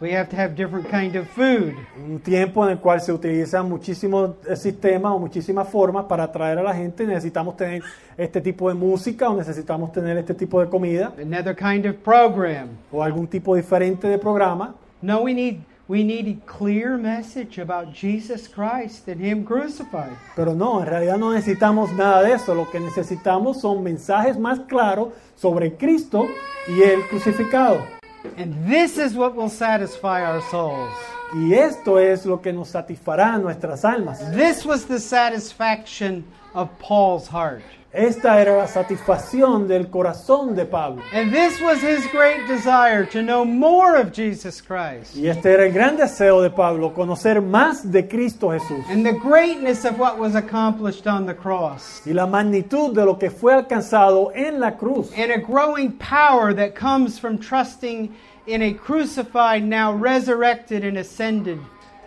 We 0.00 0.12
have 0.14 0.28
to 0.30 0.36
have 0.36 0.54
different 0.54 0.88
kind 0.88 1.16
of 1.16 1.26
food. 1.30 1.74
Un 2.08 2.20
tiempo 2.20 2.64
en 2.64 2.70
el 2.70 2.78
cual 2.78 3.00
se 3.00 3.12
utilizan 3.12 3.68
muchísimos 3.68 4.36
eh, 4.48 4.54
sistemas 4.54 5.10
o 5.12 5.18
muchísimas 5.18 5.68
formas 5.68 6.04
para 6.04 6.22
atraer 6.22 6.58
a 6.58 6.62
la 6.62 6.72
gente. 6.72 7.04
Necesitamos 7.04 7.56
tener 7.56 7.82
este 8.16 8.40
tipo 8.40 8.68
de 8.68 8.74
música 8.76 9.28
o 9.28 9.36
necesitamos 9.36 9.90
tener 9.90 10.16
este 10.18 10.34
tipo 10.34 10.60
de 10.60 10.68
comida 10.70 11.12
Another 11.20 11.56
kind 11.56 11.84
of 11.84 11.96
program. 11.96 12.68
o 12.92 13.02
algún 13.02 13.26
tipo 13.26 13.56
diferente 13.56 14.06
de 14.06 14.18
programa. 14.18 14.76
No, 15.02 15.22
we 15.22 15.34
need 15.34 15.56
we 15.90 16.04
need 16.04 16.28
a 16.28 16.36
clear 16.46 16.96
message 16.96 17.58
about 17.58 17.92
Jesus 17.92 18.46
Christ 18.46 19.08
and 19.08 19.20
Him 19.20 19.44
crucified. 19.44 20.16
Pero 20.36 20.54
no, 20.54 20.80
en 20.80 20.86
realidad 20.86 21.18
no 21.18 21.32
necesitamos 21.32 21.92
nada 21.94 22.22
de 22.22 22.34
eso. 22.34 22.54
Lo 22.54 22.70
que 22.70 22.78
necesitamos 22.78 23.60
son 23.60 23.82
mensajes 23.82 24.38
más 24.38 24.60
claros 24.68 25.08
sobre 25.34 25.76
Cristo 25.76 26.28
y 26.68 26.82
el 26.82 27.02
crucificado. 27.08 27.84
And 28.36 28.54
this 28.68 28.98
is 28.98 29.16
what 29.16 29.34
will 29.34 29.50
satisfy 29.50 30.22
our 30.22 30.40
souls. 30.42 30.94
Y 31.34 31.54
esto 31.54 31.98
es 31.98 32.24
lo 32.24 32.40
que 32.40 32.52
nos 32.52 32.68
satisfará 32.68 33.36
nuestras 33.38 33.84
almas. 33.84 34.20
This 34.32 34.64
was 34.64 34.84
the 34.86 35.00
satisfaction 35.00 36.24
of 36.54 36.68
Paul's 36.78 37.26
heart. 37.26 37.62
Esta 37.92 38.40
era 38.40 38.56
la 38.56 38.68
satisfacción 38.68 39.66
del 39.66 39.88
corazón 39.90 40.54
de 40.54 40.64
Pablo. 40.64 41.02
And 41.12 41.32
this 41.32 41.60
was 41.60 41.80
his 41.82 42.06
great 42.12 42.46
desire 42.46 43.04
to 43.06 43.20
know 43.20 43.44
more 43.44 43.96
of 43.96 44.12
Jesus 44.12 44.60
Christ. 44.62 45.16
Y 45.16 45.26
este 45.26 45.46
era 45.46 45.66
el 45.66 45.72
gran 45.72 45.96
deseo 45.96 46.40
de 46.40 46.50
Pablo, 46.50 46.94
conocer 46.94 47.42
más 47.42 47.90
de 47.90 48.06
Cristo 48.06 48.50
Jesús. 48.50 48.84
And 48.88 49.04
the 49.04 49.14
greatness 49.14 49.84
of 49.84 49.98
what 49.98 50.18
was 50.20 50.36
accomplished 50.36 51.08
on 51.08 51.26
the 51.26 51.34
cross. 51.34 52.00
Y 52.06 52.12
la 52.12 52.26
magnitud 52.28 52.94
de 52.94 53.04
lo 53.04 53.18
que 53.18 53.28
fue 53.28 53.54
alcanzado 53.54 54.30
en 54.36 54.60
la 54.60 54.76
cruz. 54.76 55.10
And 55.16 55.32
a 55.32 55.38
growing 55.38 55.90
power 55.98 56.54
that 56.54 56.76
comes 56.76 57.18
from 57.18 57.38
trusting 57.38 58.14
in 58.46 58.62
a 58.62 58.72
crucified, 58.72 59.64
now 59.64 59.92
resurrected 59.92 60.84
and 60.84 60.96
ascended 60.96 61.58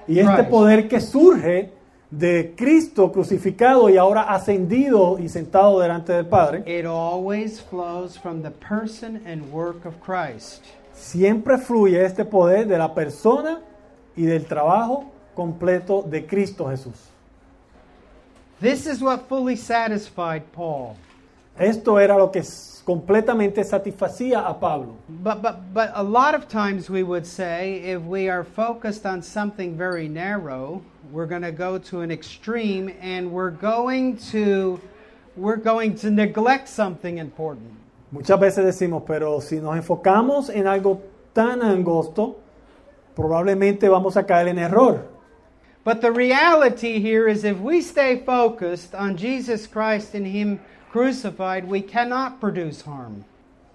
Y 0.07 0.19
este 0.19 0.33
Christ. 0.33 0.49
poder 0.49 0.87
que 0.87 1.01
surge 1.01 1.69
de 2.17 2.53
Cristo 2.55 3.11
crucificado 3.11 3.89
y 3.89 3.97
ahora 3.97 4.23
ascendido 4.23 5.17
y 5.19 5.29
sentado 5.29 5.79
delante 5.79 6.13
del 6.13 6.27
Padre, 6.27 6.63
It 6.67 6.85
always 6.85 7.59
flows 7.61 8.17
from 8.17 8.41
the 8.43 8.51
person 8.51 9.21
and 9.25 9.51
work 9.51 9.85
of 9.85 9.95
Christ. 9.99 10.63
siempre 10.93 11.57
fluye 11.57 12.03
este 12.05 12.23
poder 12.23 12.67
de 12.67 12.77
la 12.77 12.93
persona 12.93 13.61
y 14.15 14.25
del 14.25 14.45
trabajo 14.45 15.05
completo 15.35 16.03
de 16.03 16.25
Cristo 16.27 16.69
Jesús. 16.69 17.09
This 18.61 18.85
is 18.85 19.01
what 19.01 19.27
fully 19.27 19.55
satisfied 19.55 20.43
Paul. 20.53 20.95
Esto 21.57 21.97
era 21.99 22.17
lo 22.17 22.31
que 22.31 22.43
completamente 22.85 23.63
satisfacía 23.63 24.47
a 24.47 24.59
Pablo. 24.59 24.95
But, 25.09 25.41
but, 25.41 25.73
but 25.73 25.91
a 25.95 26.03
lot 26.03 26.35
of 26.35 26.47
times 26.47 26.89
we 26.89 27.03
would 27.03 27.25
say 27.25 27.75
if 27.91 28.01
we 28.03 28.29
are 28.29 28.43
focused 28.43 29.05
on 29.05 29.21
something 29.21 29.75
very 29.75 30.07
narrow, 30.07 30.81
we're 31.13 31.27
going 31.27 31.43
to 31.43 31.51
go 31.51 31.77
to 31.77 32.01
an 32.01 32.09
extreme 32.09 32.91
and 32.99 33.31
we're 33.31 33.51
going 33.51 34.17
to 34.17 34.81
we're 35.35 35.57
going 35.57 35.95
to 35.95 36.09
neglect 36.09 36.67
something 36.67 37.19
important. 37.19 37.71
Muchas 38.11 38.39
veces 38.39 38.65
decimos, 38.65 39.03
pero 39.05 39.39
si 39.39 39.59
nos 39.59 39.75
enfocamos 39.75 40.49
en 40.49 40.65
algo 40.65 41.01
tan 41.33 41.61
angosto, 41.61 42.37
probablemente 43.15 43.87
vamos 43.89 44.17
a 44.17 44.23
caer 44.23 44.47
en 44.47 44.57
error. 44.57 45.05
But 45.83 46.01
the 46.01 46.11
reality 46.11 46.99
here 46.99 47.27
is 47.27 47.43
if 47.43 47.59
we 47.59 47.81
stay 47.81 48.23
focused 48.25 48.95
on 48.95 49.15
Jesus 49.15 49.67
Christ 49.67 50.15
and 50.15 50.25
him 50.25 50.59
crucified, 50.91 51.67
we 51.67 51.81
cannot 51.81 52.39
produce 52.39 52.81
harm. 52.81 53.23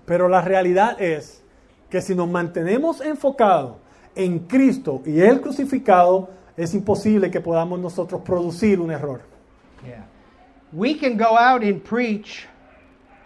Pero 0.06 0.28
la 0.28 0.40
realidad 0.40 1.00
es 1.00 1.40
que 1.88 2.00
si 2.00 2.14
nos 2.14 2.28
mantenemos 2.28 3.00
enfocados 3.00 3.76
en 4.16 4.40
Cristo 4.40 5.02
y 5.06 5.20
el 5.20 5.40
crucificado, 5.40 6.37
es 6.58 6.74
imposible 6.74 7.30
que 7.30 7.40
podamos 7.40 7.78
nosotros 7.78 8.20
producir 8.22 8.80
un 8.80 8.90
error. 8.90 9.22
Yeah. 9.86 10.04
We 10.72 10.94
can 10.94 11.16
go 11.16 11.36
out 11.38 11.62
and 11.62 11.82
preach 11.82 12.46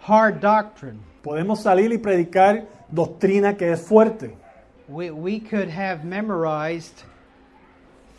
hard 0.01 0.39
doctrine. 0.39 0.99
Podemos 1.23 1.61
salir 1.63 1.91
y 1.91 1.97
predicar 1.97 2.65
doctrina 2.93 3.57
que 3.57 3.71
es 3.71 3.81
fuerte. 3.81 4.35
We, 4.87 5.09
we 5.11 5.39
could 5.39 5.69
have 5.69 6.05
memorized 6.05 7.03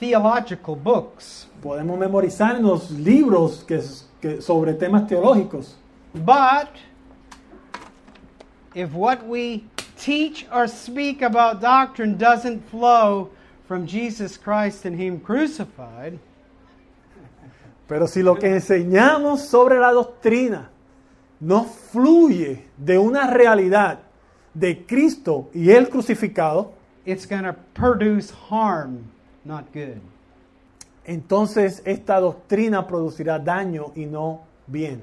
theological 0.01 0.75
books. 0.75 1.47
Podemos 1.63 1.99
memorizarnos 1.99 2.91
libros 2.91 3.63
que, 3.65 3.81
que- 4.21 4.41
sobre 4.43 4.73
temas 4.75 5.07
teológicos. 5.09 5.75
But 6.15 6.71
if 8.75 8.93
what 8.93 9.27
we 9.27 9.65
teach 9.97 10.47
or 10.53 10.67
speak 10.67 11.23
about 11.23 11.61
doctrine 11.61 12.17
doesn't 12.17 12.69
flow 12.69 13.31
from 13.67 13.87
Jesus 13.87 14.37
Christ 14.37 14.85
and 14.85 14.97
Him 14.97 15.21
crucified, 15.21 16.19
Pero 17.87 18.07
si 18.07 18.23
lo 18.23 18.37
que 18.37 18.49
enseñamos 18.49 19.41
sobre 19.41 19.79
la 19.79 19.93
doctrina 19.93 20.71
no 21.41 21.65
fluye 21.65 22.65
de 22.79 22.97
una 22.99 23.31
realidad 23.31 23.99
de 24.55 24.87
Cristo 24.87 25.51
y 25.53 25.71
el 25.71 25.89
crucificado, 25.91 26.73
it's 27.05 27.27
going 27.27 27.43
to 27.45 27.55
produce 27.75 28.31
harm, 28.51 29.11
not 29.45 29.71
good. 29.75 30.01
entonces 31.05 31.83
esta 31.85 32.19
doctrina 32.21 32.87
producirá 32.87 33.39
daño 33.39 33.93
y 33.95 34.07
no 34.07 34.41
bien. 34.67 35.03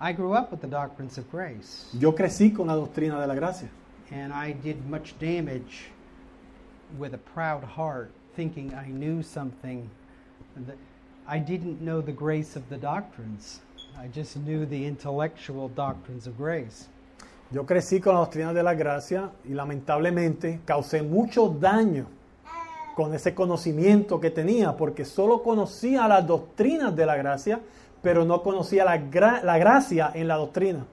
I 0.00 0.12
grew 0.12 0.34
up 0.34 0.50
with 0.50 0.60
the 0.60 0.66
doctrines 0.68 1.16
of 1.18 1.30
grace, 1.30 1.86
Yo 1.98 2.12
crecí 2.14 2.52
con 2.52 2.66
la 2.66 2.74
doctrina 2.74 3.20
de 3.20 3.26
la 3.28 3.34
gracia 3.34 3.68
and 4.10 4.32
I 4.32 4.52
did 4.52 4.84
much 4.88 5.14
damage 5.20 5.90
with 6.98 7.14
a 7.14 7.18
proud 7.18 7.62
heart, 7.64 8.10
thinking 8.34 8.72
I 8.74 8.88
knew 8.88 9.22
something. 9.22 9.88
that 10.66 10.76
I 11.28 11.38
didn't 11.38 11.80
know 11.82 12.00
the 12.00 12.12
grace 12.12 12.56
of 12.56 12.62
the 12.68 12.76
doctrines. 12.78 13.60
I 13.98 14.08
just 14.08 14.36
knew 14.36 14.64
the 14.66 14.86
intellectual 14.86 15.68
doctrines 15.68 16.26
of 16.26 16.36
grace. 16.38 16.88
Yo 17.50 17.64
crecí 17.64 18.00
con 18.00 18.14
la 18.14 18.20
doctrina 18.20 18.52
de 18.52 18.62
la 18.62 18.74
gracia 18.74 19.30
y 19.44 19.54
lamentablemente 19.54 20.60
causé 20.64 21.02
mucho 21.02 21.48
daño 21.48 22.06
con 22.96 23.12
ese 23.14 23.34
conocimiento 23.34 24.18
que 24.20 24.30
tenía, 24.30 24.76
porque 24.76 25.04
solo 25.04 25.42
conocía 25.42 26.08
las 26.08 26.26
doctrinas 26.26 26.94
de 26.96 27.06
la 27.06 27.16
gracia, 27.16 27.60
pero 28.02 28.24
no 28.24 28.42
conocía 28.42 28.84
la, 28.84 28.96
gra- 28.98 29.42
la 29.42 29.58
gracia 29.58 30.10
en 30.14 30.28
la 30.28 30.36
doctrina. 30.36 30.86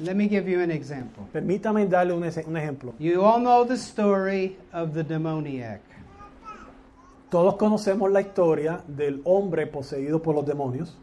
Let 0.00 0.16
me 0.16 0.28
give 0.28 0.48
you 0.48 0.60
an 0.60 0.70
example. 0.70 1.28
Permítame 1.32 1.86
darle 1.86 2.14
un, 2.14 2.22
un 2.22 2.56
ejemplo. 2.56 2.94
You 2.98 3.22
all 3.22 3.38
know 3.38 3.64
the 3.64 3.76
story 3.76 4.56
of 4.72 4.94
the 4.94 5.04
demoniac. 5.04 5.80
Todos 7.30 7.56
conocemos 7.56 8.10
la 8.10 8.20
historia 8.22 8.82
del 8.88 9.20
hombre 9.24 9.66
poseído 9.66 10.22
por 10.22 10.34
los 10.34 10.44
demonios 10.44 10.96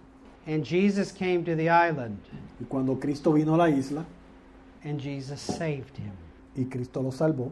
And 0.47 0.63
Jesus 0.63 1.11
came 1.11 1.43
to 1.43 1.55
the 1.55 1.69
island, 1.69 2.17
y 2.59 2.65
cuando 2.65 2.97
Cristo 2.97 3.33
vino 3.33 3.53
a 3.55 3.57
la 3.57 3.69
isla 3.69 4.05
and 4.83 4.99
Jesus 4.99 5.41
saved 5.41 5.97
him. 5.97 6.13
y 6.55 6.63
Cristo 6.69 7.01
lo 7.01 7.11
salvó. 7.11 7.51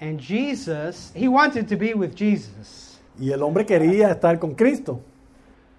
And 0.00 0.20
Jesus, 0.20 1.12
he 1.14 1.26
wanted 1.26 1.68
to 1.68 1.76
be 1.76 1.94
with 1.94 2.14
Jesus. 2.14 3.00
Y 3.18 3.32
el 3.32 3.42
hombre 3.42 3.66
quería 3.66 4.10
estar 4.12 4.38
con 4.38 4.54
Cristo, 4.54 5.00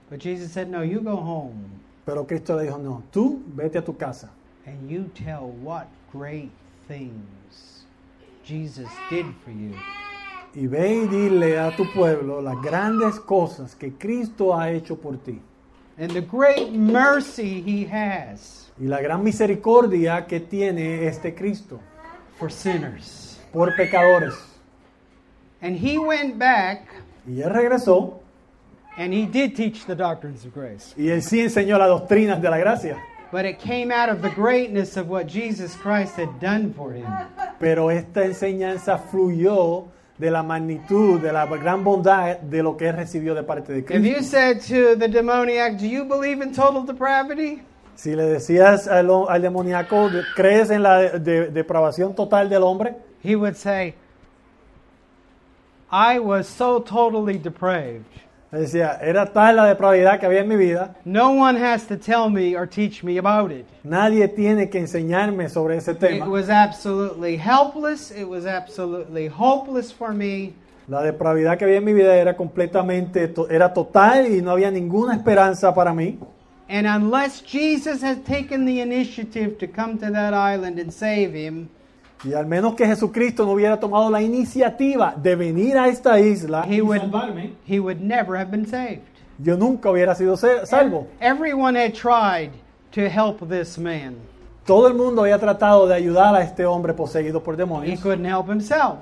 But 0.10 0.20
Jesus 0.20 0.52
said, 0.52 0.70
No, 0.70 0.82
you 0.82 1.00
go 1.02 1.16
home 1.16 1.79
pero 2.10 2.26
Cristo 2.26 2.57
le 2.57 2.64
dijo, 2.64 2.80
no, 2.80 3.03
tú 3.12 3.43
vete 3.55 3.78
a 3.78 3.84
tu 3.84 3.95
casa 3.95 4.32
and 4.66 4.89
you 4.89 5.03
tell 5.14 5.51
what 5.64 5.86
great 6.12 6.49
things 6.88 7.86
Jesus 8.43 8.89
did 9.12 9.26
for 9.45 9.51
you. 9.51 9.76
y 10.55 10.66
ve 10.66 11.03
y 11.03 11.07
dile 11.07 11.60
a 11.60 11.76
tu 11.76 11.84
pueblo 11.93 12.41
las 12.41 12.60
grandes 12.64 13.20
cosas 13.20 13.76
que 13.76 13.93
Cristo 13.93 14.57
ha 14.57 14.72
hecho 14.72 14.95
por 14.97 15.18
ti 15.18 15.39
And 15.99 16.12
the 16.12 16.22
great 16.22 16.72
mercy 16.72 17.62
he 17.62 17.86
has 17.86 18.72
y 18.80 18.86
la 18.88 19.01
gran 19.01 19.24
misericordia 19.24 20.26
que 20.26 20.39
tiene 20.39 21.05
este 21.05 21.36
Cristo 21.36 21.80
for 22.39 22.51
sinners. 22.51 23.39
por 23.53 23.76
pecadores. 23.76 24.34
And 25.62 25.76
he 25.78 25.99
went 25.99 26.39
back 26.39 26.88
Y 27.28 27.41
él 27.43 27.51
regresó 27.51 28.19
and 29.00 29.12
he 29.14 29.26
did 29.26 29.56
teach 29.56 29.86
the 29.88 29.95
doctrines 29.95 30.45
of 30.45 30.54
grace. 30.54 30.93
y 30.95 31.08
él 31.10 31.24
sí 31.24 31.39
enseñó 31.39 31.80
las 31.80 31.88
doctrinas 31.88 32.39
de 32.41 32.50
la 32.50 32.58
gracia, 32.60 32.97
But 33.32 33.45
it 33.45 33.60
came 33.60 33.91
out 33.91 34.10
of 34.10 34.22
the 34.22 34.30
greatness 34.30 34.97
of 34.97 35.08
what 35.10 35.28
Jesus 35.28 35.76
Christ 35.76 36.16
had 36.18 36.39
done 36.39 36.74
for 36.74 36.91
him. 36.93 37.08
pero 37.60 37.89
esta 37.89 38.24
enseñanza 38.26 38.97
fluyó 38.97 39.86
de 40.18 40.30
la 40.32 40.43
magnitud, 40.43 41.22
de 41.22 41.32
la 41.32 41.45
gran 41.45 41.84
bondad 41.84 42.39
de 42.39 42.62
lo 42.62 42.76
que 42.76 42.89
él 42.89 42.95
recibió 42.97 43.34
de 43.36 43.43
parte 43.43 43.72
de 43.72 43.86
Cristo. 43.86 44.06
If 44.06 44.16
you 44.18 44.22
said 44.24 44.60
to 44.68 44.95
the 44.97 45.08
demoniac, 45.08 45.78
Do 45.80 45.86
you 45.88 46.04
believe 46.06 46.41
in 46.43 46.52
total 46.54 46.84
depravity? 46.86 47.62
Si 47.95 48.16
le 48.16 48.24
decías 48.24 48.88
al, 48.88 49.10
al 49.30 49.41
demoníaco, 49.41 50.10
¿crees 50.36 50.70
en 50.72 50.84
la 50.84 50.97
de- 50.97 51.20
de- 51.20 51.47
depravación 51.52 52.16
total 52.16 52.50
del 52.50 52.64
hombre? 52.64 52.95
He 53.24 53.36
would 53.36 53.56
say, 53.56 53.93
I 55.91 56.20
was 56.20 56.47
so 56.47 56.80
totally 56.82 57.38
depraved. 57.38 58.06
Decía, 58.52 58.97
era 59.02 59.28
tal 59.28 59.58
la 59.58 59.66
depravidad 59.66 60.20
que 60.20 60.26
había 60.26 60.39
en 60.41 60.47
mi 60.47 60.56
vida, 60.56 60.95
No 61.06 61.30
one 61.32 61.56
has 61.64 61.86
to 61.88 61.95
tell 61.97 62.30
me 62.32 62.56
or 62.58 62.68
teach 62.68 63.04
me 63.04 63.20
about 63.20 63.52
it. 63.52 63.66
nadie 63.84 64.28
tiene 64.28 64.70
que 64.72 64.80
enseñarme 64.80 65.50
sobre 65.50 65.78
ese 65.78 65.91
It 65.91 66.00
tema. 66.00 66.28
was 66.28 66.50
absolutely 66.50 67.38
helpless. 67.38 68.10
It 68.12 68.28
was 68.28 68.47
absolutely 68.47 69.28
hopeless 69.28 69.93
for 69.93 70.14
me. 70.14 70.54
La 70.88 71.04
depravidad 71.04 71.60
que 71.60 71.66
había 71.66 71.78
en 71.78 71.84
mi 71.86 71.93
vida 71.93 72.16
era 72.16 72.36
completamente, 72.36 73.32
era 73.52 73.72
total 73.72 74.26
y 74.26 74.41
no 74.41 74.50
había 74.52 74.72
ninguna 74.72 75.14
esperanza 75.16 75.72
para 75.76 75.93
mí. 75.93 76.18
And 76.68 76.88
unless 76.88 77.43
Jesus 77.43 78.02
had 78.04 78.24
taken 78.26 78.66
the 78.66 78.82
initiative 78.82 79.58
to 79.60 79.68
come 79.68 79.97
to 80.00 80.12
that 80.12 80.34
island 80.34 80.80
and 80.80 80.91
save 80.91 81.34
him, 81.36 81.68
Y 82.24 82.34
al 82.34 82.46
menos 82.46 82.76
que 82.76 82.86
Jesucristo 82.86 83.46
no 83.46 83.54
hubiera 83.54 83.80
tomado 83.80 84.10
la 84.10 84.22
iniciativa 84.22 85.14
de 85.16 85.36
venir 85.36 85.78
a 85.78 85.88
esta 85.88 86.20
isla 86.20 86.66
he 86.68 86.76
y 86.76 86.82
would, 86.82 87.00
salvarme, 87.00 87.54
he 87.66 87.80
would 87.80 88.02
never 88.02 88.38
have 88.38 88.52
been 88.52 88.66
saved. 88.66 89.02
yo 89.42 89.56
nunca 89.56 89.90
hubiera 89.90 90.14
sido 90.16 90.36
salvo. 90.38 91.08
Everyone 91.22 91.80
had 91.80 91.94
tried 91.94 92.52
to 92.92 93.02
help 93.08 93.48
this 93.48 93.78
man. 93.78 94.16
Todo 94.66 94.88
el 94.88 94.94
mundo 94.94 95.22
había 95.22 95.40
tratado 95.40 95.88
de 95.88 95.96
ayudar 95.96 96.36
a 96.36 96.42
este 96.42 96.66
hombre 96.66 96.94
poseído 96.94 97.42
por 97.42 97.56
He 97.56 97.58
demonios, 97.58 98.00
couldn't 98.02 98.26
help 98.26 98.50
himself. 98.50 99.00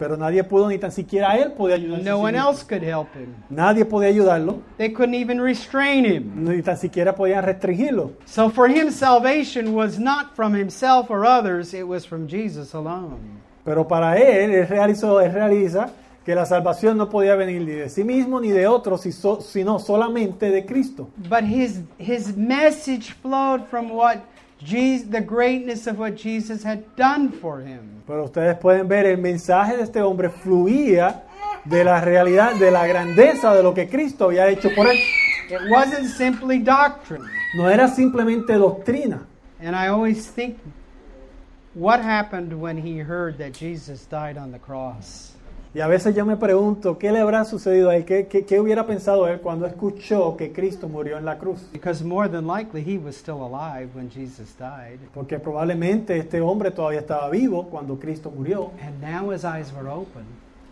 Pero 0.00 0.16
nadie 0.16 0.42
pudo, 0.42 0.66
ni 0.70 0.78
tan 0.78 0.90
siquiera 0.90 1.36
él 1.36 1.52
podía 1.52 1.74
ayudarse. 1.76 2.08
No 2.08 2.20
one 2.20 2.34
else 2.34 2.64
could 2.64 2.82
help 2.82 3.14
him. 3.14 3.34
Nadie 3.50 3.84
podía 3.84 4.08
ayudarlo, 4.08 4.62
They 4.78 4.94
couldn't 4.94 5.14
even 5.14 5.38
restrain 5.38 6.06
him. 6.06 6.32
ni 6.42 6.62
tan 6.62 6.78
siquiera 6.78 7.14
podían 7.14 7.44
restringirlo. 7.44 8.12
So 8.24 8.48
for 8.48 8.66
him, 8.66 8.90
salvation 8.90 9.74
was 9.74 9.98
not 9.98 10.34
from 10.34 10.54
himself 10.54 11.10
or 11.10 11.26
others, 11.26 11.74
it 11.74 11.86
was 11.86 12.06
from 12.06 12.26
Jesus 12.26 12.72
alone. 12.72 13.18
Pero 13.62 13.86
para 13.86 14.16
él, 14.16 14.52
él, 14.54 14.66
realizó, 14.66 15.20
él 15.20 15.34
realiza 15.34 15.90
que 16.24 16.34
la 16.34 16.46
salvación 16.46 16.96
no 16.96 17.10
podía 17.10 17.34
venir 17.34 17.60
ni 17.60 17.72
de 17.72 17.90
sí 17.90 18.02
mismo 18.02 18.40
ni 18.40 18.48
de 18.50 18.66
otros, 18.66 19.02
sino 19.02 19.78
solamente 19.78 20.50
de 20.50 20.64
Cristo. 20.64 21.10
But 21.28 21.44
his, 21.44 21.82
his 21.98 22.34
message 22.36 23.12
flowed 23.20 23.66
from 23.68 23.90
what 23.90 24.20
the 24.60 25.20
greatness 25.20 25.86
of 25.86 25.98
what 25.98 26.16
Jesus 26.16 26.62
had 26.62 26.84
done 26.96 27.32
for 27.32 27.60
him. 27.60 28.02
Pero 28.06 28.24
ustedes 28.24 28.58
pueden 28.58 28.88
ver, 28.88 29.06
el 29.06 29.18
mensaje 29.18 29.76
de 29.76 29.84
este 29.84 30.00
hombre 30.00 30.28
fluía 30.28 31.22
de 31.64 31.84
la 31.84 32.00
realidad, 32.00 32.54
de 32.58 32.70
la 32.70 32.86
grandeza 32.86 33.54
de 33.54 33.62
lo 33.62 33.74
que 33.74 33.88
Cristo 33.88 34.26
había 34.26 34.48
hecho 34.48 34.70
por 34.74 34.86
él. 34.86 34.98
It 35.50 35.70
wasn't 35.70 36.06
simply 36.08 36.58
doctrine. 36.58 37.24
No 37.56 37.68
era 37.68 37.88
simplemente 37.88 38.54
doctrina. 38.54 39.26
And 39.60 39.74
I 39.74 39.88
always 39.88 40.26
think, 40.26 40.58
what 41.74 42.00
happened 42.00 42.60
when 42.60 42.78
he 42.78 42.98
heard 42.98 43.38
that 43.38 43.52
Jesus 43.52 44.06
died 44.06 44.38
on 44.38 44.52
the 44.52 44.58
cross? 44.58 45.32
Y 45.72 45.78
a 45.78 45.86
veces 45.86 46.16
yo 46.16 46.26
me 46.26 46.36
pregunto, 46.36 46.98
¿qué 46.98 47.12
le 47.12 47.20
habrá 47.20 47.44
sucedido 47.44 47.90
a 47.90 47.96
él? 47.96 48.04
¿Qué, 48.04 48.26
qué, 48.26 48.44
qué 48.44 48.58
hubiera 48.58 48.84
pensado 48.84 49.28
él 49.28 49.40
cuando 49.40 49.66
escuchó 49.66 50.36
que 50.36 50.52
Cristo 50.52 50.88
murió 50.88 51.16
en 51.16 51.24
la 51.24 51.38
cruz? 51.38 51.60
Because 51.72 52.02
more 52.02 52.28
than 52.28 52.44
likely 52.48 52.82
he 52.82 52.98
was 52.98 53.14
still 53.14 53.42
alive 53.42 53.88
when 53.94 54.10
Jesus 54.10 54.52
died. 54.58 54.98
Porque 55.14 55.38
probablemente 55.38 56.16
este 56.16 56.40
hombre 56.40 56.72
todavía 56.72 56.98
estaba 56.98 57.30
vivo 57.30 57.68
cuando 57.70 57.96
Cristo 58.00 58.32
murió. 58.32 58.72
And 58.82 59.00
now 59.00 59.30
his 59.32 59.44
eyes 59.44 59.72
were 59.72 59.88
open. 59.88 60.24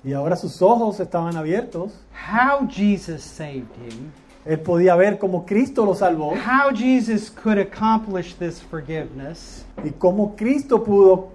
Y 0.02 0.14
ahora 0.14 0.34
sus 0.34 0.60
ojos 0.62 0.98
estaban 0.98 1.36
abiertos. 1.36 1.92
How 2.12 2.66
Jesus 2.68 3.22
saved 3.22 3.70
him, 3.76 4.10
Él 4.44 4.58
podía 4.58 4.96
ver 4.96 5.18
cómo 5.18 5.44
Cristo 5.44 5.84
lo 5.84 5.94
salvó 5.94 6.34
how 6.34 6.74
Jesus 6.74 7.30
could 7.30 7.58
accomplish 7.58 8.34
this 8.34 8.60
forgiveness, 8.60 9.64
y 9.84 9.90
cómo 9.90 10.34
Cristo 10.36 10.82
pudo 10.82 11.28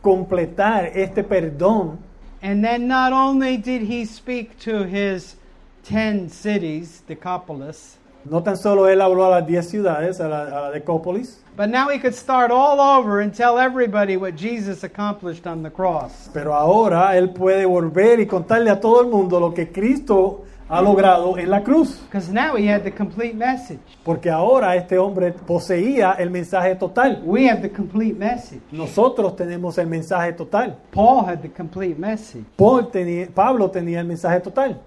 completar 0.00 0.86
este 0.94 1.22
perdón. 1.22 2.07
And 2.42 2.64
then 2.64 2.86
not 2.88 3.12
only 3.12 3.56
did 3.56 3.82
he 3.82 4.04
speak 4.04 4.58
to 4.60 4.84
his 4.84 5.36
ten 5.84 6.28
cities, 6.28 7.02
Decapolis, 7.06 7.96
No 8.28 8.40
tan 8.42 8.56
solo 8.56 8.86
él 8.88 9.00
habló 9.00 9.26
a 9.26 9.40
las 9.40 9.46
10 9.46 9.68
ciudades, 9.68 10.20
a 10.20 10.28
la, 10.28 10.42
a 10.42 10.60
la 10.62 10.72
Decópolis, 10.72 11.36
but 11.56 11.70
now 11.70 11.88
he 11.88 11.98
could 11.98 12.14
start 12.14 12.50
all 12.50 12.80
over 12.80 13.20
and 13.20 13.32
tell 13.34 13.58
everybody 13.58 14.16
what 14.16 14.36
Jesus 14.36 14.82
accomplished 14.84 15.46
on 15.46 15.62
the 15.62 15.70
cross. 15.70 16.28
pero 16.32 16.52
ahora 16.54 17.16
él 17.16 17.30
puede 17.32 17.64
volver 17.64 18.20
y 18.20 18.26
contarle 18.26 18.70
a 18.70 18.80
todo 18.80 19.00
el 19.00 19.08
mundo 19.08 19.40
lo 19.40 19.54
que 19.54 19.72
Cristo 19.72 20.44
ha 20.68 20.82
logrado 20.82 21.38
en 21.38 21.48
la 21.50 21.62
cruz. 21.62 21.98
Because 22.06 22.30
now 22.30 22.54
he 22.56 22.66
had 22.66 22.82
the 22.82 22.90
complete 22.90 23.34
message. 23.34 23.80
Porque 24.04 24.30
ahora 24.30 24.76
este 24.76 24.98
hombre 24.98 25.32
poseía 25.32 26.12
el 26.18 26.30
mensaje 26.30 26.74
total. 26.78 27.22
We 27.24 27.48
have 27.48 27.62
the 27.62 27.70
complete 27.70 28.14
message. 28.18 28.60
Nosotros 28.70 29.34
tenemos 29.36 29.78
el 29.78 29.86
mensaje 29.86 30.32
total. 30.34 30.76
Paul 30.92 31.24
had 31.26 31.40
the 31.40 31.48
complete 31.50 31.98
message. 31.98 32.44
Paul 32.56 32.90
tenía- 32.90 33.28
Pablo 33.34 33.70
tenía 33.70 34.00
el 34.00 34.06
mensaje 34.06 34.40
total. 34.40 34.78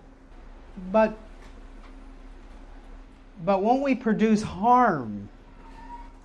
But 0.91 1.11
but 3.43 3.61
when 3.61 3.82
we 3.82 3.95
produce 3.95 4.43
harm, 4.43 5.27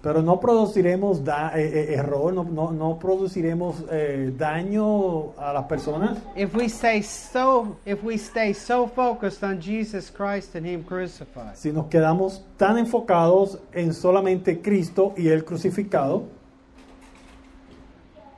Pero 0.06 0.22
no 0.22 0.38
produciremos 0.38 1.24
da- 1.24 1.50
eh, 1.58 1.66
eh, 1.90 1.94
error, 1.94 2.32
no, 2.32 2.44
no- 2.44 2.70
no 2.70 2.96
produciremos 2.96 3.82
eh, 3.90 4.32
daño 4.38 5.32
a 5.36 5.52
las 5.52 5.64
personas. 5.64 6.16
if 6.36 6.54
we 6.54 6.66
stay 6.68 7.02
so 7.02 7.76
if 7.84 8.04
we 8.04 8.14
stay 8.16 8.54
so 8.54 8.86
focused 8.86 9.42
on 9.42 9.60
Jesus 9.60 10.08
Christ 10.08 10.54
and 10.54 10.64
him 10.64 10.84
crucified, 10.84 11.56
Si 11.56 11.72
nos 11.72 11.86
quedamos 11.86 12.40
tan 12.56 12.78
enfocados 12.78 13.58
en 13.72 13.92
solamente 13.92 14.62
Cristo 14.62 15.12
y 15.16 15.26
el 15.26 15.44
crucificado, 15.44 16.22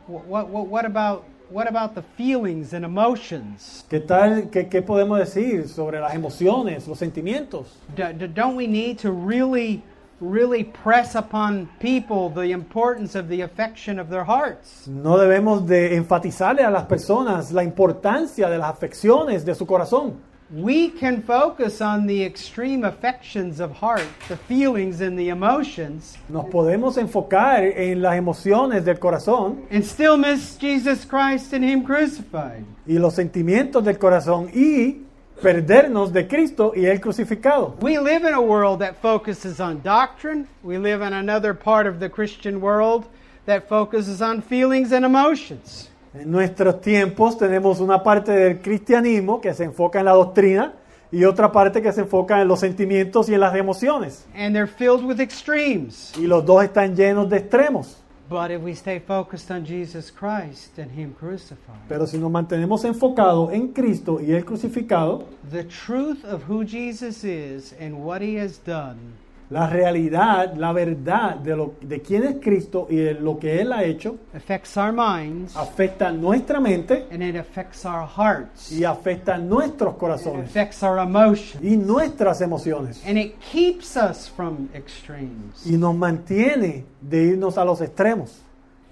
wh- 0.08 0.24
what 0.26 0.48
what, 0.48 0.68
what 0.68 0.84
about 0.86 1.24
what 1.50 1.66
about 1.68 1.94
the 1.94 2.02
feelings 2.16 2.72
and 2.72 2.82
emotions? 2.84 3.84
¿qué 3.90 4.00
tal? 4.00 4.48
¿Qué, 4.50 4.68
qué 4.68 4.80
podemos 4.82 5.18
decir 5.18 5.68
sobre 5.68 6.00
las 6.00 6.14
emociones, 6.14 6.88
los 6.88 6.98
sentimientos? 6.98 7.76
D- 7.94 8.14
d- 8.14 8.28
don't 8.28 8.56
we 8.56 8.66
need 8.66 8.98
to 8.98 9.10
really 9.12 9.82
really 10.20 10.64
press 10.64 11.14
upon 11.14 11.68
people 11.80 12.28
the 12.30 12.50
importance 12.52 13.14
of 13.14 13.28
the 13.28 13.42
affection 13.42 13.98
of 13.98 14.08
their 14.08 14.24
hearts? 14.24 14.86
No 14.88 15.16
debemos 15.18 15.66
de 15.66 15.94
enfatizarle 15.96 16.64
a 16.64 16.70
las 16.70 16.84
personas 16.86 17.52
la 17.52 17.62
importancia 17.62 18.48
de 18.48 18.58
las 18.58 18.70
afecciones 18.70 19.44
de 19.44 19.54
su 19.54 19.66
corazón. 19.66 20.14
We 20.50 20.88
can 20.98 21.22
focus 21.24 21.82
on 21.82 22.06
the 22.06 22.24
extreme 22.24 22.82
affections 22.82 23.60
of 23.60 23.70
heart, 23.82 24.06
the 24.28 24.36
feelings 24.38 25.02
and 25.02 25.18
the 25.18 25.28
emotions, 25.28 26.16
Nos 26.30 26.46
podemos 26.46 26.96
enfocar 26.96 27.64
en 27.64 28.00
las 28.00 28.16
emociones 28.16 28.82
del 28.86 28.98
corazón 28.98 29.66
and 29.70 29.84
still 29.84 30.16
miss 30.16 30.56
Jesus 30.58 31.04
Christ 31.04 31.52
and 31.52 31.62
Him 31.62 31.82
crucified. 31.84 32.64
y 32.86 32.94
los 32.98 33.12
sentimientos 33.14 33.84
del 33.84 33.98
corazón 33.98 34.48
y 34.54 35.02
perdernos 35.40 36.12
de 36.12 36.26
Cristo 36.26 36.72
y 36.74 36.86
el 36.86 37.00
crucificado. 37.00 37.76
We 37.80 37.98
live 37.98 38.28
in 38.28 38.34
a 38.34 38.40
world 38.40 38.80
that 38.80 38.94
focuses 39.00 39.60
on 39.60 39.80
doctrine. 39.82 40.46
We 40.62 40.78
live 40.78 41.02
in 41.02 41.12
another 41.12 41.54
part 41.54 41.86
of 41.86 41.98
the 41.98 42.08
Christian 42.08 42.60
world 42.60 43.06
that 43.46 43.68
focuses 43.68 44.20
on 44.20 44.42
feelings 44.42 44.92
and 44.92 45.04
emotions. 45.04 45.90
En 46.14 46.30
nuestros 46.30 46.80
tiempos 46.80 47.38
tenemos 47.38 47.80
una 47.80 48.02
parte 48.02 48.32
del 48.32 48.60
cristianismo 48.60 49.40
que 49.40 49.54
se 49.54 49.64
enfoca 49.64 50.00
en 50.00 50.06
la 50.06 50.12
doctrina 50.12 50.74
y 51.10 51.24
otra 51.24 51.50
parte 51.52 51.80
que 51.80 51.92
se 51.92 52.02
enfoca 52.02 52.40
en 52.40 52.48
los 52.48 52.60
sentimientos 52.60 53.28
y 53.28 53.34
en 53.34 53.40
las 53.40 53.54
emociones. 53.54 54.26
And 54.34 54.54
they're 54.54 54.66
filled 54.66 55.04
with 55.04 55.20
extremes. 55.20 56.12
Y 56.18 56.26
los 56.26 56.44
dos 56.44 56.64
están 56.64 56.96
llenos 56.96 57.28
de 57.30 57.38
extremos. 57.38 57.97
But 58.28 58.50
if 58.50 58.60
we 58.60 58.74
stay 58.74 58.98
focused 58.98 59.50
on 59.50 59.64
Jesus 59.64 60.10
Christ 60.10 60.78
and 60.78 60.90
Him 60.90 61.14
crucified, 61.18 61.88
Pero 61.88 62.06
si 62.06 62.18
nos 62.18 62.30
mantenemos 62.30 62.84
enfocados 62.84 63.52
en 63.52 63.72
Cristo 63.72 64.20
y 64.20 64.32
el 64.32 64.44
crucificado, 64.44 65.24
the 65.50 65.64
truth 65.64 66.24
of 66.24 66.42
who 66.42 66.64
Jesus 66.64 67.24
is 67.24 67.72
and 67.80 68.04
what 68.04 68.20
He 68.20 68.34
has 68.34 68.58
done 68.58 69.14
la 69.50 69.66
realidad, 69.66 70.54
la 70.56 70.72
verdad 70.72 71.36
de, 71.36 71.56
lo, 71.56 71.74
de 71.80 72.02
quién 72.02 72.22
es 72.24 72.36
Cristo 72.42 72.86
y 72.90 72.96
de 72.96 73.14
lo 73.14 73.38
que 73.38 73.60
Él 73.62 73.72
ha 73.72 73.82
hecho, 73.82 74.16
affects 74.34 74.76
our 74.76 74.92
minds 74.92 75.56
afecta 75.56 76.12
nuestra 76.12 76.60
mente 76.60 77.06
and 77.10 77.22
it 77.22 77.34
affects 77.34 77.86
our 77.86 78.06
hearts. 78.06 78.70
y 78.70 78.84
afecta 78.84 79.38
nuestros 79.38 79.94
It 79.94 79.98
corazones 79.98 80.44
affects 80.50 80.82
our 80.82 80.98
emotions. 80.98 81.62
y 81.62 81.76
nuestras 81.76 82.40
emociones. 82.42 83.02
And 83.06 83.16
it 83.16 83.36
keeps 83.40 83.96
us 83.96 84.28
from 84.28 84.68
extremes. 84.74 85.64
Y 85.66 85.76
nos 85.78 85.94
mantiene 85.94 86.84
de 87.00 87.22
irnos 87.28 87.56
a 87.56 87.64
los 87.64 87.80
extremos. 87.80 88.42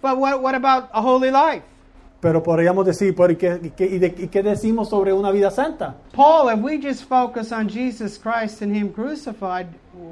But 0.00 0.16
what, 0.18 0.40
what 0.40 0.54
about 0.54 0.88
a 0.92 1.02
holy 1.02 1.30
life? 1.30 1.64
Pero 2.20 2.42
podríamos 2.42 2.86
decir, 2.86 3.14
¿pero 3.14 3.30
¿y, 3.32 3.36
qué, 3.36 3.60
y 3.62 3.70
qué- 3.70 3.86
y 3.86 3.98
de- 3.98 4.14
y 4.18 4.28
qué 4.28 4.42
decimos 4.42 4.88
sobre 4.88 5.12
una 5.12 5.30
vida 5.30 5.50
santa? 5.50 5.94
Paul, 6.12 6.50
if 6.52 6.62
we 6.64 6.78
just 6.80 7.04
focus 7.08 7.52
on 7.52 7.68
Jesus 7.68 8.18
Christ 8.18 8.62
and 8.62 8.74
Him 8.74 8.88
crucified, 8.90 9.66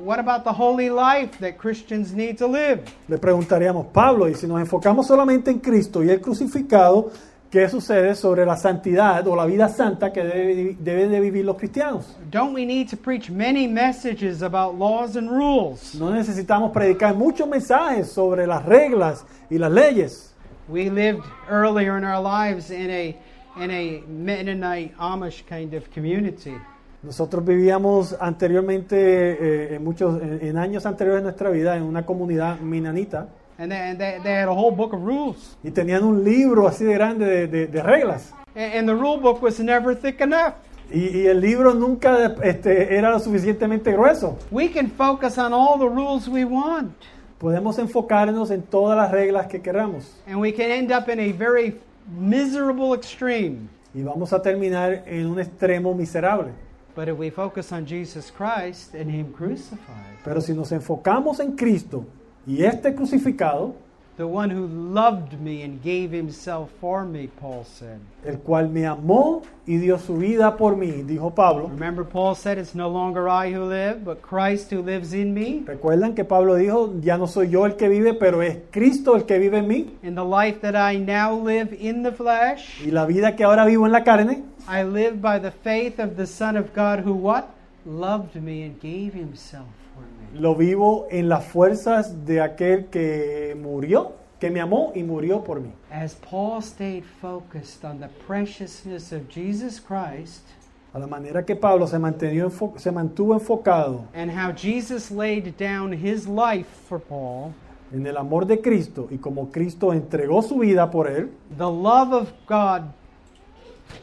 what 0.04 0.18
about 0.18 0.44
the 0.44 0.52
holy 0.52 0.90
life 0.90 1.38
that 1.40 1.56
Christians 1.58 2.12
need 2.12 2.36
to 2.38 2.46
live? 2.46 2.82
Le 3.08 3.16
preguntaríamos, 3.18 3.86
Pablo, 3.86 4.28
y 4.28 4.34
si 4.34 4.46
nos 4.46 4.60
enfocamos 4.60 5.06
solamente 5.06 5.50
en 5.50 5.60
Cristo 5.60 6.04
y 6.04 6.10
el 6.10 6.20
crucificado, 6.20 7.10
¿qué 7.50 7.68
sucede 7.70 8.14
sobre 8.14 8.44
la 8.44 8.56
santidad 8.58 9.26
o 9.26 9.34
la 9.34 9.46
vida 9.46 9.68
santa 9.70 10.12
que 10.12 10.22
debe- 10.22 10.76
deben 10.78 11.10
de 11.10 11.20
vivir 11.20 11.44
los 11.46 11.56
cristianos? 11.56 12.16
Don't 12.30 12.54
we 12.54 12.66
need 12.66 12.88
to 12.90 12.98
preach 12.98 13.30
many 13.30 13.66
messages 13.66 14.42
about 14.42 14.78
laws 14.78 15.16
and 15.16 15.30
rules? 15.30 15.94
No 15.94 16.10
necesitamos 16.10 16.70
predicar 16.70 17.14
muchos 17.14 17.48
mensajes 17.48 18.12
sobre 18.12 18.46
las 18.46 18.62
reglas 18.66 19.24
y 19.48 19.56
las 19.56 19.72
leyes. 19.72 20.33
We 20.68 20.88
lived 20.90 21.24
earlier 21.50 21.96
in 21.98 22.04
our 22.04 22.20
lives 22.22 22.70
in 22.70 22.90
a 22.90 23.16
in 23.56 23.70
a 23.70 24.02
Mennonite 24.08 24.96
Amish 24.98 25.44
kind 25.46 25.74
of 25.74 25.88
community. 25.92 26.54
Nosotros 27.02 27.44
vivíamos 27.44 28.16
anteriormente, 28.18 28.96
eh, 28.96 29.74
en, 29.76 29.84
muchos, 29.84 30.20
en, 30.22 30.40
en 30.42 30.56
años 30.58 30.86
anteriores 30.86 31.20
de 31.22 31.24
nuestra 31.24 31.50
vida, 31.50 31.76
en 31.76 31.82
una 31.82 32.04
comunidad 32.06 32.58
minanita 32.60 33.28
And 33.58 33.70
they, 33.70 33.78
and 33.78 33.98
they, 34.00 34.18
they 34.24 34.32
had 34.32 34.48
a 34.48 34.52
whole 34.54 34.72
book 34.74 34.92
of 34.94 35.02
rules. 35.02 35.56
y 35.62 35.70
tenían 35.70 36.02
un 36.02 36.24
libro 36.24 36.66
así 36.66 36.84
de 36.84 36.94
grande 36.94 37.26
de, 37.26 37.46
de- 37.46 37.66
de 37.68 37.82
reglas. 37.82 38.32
And, 38.56 38.72
and 38.74 38.88
the 38.88 38.94
rule 38.94 39.18
book 39.18 39.42
was 39.42 39.60
never 39.60 39.94
thick 39.94 40.20
enough. 40.22 40.54
Y, 40.90 41.20
y 41.20 41.26
el 41.28 41.40
libro 41.40 41.74
nunca 41.74 42.34
este, 42.42 42.96
era 42.96 43.10
lo 43.10 43.18
suficientemente 43.20 43.92
grueso. 43.92 44.38
We 44.50 44.68
can 44.70 44.88
focus 44.90 45.38
on 45.38 45.52
all 45.52 45.78
the 45.78 45.88
rules 45.88 46.26
we 46.28 46.44
want. 46.44 46.94
Podemos 47.44 47.78
enfocarnos 47.78 48.50
en 48.50 48.62
todas 48.62 48.96
las 48.96 49.10
reglas 49.10 49.48
que 49.48 49.60
queramos 49.60 50.16
And 50.26 50.40
we 50.40 50.50
can 50.50 50.70
end 50.70 50.90
up 50.90 51.10
in 51.10 51.20
a 51.20 51.30
very 51.30 51.78
miserable 52.18 52.94
extreme. 52.94 53.68
y 53.94 54.02
vamos 54.02 54.32
a 54.32 54.40
terminar 54.40 55.02
en 55.06 55.26
un 55.26 55.38
extremo 55.38 55.94
miserable. 55.94 56.52
But 56.96 57.08
if 57.08 57.18
we 57.18 57.28
focus 57.28 57.70
on 57.70 57.84
Jesus 57.86 58.30
Christ 58.30 58.94
and 58.94 59.10
Him 59.10 59.30
crucified, 59.30 60.16
Pero 60.24 60.40
si 60.40 60.54
nos 60.54 60.72
enfocamos 60.72 61.38
en 61.38 61.54
Cristo 61.54 62.06
y 62.46 62.64
este 62.64 62.94
crucificado, 62.94 63.74
the 64.16 64.26
one 64.26 64.48
who 64.50 64.66
loved 64.66 65.40
me 65.40 65.62
and 65.62 65.82
gave 65.82 66.12
Himself 66.12 66.70
for 66.80 67.04
me, 67.04 67.26
Paul 67.26 67.64
said. 67.64 68.00
el 68.24 68.36
cual 68.38 68.68
me 68.68 68.86
amó 68.86 69.42
y 69.66 69.76
dio 69.78 69.98
su 69.98 70.16
vida 70.16 70.56
por 70.56 70.76
mí, 70.76 71.02
dijo 71.02 71.34
Pablo. 71.34 71.68
Remember, 71.68 72.04
Paul 72.04 72.34
said, 72.34 72.58
It's 72.58 72.74
no 72.74 72.88
longer 72.88 73.28
I 73.28 73.52
who 73.52 73.64
live, 73.64 74.04
but 74.04 74.22
Christ 74.22 74.70
who 74.70 74.82
lives 74.82 75.12
in 75.12 75.34
me. 75.34 75.64
Recuerdan 75.66 76.14
que 76.14 76.24
Pablo 76.24 76.54
dijo, 76.54 76.94
ya 77.00 77.16
no 77.18 77.26
soy 77.26 77.50
yo 77.50 77.64
el 77.66 77.76
que 77.76 77.88
vive, 77.88 78.14
pero 78.14 78.40
es 78.40 78.58
Cristo 78.70 79.16
el 79.16 79.24
que 79.24 79.38
vive 79.38 79.58
en 79.58 79.68
mí. 79.68 79.90
In 80.02 80.14
the 80.14 80.24
life 80.24 80.60
that 80.60 80.74
I 80.76 80.96
now 80.98 81.34
live 81.34 81.72
in 81.78 82.02
the 82.02 82.12
flesh, 82.12 82.80
Y 82.84 82.90
la 82.90 83.06
vida 83.06 83.34
que 83.36 83.44
ahora 83.44 83.64
vivo 83.66 83.84
en 83.86 83.92
la 83.92 84.04
carne, 84.04 84.44
I 84.68 84.82
live 84.84 85.20
by 85.20 85.38
the 85.38 85.50
faith 85.50 85.98
of 85.98 86.16
the 86.16 86.26
Son 86.26 86.56
of 86.56 86.72
God 86.74 87.00
who 87.04 87.12
what? 87.12 87.48
Loved 87.84 88.36
me 88.36 88.62
and 88.62 88.80
gave 88.80 89.12
Himself. 89.12 89.66
Lo 90.34 90.54
vivo 90.54 91.06
en 91.10 91.28
las 91.28 91.44
fuerzas 91.44 92.26
de 92.26 92.40
aquel 92.40 92.86
que 92.86 93.56
murió, 93.60 94.12
que 94.40 94.50
me 94.50 94.60
amó 94.60 94.92
y 94.94 95.02
murió 95.02 95.42
por 95.44 95.60
mí. 95.60 95.72
As 95.90 96.14
Paul 96.14 96.60
stayed 96.62 97.04
focused 97.04 97.84
on 97.84 98.00
the 98.00 98.08
preciousness 98.26 99.12
of 99.12 99.28
Jesus 99.28 99.80
Christ 99.80 100.42
A 100.92 100.98
la 100.98 101.06
manera 101.08 101.44
que 101.44 101.56
Pablo 101.56 101.86
se, 101.88 101.98
mantenió 101.98 102.46
enfo- 102.48 102.78
se 102.78 102.92
mantuvo 102.92 103.34
enfocado 103.34 104.04
and 104.14 104.30
how 104.30 104.52
Jesus 104.52 105.10
laid 105.10 105.56
down 105.58 105.92
his 105.92 106.28
life 106.28 106.68
for 106.88 107.00
Paul, 107.00 107.52
en 107.92 108.06
el 108.06 108.16
amor 108.16 108.46
de 108.46 108.60
Cristo 108.60 109.08
y 109.10 109.18
como 109.18 109.50
Cristo 109.50 109.92
entregó 109.92 110.40
su 110.42 110.58
vida 110.58 110.90
por 110.92 111.08
él, 111.08 111.30
the 111.56 111.64
love 111.64 112.12
of 112.12 112.32
God 112.48 112.92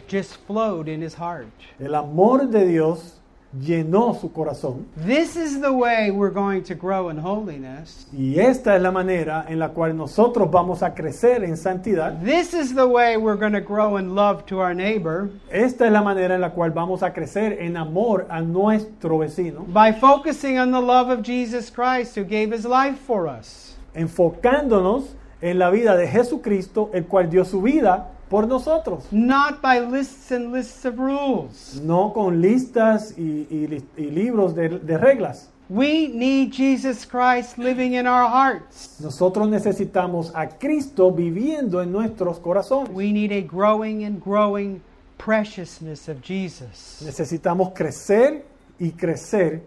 just 0.10 0.36
flowed 0.48 0.88
in 0.90 1.02
his 1.02 1.16
heart. 1.16 1.48
el 1.80 1.96
amor 1.96 2.48
de 2.50 2.66
Dios 2.66 3.21
llenó 3.60 4.14
su 4.14 4.32
corazón. 4.32 4.86
This 5.06 5.36
is 5.36 5.60
the 5.62 5.72
way 5.72 6.12
we're 6.12 6.34
going 6.34 6.64
to 6.64 6.76
grow 6.76 7.10
in 7.10 7.18
holiness. 7.18 8.08
Y 8.14 8.40
esta 8.40 8.76
es 8.76 8.82
la 8.82 8.92
manera 8.92 9.46
en 9.48 9.60
la 9.60 9.70
cual 9.70 9.96
nosotros 9.96 10.50
vamos 10.50 10.84
a 10.84 10.94
crecer 10.94 11.44
en 11.44 11.58
santidad. 11.58 12.22
This 12.24 12.54
is 12.54 12.74
the 12.74 12.86
way 12.86 13.18
we're 13.18 13.38
going 13.38 13.54
to 13.54 13.62
grow 13.62 13.98
in 13.98 14.16
love 14.16 14.46
to 14.46 14.60
our 14.60 14.74
neighbor 14.74 15.30
Esta 15.50 15.86
es 15.86 15.92
la 15.92 16.02
manera 16.02 16.36
en 16.36 16.42
la 16.42 16.52
cual 16.52 16.72
vamos 16.72 17.04
a 17.04 17.12
crecer 17.12 17.58
en 17.60 17.78
amor 17.78 18.28
a 18.30 18.42
nuestro 18.42 19.18
vecino, 19.18 19.66
by 19.68 19.92
focusing 19.92 20.58
on 20.58 20.72
the 20.72 20.82
love 20.82 21.10
of 21.10 21.22
Jesus 21.22 21.70
Christ 21.70 22.16
who 22.16 22.24
gave 22.24 22.52
his 22.52 22.66
life 22.66 22.98
for 23.06 23.28
us. 23.28 23.76
enfocándonos 23.94 25.16
en 25.42 25.60
la 25.60 25.70
vida 25.70 25.98
de 25.98 26.08
Jesucristo, 26.08 26.90
el 26.94 27.06
cual 27.06 27.30
dio 27.30 27.44
su 27.46 27.62
vida 27.62 28.12
por 28.32 28.48
nosotros. 28.48 29.04
Not 29.12 29.62
by 29.62 29.80
lists 29.82 30.32
and 30.32 30.52
lists 30.52 30.86
of 30.86 30.98
rules. 30.98 31.80
No 31.84 32.12
con 32.14 32.42
listas 32.42 33.14
y, 33.18 33.46
y 33.52 33.68
li- 33.68 33.86
y 33.98 34.10
libros 34.10 34.56
de, 34.56 34.70
de 34.80 34.98
reglas. 34.98 35.50
We 35.70 36.08
need 36.10 36.52
Jesus 36.52 37.06
Christ 37.06 37.58
living 37.58 37.94
in 37.94 38.08
our 38.08 38.28
hearts. 38.28 39.00
Nosotros 39.00 39.48
necesitamos 39.48 40.32
a 40.34 40.48
Cristo 40.48 41.12
viviendo 41.12 41.82
en 41.82 41.92
nuestros 41.92 42.40
corazones. 42.40 42.90
We 42.94 43.12
need 43.14 43.32
a 43.32 43.42
growing 43.42 44.04
and 44.04 44.22
growing 44.22 44.82
preciousness 45.18 46.10
of 46.10 46.22
Jesus. 46.22 47.02
Necesitamos 47.06 47.74
crecer 47.74 48.46
y 48.80 48.92
crecer 48.92 49.62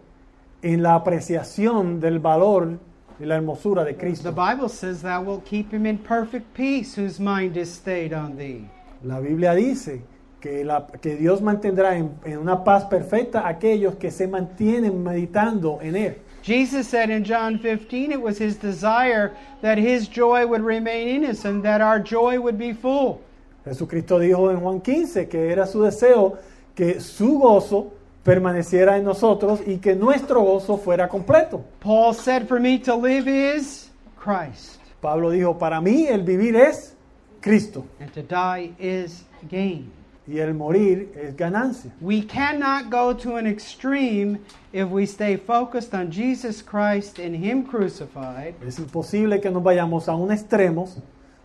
en 0.62 0.82
la 0.82 0.94
apreciación 0.94 2.00
del 2.00 2.18
valor 2.18 2.78
y 3.20 3.26
la 3.26 3.36
hermosura 3.36 3.84
de 3.84 3.94
The 3.94 4.30
Bible 4.32 4.68
says 4.68 5.02
thou 5.02 5.22
wilt 5.22 5.44
keep 5.44 5.72
him 5.72 5.86
in 5.86 5.98
perfect 5.98 6.52
peace 6.54 6.94
whose 6.94 7.20
mind 7.20 7.56
is 7.56 7.72
stayed 7.72 8.12
on 8.12 8.36
thee. 8.36 8.68
La 9.02 9.20
Biblia 9.20 9.54
dice 9.54 10.02
que, 10.40 10.64
la- 10.64 10.86
que 11.00 11.16
Dios 11.16 11.40
mantendrá 11.40 11.96
en, 11.96 12.10
en 12.24 12.38
una 12.38 12.64
paz 12.64 12.84
perfecta 12.84 13.40
a 13.40 13.48
aquellos 13.50 13.96
que 13.96 14.10
se 14.10 14.26
mantienen 14.26 15.02
meditando 15.02 15.80
en 15.80 15.94
Él. 15.96 16.14
Jesus 16.42 16.86
said 16.88 17.08
in 17.08 17.24
John 17.24 17.58
15 17.58 18.12
it 18.12 18.20
was 18.20 18.38
his 18.38 18.56
desire 18.56 19.34
that 19.62 19.78
his 19.78 20.08
joy 20.08 20.46
would 20.46 20.60
remain 20.62 21.08
in 21.08 21.30
us 21.30 21.46
and 21.46 21.62
that 21.62 21.80
our 21.80 21.98
joy 21.98 22.38
would 22.38 22.58
be 22.58 22.72
full. 22.74 23.20
Jesucristo 23.64 24.18
dijo 24.18 24.50
en 24.50 24.60
Juan 24.60 24.80
15 24.82 25.26
que 25.28 25.50
era 25.50 25.66
su 25.66 25.80
deseo 25.80 26.36
que 26.74 27.00
su 27.00 27.38
gozo 27.38 27.93
permaneciera 28.24 28.96
en 28.96 29.04
nosotros 29.04 29.60
y 29.66 29.76
que 29.76 29.94
nuestro 29.94 30.40
gozo 30.42 30.76
fuera 30.78 31.08
completo. 31.08 31.62
Paul 31.80 32.14
said, 32.14 32.48
For 32.48 32.58
me 32.58 32.78
to 32.80 32.96
live 32.96 33.28
is 33.28 33.90
Christ, 34.18 34.80
Pablo 35.00 35.30
dijo, 35.30 35.58
para 35.58 35.80
mí 35.80 36.06
el 36.08 36.22
vivir 36.22 36.56
es 36.56 36.96
Cristo 37.40 37.84
and 38.00 38.10
to 38.12 38.22
die 38.22 38.72
is 38.78 39.24
gain. 39.50 39.92
y 40.26 40.38
el 40.38 40.54
morir 40.54 41.12
es 41.14 41.36
ganancia. 41.36 41.92
We 42.00 42.22
cannot 42.22 42.90
go 42.90 43.12
to 43.12 43.36
an 43.36 43.46
extreme 43.46 44.38
if 44.72 44.88
we 44.88 45.04
stay 45.04 45.36
focused 45.36 45.92
on 45.92 46.10
Jesus 46.10 46.62
Christ 46.62 47.18
and 47.18 47.36
Him 47.36 47.64
crucified 47.64 48.54
Es 48.66 48.78
imposible 48.78 49.40
que 49.42 49.50
nos 49.50 49.62
vayamos 49.62 50.08
a 50.08 50.14
un 50.14 50.30
extremo 50.32 50.88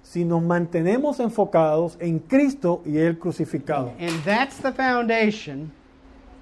si 0.01 0.23
nos 0.23 0.41
mantenemos 0.41 1.19
enfocados 1.19 1.97
en 1.99 2.19
Cristo 2.19 2.81
y 2.85 2.97
el 2.97 3.19
crucificado. 3.19 3.91
And 3.99 4.23
that's 4.23 4.57
the 4.59 4.71
foundation, 4.71 5.71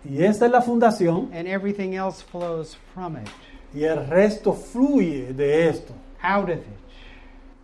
Y 0.09 0.23
esa 0.23 0.45
es 0.45 0.51
la 0.51 0.61
fundación 0.61 1.29
and 1.33 1.47
everything 1.47 1.93
else 1.95 2.21
flows 2.21 2.77
from 2.93 3.17
it, 3.17 3.27
y 3.73 3.83
el 3.83 4.05
resto 4.07 4.53
fluye 4.53 5.33
de 5.35 5.67
esto, 5.67 5.93
out 6.23 6.49
of 6.49 6.59
it. 6.59 6.65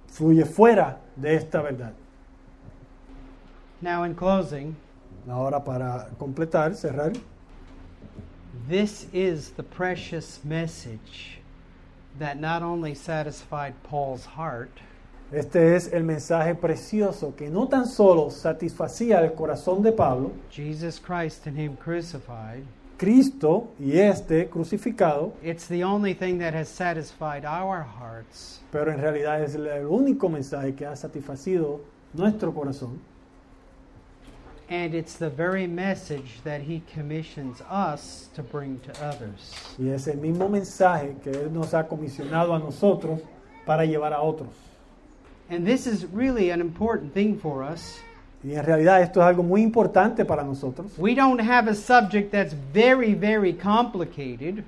fluye 0.07 0.43
fuera 0.45 0.97
de 1.15 1.35
esta 1.35 1.61
verdad. 1.61 1.93
Now, 3.81 4.03
in 4.03 4.13
closing, 4.15 4.75
Ahora 5.29 5.63
para 5.63 6.09
completar, 6.19 6.75
cerrar, 6.75 7.15
this 8.67 9.07
is 9.13 9.51
the 9.51 9.63
precious 9.63 10.39
message 10.43 11.39
that 12.19 12.39
not 12.39 12.61
only 12.61 12.93
satisfied 12.93 13.73
Paul's 13.83 14.25
heart, 14.25 14.79
este 15.33 15.75
es 15.75 15.91
el 15.91 16.03
mensaje 16.03 16.53
precioso 16.53 17.35
que 17.35 17.49
no 17.49 17.67
tan 17.67 17.87
solo 17.87 18.29
satisfacía 18.29 19.19
el 19.21 19.33
corazón 19.33 19.81
de 19.81 19.91
Pablo, 19.91 20.31
Jesus 20.51 20.99
Christ 20.99 21.47
and 21.47 21.57
Him 21.57 21.75
crucified, 21.75 22.63
Cristo 22.97 23.67
y 23.79 23.97
este 23.97 24.47
crucificado, 24.47 25.33
it's 25.43 25.67
the 25.67 25.83
only 25.83 26.13
thing 26.13 26.37
that 26.37 26.53
has 26.53 26.69
satisfied 26.69 27.45
our 27.45 27.83
hearts. 27.83 28.61
pero 28.71 28.91
en 28.91 28.99
realidad 28.99 29.41
es 29.41 29.55
el 29.55 29.85
único 29.87 30.29
mensaje 30.29 30.75
que 30.75 30.85
ha 30.85 30.95
satisfacido 30.95 31.81
nuestro 32.13 32.53
corazón. 32.53 32.99
And 34.69 34.93
it's 34.95 35.17
the 35.17 35.29
very 35.29 35.67
message 35.67 36.41
that 36.43 36.61
he 36.61 36.81
commissions 36.93 37.61
us 37.69 38.29
to 38.35 38.43
bring 38.43 38.79
to 38.81 38.91
others. 39.03 39.75
Y 39.77 39.89
es 39.89 40.07
el 40.07 40.17
mismo 40.17 40.47
mensaje 40.47 41.15
que 41.23 41.31
Él 41.31 41.53
nos 41.53 41.73
ha 41.73 41.87
comisionado 41.87 42.53
a 42.53 42.59
nosotros 42.59 43.19
para 43.65 43.83
llevar 43.85 44.13
a 44.13 44.21
otros. 44.21 44.49
And 45.53 45.67
this 45.67 45.85
is 45.85 46.05
really 46.05 46.49
an 46.49 46.61
important 46.61 47.13
thing 47.13 47.37
for 47.37 47.63
us. 47.63 47.99
Y 48.43 48.55
en 48.55 48.65
realidad 48.65 49.01
esto 49.01 49.21
es 49.21 49.27
algo 49.27 49.43
muy 49.43 49.61
importante 49.61 50.25
para 50.25 50.43
nosotros. 50.43 50.97
We 50.97 51.13
don't 51.13 51.39
have 51.39 51.69
a 51.69 51.75
subject 51.75 52.31
that's 52.31 52.53
very, 52.73 53.13
very 53.13 53.53
complicated. 53.53 54.63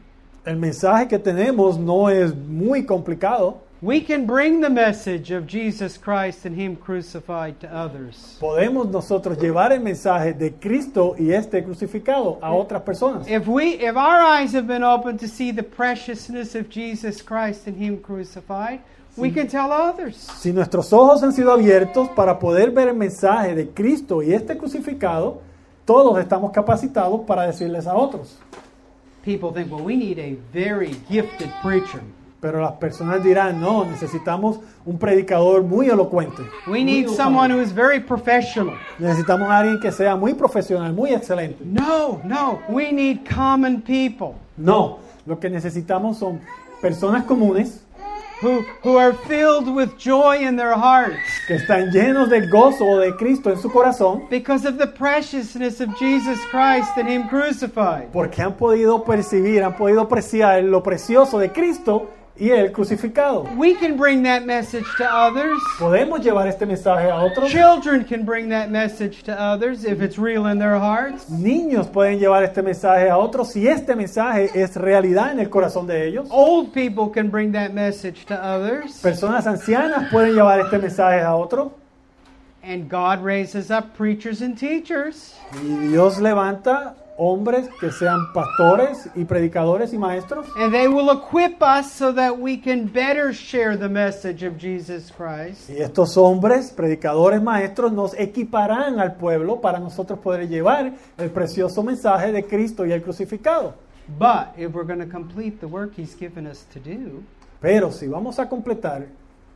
El 0.46 0.58
mensaje 0.58 1.08
que 1.08 1.18
tenemos 1.18 1.80
no 1.80 2.08
es 2.08 2.36
muy 2.36 2.84
complicado. 2.86 3.62
We 3.82 4.00
can 4.00 4.28
bring 4.28 4.62
the 4.62 4.70
message 4.70 5.32
of 5.32 5.48
Jesus 5.48 5.98
Christ 5.98 6.46
and 6.46 6.56
Him 6.56 6.76
crucified 6.76 7.60
to 7.62 7.68
others. 7.68 8.38
Podemos 8.40 8.88
nosotros 8.90 9.40
llevar 9.40 9.72
el 9.72 9.80
mensaje 9.80 10.34
de 10.38 10.52
Cristo 10.52 11.16
y 11.18 11.32
este 11.32 11.64
crucificado 11.64 12.38
a 12.42 12.54
otras 12.54 12.84
personas. 12.84 13.28
If 13.28 13.48
we 13.48 13.80
if 13.80 13.98
our 13.98 14.22
eyes 14.22 14.54
have 14.54 14.68
been 14.68 14.84
opened 14.84 15.20
to 15.20 15.28
see 15.28 15.52
the 15.52 15.64
preciousness 15.64 16.54
of 16.54 16.70
Jesus 16.70 17.24
Christ 17.24 17.66
and 17.66 17.76
Him 17.76 17.98
crucified, 17.98 18.82
we 19.18 19.32
can 19.32 19.48
tell 19.48 19.72
others. 19.72 20.16
Si 20.38 20.52
nuestros 20.52 20.92
ojos 20.94 21.24
han 21.24 21.34
sido 21.34 21.52
abiertos 21.52 22.10
para 22.10 22.38
poder 22.40 22.72
ver 22.72 22.90
el 22.90 22.96
mensaje 22.96 23.56
de 23.56 23.70
Cristo 23.70 24.22
y 24.22 24.34
este 24.34 24.58
crucificado, 24.58 25.42
todos 25.86 26.20
estamos 26.20 26.52
capacitados 26.52 27.22
para 27.22 27.44
decirles 27.44 27.88
a 27.88 27.96
otros. 27.96 28.38
People 29.24 29.52
think, 29.52 29.72
well, 29.72 29.84
we 29.84 29.96
need 29.96 30.20
a 30.20 30.38
very 30.54 30.96
gifted 31.10 31.50
preacher. 31.62 32.02
Pero 32.42 32.62
las 32.62 32.74
personas 32.74 33.24
dirán, 33.24 33.60
no, 33.60 33.86
necesitamos 33.86 34.60
un 34.86 35.00
predicador 35.00 35.64
muy 35.64 35.90
elocuente. 35.90 36.44
We 36.68 36.84
need 36.84 37.08
someone 37.08 37.52
who 37.52 37.60
is 37.60 37.74
very 37.74 38.00
professional. 38.00 38.76
Necesitamos 39.00 39.50
a 39.50 39.60
alguien 39.60 39.80
que 39.80 39.92
sea 39.92 40.16
muy 40.16 40.36
profesional, 40.36 40.94
muy 40.94 41.12
excelente. 41.12 41.64
No, 41.66 42.22
no, 42.24 42.60
we 42.70 42.92
need 42.92 43.22
common 43.28 43.82
people 43.82 44.36
No, 44.58 45.00
lo 45.26 45.40
que 45.40 45.50
necesitamos 45.50 46.18
son 46.18 46.40
personas 46.82 47.24
comunes 47.24 47.85
who, 48.42 48.62
who 48.84 48.98
are 48.98 49.14
filled 49.28 49.68
with 49.68 49.98
joy 49.98 50.38
in 50.40 50.56
their 50.58 50.74
hearts 50.76 51.18
que 51.48 51.56
están 51.56 51.92
llenos 51.92 52.30
del 52.30 52.50
gozo 52.50 53.00
de 53.00 53.16
Cristo 53.16 53.50
en 53.50 53.58
su 53.58 53.70
corazón 53.70 54.28
because 54.30 54.66
of 54.68 54.78
the 54.78 54.88
preciousness 54.88 55.80
of 55.82 55.90
Jesus 55.98 56.40
Christ 56.52 56.92
and 56.98 57.08
Him 57.10 57.28
crucified. 57.30 58.12
porque 58.12 58.42
han 58.42 58.54
podido 58.58 59.04
percibir, 59.04 59.64
han 59.64 59.76
podido 59.76 60.02
apreciar 60.02 60.64
lo 60.64 60.82
precioso 60.84 61.40
de 61.40 61.50
Cristo 61.52 62.10
y 62.38 62.50
el 62.50 62.72
crucificado. 62.72 63.44
We 63.56 63.76
can 63.76 63.98
bring 63.98 64.24
that 64.24 64.46
message 64.46 64.86
to 64.98 65.06
others. 65.06 65.58
Podemos 65.80 66.22
llevar 66.22 66.48
este 66.48 66.66
mensaje 66.66 67.10
a 67.10 67.22
otros. 67.24 67.50
Children 67.50 68.04
can 68.04 68.26
bring 68.26 68.50
that 68.50 68.70
message 68.70 69.24
to 69.24 69.32
others 69.32 69.86
if 69.86 70.02
it's 70.02 70.18
real 70.18 70.48
in 70.48 70.60
their 70.60 70.78
hearts. 70.78 71.30
Niños 71.30 71.88
pueden 71.88 72.20
llevar 72.20 72.44
este 72.44 72.62
mensaje 72.62 73.10
a 73.10 73.18
otros 73.18 73.52
si 73.52 73.68
este 73.68 73.96
mensaje 73.96 74.50
es 74.54 74.76
realidad 74.76 75.32
en 75.32 75.40
el 75.40 75.50
corazón 75.50 75.88
de 75.88 76.08
ellos. 76.08 76.28
Old 76.30 76.74
people 76.74 77.10
can 77.10 77.30
bring 77.30 77.52
that 77.54 77.74
message 77.74 78.26
to 78.26 78.36
others. 78.36 79.02
Personas 79.02 79.48
ancianas 79.48 80.10
pueden 80.12 80.34
llevar 80.34 80.60
este 80.60 80.78
mensaje 80.78 81.22
a 81.22 81.36
otros. 81.36 81.72
And 82.64 82.90
God 82.90 83.24
raises 83.24 83.70
up 83.70 83.96
preachers 83.96 84.42
and 84.42 84.58
teachers. 84.58 85.36
Y 85.54 85.88
Dios 85.88 86.20
levanta 86.20 86.96
hombres 87.18 87.70
que 87.80 87.92
sean 87.92 88.32
pastores 88.34 89.10
y 89.16 89.26
predicadores 89.26 89.94
y 89.94 89.98
maestros. 89.98 90.48
And 90.58 90.74
they 90.74 90.88
will 90.88 91.10
equip 91.10 91.62
us 91.62 91.92
so 91.92 92.12
that 92.14 92.38
we 92.38 92.58
can 92.58 92.88
better 92.88 93.34
share 93.34 93.78
the 93.78 93.90
message 93.90 94.46
of 94.46 94.58
Jesus 94.58 95.12
Christ. 95.12 95.70
Y 95.70 95.82
estos 95.82 96.18
hombres, 96.18 96.72
predicadores, 96.72 97.42
maestros, 97.42 97.92
nos 97.92 98.14
equiparán 98.14 99.00
al 99.00 99.16
pueblo 99.16 99.62
para 99.62 99.80
nosotros 99.80 100.20
poder 100.20 100.48
llevar 100.48 100.94
el 101.18 101.30
precioso 101.30 101.84
mensaje 101.84 102.32
de 102.32 102.44
Cristo 102.44 102.86
y 102.86 102.92
el 102.92 103.02
crucificado. 103.02 103.74
But 104.08 104.54
if 104.58 104.74
we're 104.74 104.86
going 104.86 105.00
to 105.00 105.12
complete 105.12 105.60
the 105.60 105.68
work 105.68 105.94
He's 105.98 106.16
given 106.16 106.46
us 106.46 106.66
to 106.74 106.80
do, 106.80 107.24
Pero 107.62 107.92
si 107.92 108.08
vamos 108.08 108.38
a 108.38 108.48
completar 108.48 109.08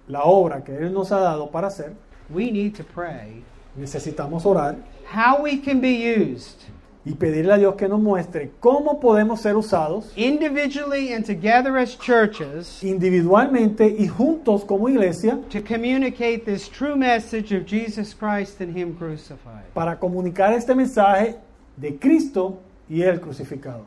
la 0.07 0.24
obra 0.24 0.64
que 0.64 0.76
Él 0.76 0.91
nos 0.91 1.12
ha 1.12 1.20
dado 1.20 1.51
para 1.51 1.68
hacer, 1.68 1.93
we 2.30 2.51
need 2.51 2.76
to 2.76 2.84
pray 2.84 3.43
necesitamos 3.76 4.45
orar 4.45 4.76
how 5.12 5.41
we 5.41 5.57
can 5.57 5.80
be 5.80 6.03
used 6.03 6.66
y 7.10 7.16
pedirle 7.16 7.53
a 7.53 7.57
Dios 7.57 7.74
que 7.74 7.88
nos 7.88 7.99
muestre 7.99 8.51
cómo 8.60 8.99
podemos 8.99 9.41
ser 9.41 9.55
usados 9.55 10.14
individually 10.16 11.12
and 11.12 11.26
together 11.26 11.76
as 11.76 11.97
churches 11.97 12.84
individualmente 12.84 13.88
y 13.88 14.07
juntos 14.07 14.64
como 14.64 14.88
iglesia 14.88 15.39
to 15.49 15.60
communicate 15.64 16.45
this 16.45 16.70
true 16.70 16.95
message 16.95 17.51
of 17.51 17.66
Jesus 17.66 18.14
Christ 18.14 18.62
and 18.62 18.78
Him 18.78 18.93
crucified. 18.95 19.64
para 19.74 19.97
comunicar 19.97 20.53
este 20.53 20.76
mensaje 20.76 21.36
de 21.78 21.97
Cristo 21.97 22.60
y 22.88 23.01
el 23.01 23.20
crucificado. 23.20 23.86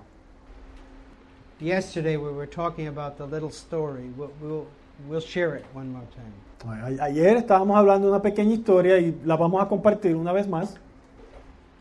Yesterday 1.60 2.16
we 2.16 2.32
were 2.32 2.48
talking 2.48 2.88
about 2.88 3.18
the 3.18 3.26
little 3.26 3.50
story. 3.50 4.10
We'll, 4.16 4.32
we'll, 4.40 4.66
we'll 5.08 5.20
share 5.20 5.54
it 5.54 5.64
one 5.72 5.92
more 5.92 6.02
time. 6.16 7.00
Ayer 7.00 7.36
estábamos 7.36 7.76
hablando 7.76 8.08
de 8.08 8.14
una 8.14 8.22
pequeña 8.22 8.54
historia 8.54 8.98
y 8.98 9.16
la 9.24 9.36
vamos 9.36 9.62
a 9.62 9.68
compartir 9.68 10.16
una 10.16 10.32
vez 10.32 10.48
más. 10.48 10.74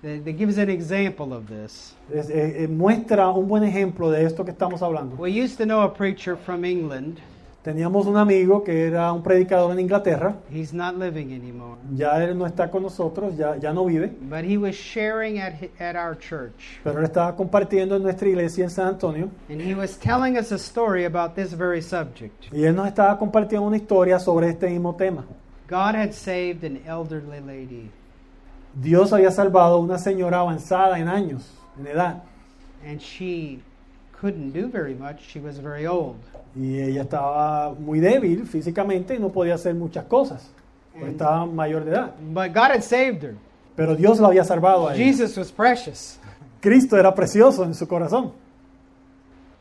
That, 0.01 0.23
gives 0.35 0.57
an 0.57 0.69
example 0.69 1.31
of 1.33 1.47
this. 1.47 1.93
Es- 2.11 2.29
eh, 2.29 2.63
eh, 2.63 2.67
muestra 2.67 3.29
un 3.29 3.47
buen 3.47 3.63
ejemplo 3.63 4.09
de 4.09 4.25
esto 4.25 4.43
que 4.43 4.51
estamos 4.51 4.81
hablando. 4.81 5.15
We 5.17 5.29
used 5.31 5.57
to 5.57 5.65
know 5.65 5.81
a 5.81 5.93
preacher 5.93 6.35
from 6.35 6.65
England 6.65 7.19
Teníamos 7.63 8.07
un 8.07 8.17
amigo 8.17 8.63
que 8.63 8.87
era 8.87 9.13
un 9.13 9.21
predicador 9.21 9.71
en 9.73 9.79
Inglaterra, 9.81 10.35
He's 10.51 10.73
not 10.73 10.95
living 10.97 11.31
anymore. 11.31 11.77
ya 11.95 12.23
él 12.23 12.35
no 12.35 12.47
está 12.47 12.71
con 12.71 12.81
nosotros, 12.81 13.37
ya, 13.37 13.55
ya 13.57 13.71
no 13.71 13.85
vive, 13.85 14.07
But 14.19 14.43
he 14.45 14.57
was 14.57 14.73
sharing 14.73 15.37
at, 15.39 15.53
at 15.79 15.95
our 15.95 16.17
church. 16.17 16.79
pero 16.83 16.97
él 16.97 17.05
estaba 17.05 17.35
compartiendo 17.35 17.95
en 17.97 18.01
nuestra 18.01 18.27
iglesia 18.27 18.63
en 18.63 18.71
San 18.71 18.87
Antonio 18.87 19.29
And 19.47 19.61
he 19.61 19.75
was 19.75 19.95
telling 19.99 20.39
us 20.39 20.51
a 20.51 20.57
story 20.57 21.05
about 21.05 21.35
this 21.35 21.53
very 21.55 21.83
subject. 21.83 22.51
y 22.51 22.63
él 22.63 22.73
nos 22.75 22.87
estaba 22.87 23.15
compartiendo 23.19 23.67
una 23.67 23.77
historia 23.77 24.17
sobre 24.17 24.49
este 24.49 24.67
mismo 24.67 24.95
tema. 24.95 25.23
God 25.69 25.93
had 25.93 26.13
saved 26.13 26.63
an 26.63 26.79
elderly 26.87 27.41
lady, 27.45 27.91
Dios 28.73 29.11
había 29.13 29.31
salvado 29.31 29.75
a 29.75 29.79
una 29.79 29.97
señora 29.97 30.39
avanzada 30.39 30.97
en 30.99 31.07
años, 31.07 31.49
en 31.79 31.87
edad, 31.87 32.23
and 32.87 32.99
she 32.99 33.59
couldn't 34.19 34.53
do 34.53 34.67
very 34.67 34.95
much. 34.95 35.19
She 35.21 35.39
was 35.39 35.59
very 35.61 35.85
old. 35.85 36.15
y 36.55 36.79
ella 36.79 37.03
estaba 37.03 37.73
muy 37.73 37.99
débil 37.99 38.45
físicamente 38.45 39.15
y 39.15 39.19
no 39.19 39.29
podía 39.29 39.55
hacer 39.55 39.73
muchas 39.75 40.05
cosas, 40.05 40.49
porque 40.91 41.05
And- 41.07 41.15
estaba 41.15 41.45
mayor 41.45 41.83
de 41.85 41.91
edad. 41.91 42.11
But 42.33 42.53
God 42.53 42.71
had 42.71 42.81
saved 42.83 43.23
her. 43.23 43.35
Pero 43.75 43.95
Dios 43.95 44.19
la 44.19 44.27
había 44.27 44.43
salvado 44.43 44.87
a 44.87 44.95
ella. 44.95 45.03
Jesus 45.03 45.37
was 45.37 45.51
precious. 45.51 46.17
Cristo 46.61 46.97
era 46.97 47.13
precioso 47.15 47.63
en 47.63 47.73
su 47.73 47.87
corazón. 47.87 48.33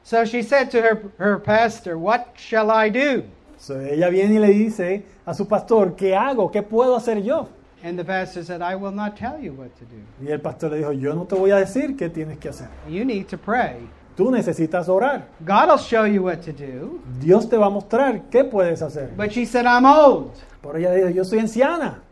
So 0.03 0.25
she 0.25 0.43
said 0.43 0.71
to 0.71 0.79
her, 0.83 1.03
her 1.19 1.39
pastor, 1.39 1.97
What 1.97 2.35
shall 2.37 2.71
I 2.71 2.91
do? 2.91 3.25
So, 3.59 3.79
ella 3.81 4.09
viene 4.09 4.35
y 4.37 4.39
le 4.39 4.49
dice 4.49 5.05
a 5.27 5.35
su 5.35 5.47
pastor, 5.47 5.95
¿qué 5.95 6.15
hago? 6.17 6.51
¿Qué 6.51 6.63
puedo 6.63 6.97
hacer 6.97 7.23
yo? 7.23 7.49
And 7.83 7.99
the 7.99 8.05
pastor 8.05 8.45
said, 8.45 8.61
I 8.61 8.77
will 8.77 8.93
not 8.93 9.17
tell 9.17 9.39
you 9.39 9.53
what 9.53 9.75
to 9.79 9.85
do. 9.87 10.03
Y 10.23 10.31
el 10.31 10.41
pastor 10.41 10.71
le 10.71 10.79
dijo, 10.79 10.93
yo 10.93 11.15
no 11.15 11.25
te 11.25 11.35
voy 11.35 11.51
a 11.51 11.57
decir 11.57 11.97
qué 11.97 12.11
tienes 12.11 12.39
que 12.39 12.51
hacer. 12.51 12.69
You 12.89 13.05
need 13.05 13.29
to 13.29 13.39
pray. 13.39 13.89
Tú 14.17 14.31
necesitas 14.31 14.89
orar. 14.89 15.29
God 15.47 15.69
will 15.69 15.79
show 15.79 16.05
you 16.05 16.23
what 16.23 16.43
to 16.43 16.53
do. 16.53 17.01
Dios 17.21 17.49
te 17.49 17.57
va 17.57 17.67
a 17.67 17.71
mostrar 17.71 18.29
qué 18.31 18.45
puedes 18.45 18.83
hacer. 18.83 19.17
But 19.17 19.33
she 19.33 19.47
said, 19.47 19.65
I'm 19.65 19.87
old. 19.87 20.33
Pero 20.61 20.77
ella 20.77 20.93
dijo, 20.93 21.09
yo 21.09 21.25
soy 21.25 21.39
anciana. 21.39 22.03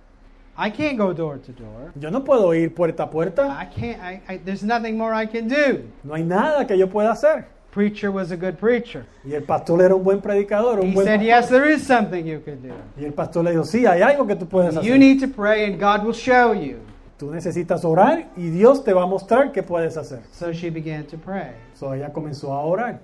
I 0.57 0.71
can't 0.71 0.97
go 0.97 1.13
door 1.13 1.39
to 1.39 1.53
door. 1.53 1.93
Yo 2.01 2.11
no 2.11 2.25
puedo 2.25 2.53
ir 2.55 2.75
puerta 2.75 3.05
a 3.05 3.11
puerta. 3.11 3.47
I 3.49 3.67
can't, 3.67 4.01
I, 4.03 4.23
I, 4.27 4.37
there's 4.39 4.65
nothing 4.65 4.97
more 4.97 5.13
I 5.13 5.27
can 5.27 5.49
do. 5.49 5.85
No 6.03 6.15
hay 6.15 6.25
nada 6.25 6.67
que 6.67 6.77
yo 6.77 6.89
pueda 6.89 7.13
hacer. 7.13 7.47
Preacher 7.71 8.11
was 8.11 8.31
a 8.33 8.37
good 8.37 8.59
preacher. 8.59 9.05
Y 9.25 9.35
el 9.35 9.43
pastor 9.43 9.83
era 9.83 9.95
un 9.95 10.03
buen 10.03 10.21
predicador, 10.21 10.81
un 10.81 10.89
He 10.91 10.95
buen 10.95 11.07
said, 11.07 11.21
pastor. 11.21 11.27
Yes, 11.27 11.49
there 11.51 11.69
is 11.69 11.87
something 11.87 12.27
you 12.27 12.41
can 12.41 12.61
do. 12.63 12.75
Y 12.99 13.05
el 13.05 13.13
pastor 13.13 13.45
le 13.45 13.51
dijo, 13.53 13.65
sí, 13.65 13.85
hay 13.87 14.01
algo 14.01 14.27
que 14.27 14.37
tú 14.37 14.47
puedes 14.49 14.75
You 14.75 14.81
hacer. 14.81 14.99
need 14.99 15.21
to 15.21 15.29
pray 15.29 15.65
and 15.67 15.79
God 15.79 16.05
will 16.05 16.15
show 16.15 16.53
you. 16.53 16.79
Tú 17.19 17.31
necesitas 17.31 17.85
orar 17.85 18.29
y 18.37 18.49
Dios 18.51 18.85
te 18.85 18.93
va 18.93 19.03
a 19.03 19.07
mostrar 19.07 19.53
qué 19.53 19.63
puedes 19.63 19.97
hacer. 19.97 20.21
So 20.33 20.53
she 20.53 20.71
began 20.71 21.05
to 21.07 21.19
pray. 21.19 21.53
So 21.75 21.93
ella 21.93 22.11
comenzó 22.13 22.53
a 22.53 22.65
orar. 22.65 23.01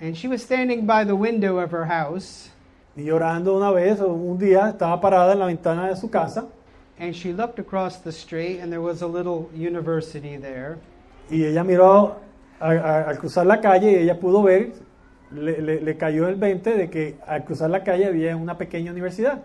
And 0.00 0.16
she 0.16 0.28
was 0.28 0.42
standing 0.42 0.86
by 0.86 1.04
the 1.04 1.16
window 1.16 1.58
of 1.58 1.70
her 1.72 1.86
house 1.86 2.50
Y 2.96 3.10
orando 3.10 3.56
una 3.56 3.72
vez, 3.72 3.98
un 4.00 4.38
día, 4.38 4.68
estaba 4.68 5.00
parada 5.00 5.32
en 5.32 5.38
la 5.40 5.46
ventana 5.46 5.88
de 5.88 5.96
su 5.96 6.08
casa 6.08 6.46
and 7.00 7.12
she 7.12 7.32
looked 7.32 7.58
across 7.58 7.96
the 7.98 8.12
street 8.12 8.60
and 8.60 8.70
there 8.70 8.80
was 8.80 9.02
a 9.02 9.06
little 9.06 9.50
university 9.52 10.36
there. 10.36 10.78
y 11.28 11.42
ella 11.44 11.64
miró 11.64 12.16
a- 12.60 12.70
a- 12.70 13.08
al 13.08 13.18
cruzar 13.18 13.46
la 13.46 13.60
calle 13.60 13.90
y 13.92 13.94
ella 13.96 14.18
pudo 14.18 14.42
ver, 14.42 14.72
le, 15.30 15.60
le- 15.60 15.80
le 15.80 15.96
cayó 15.96 16.28
el 16.28 16.36
20 16.36 16.76
de 16.76 16.90
que 16.90 17.16
al 17.26 17.44
cruzar 17.44 17.70
la 17.70 17.82
calle 17.82 18.06
había 18.06 18.36
una 18.36 18.56
pequeña 18.56 18.92
universidad. 18.92 19.42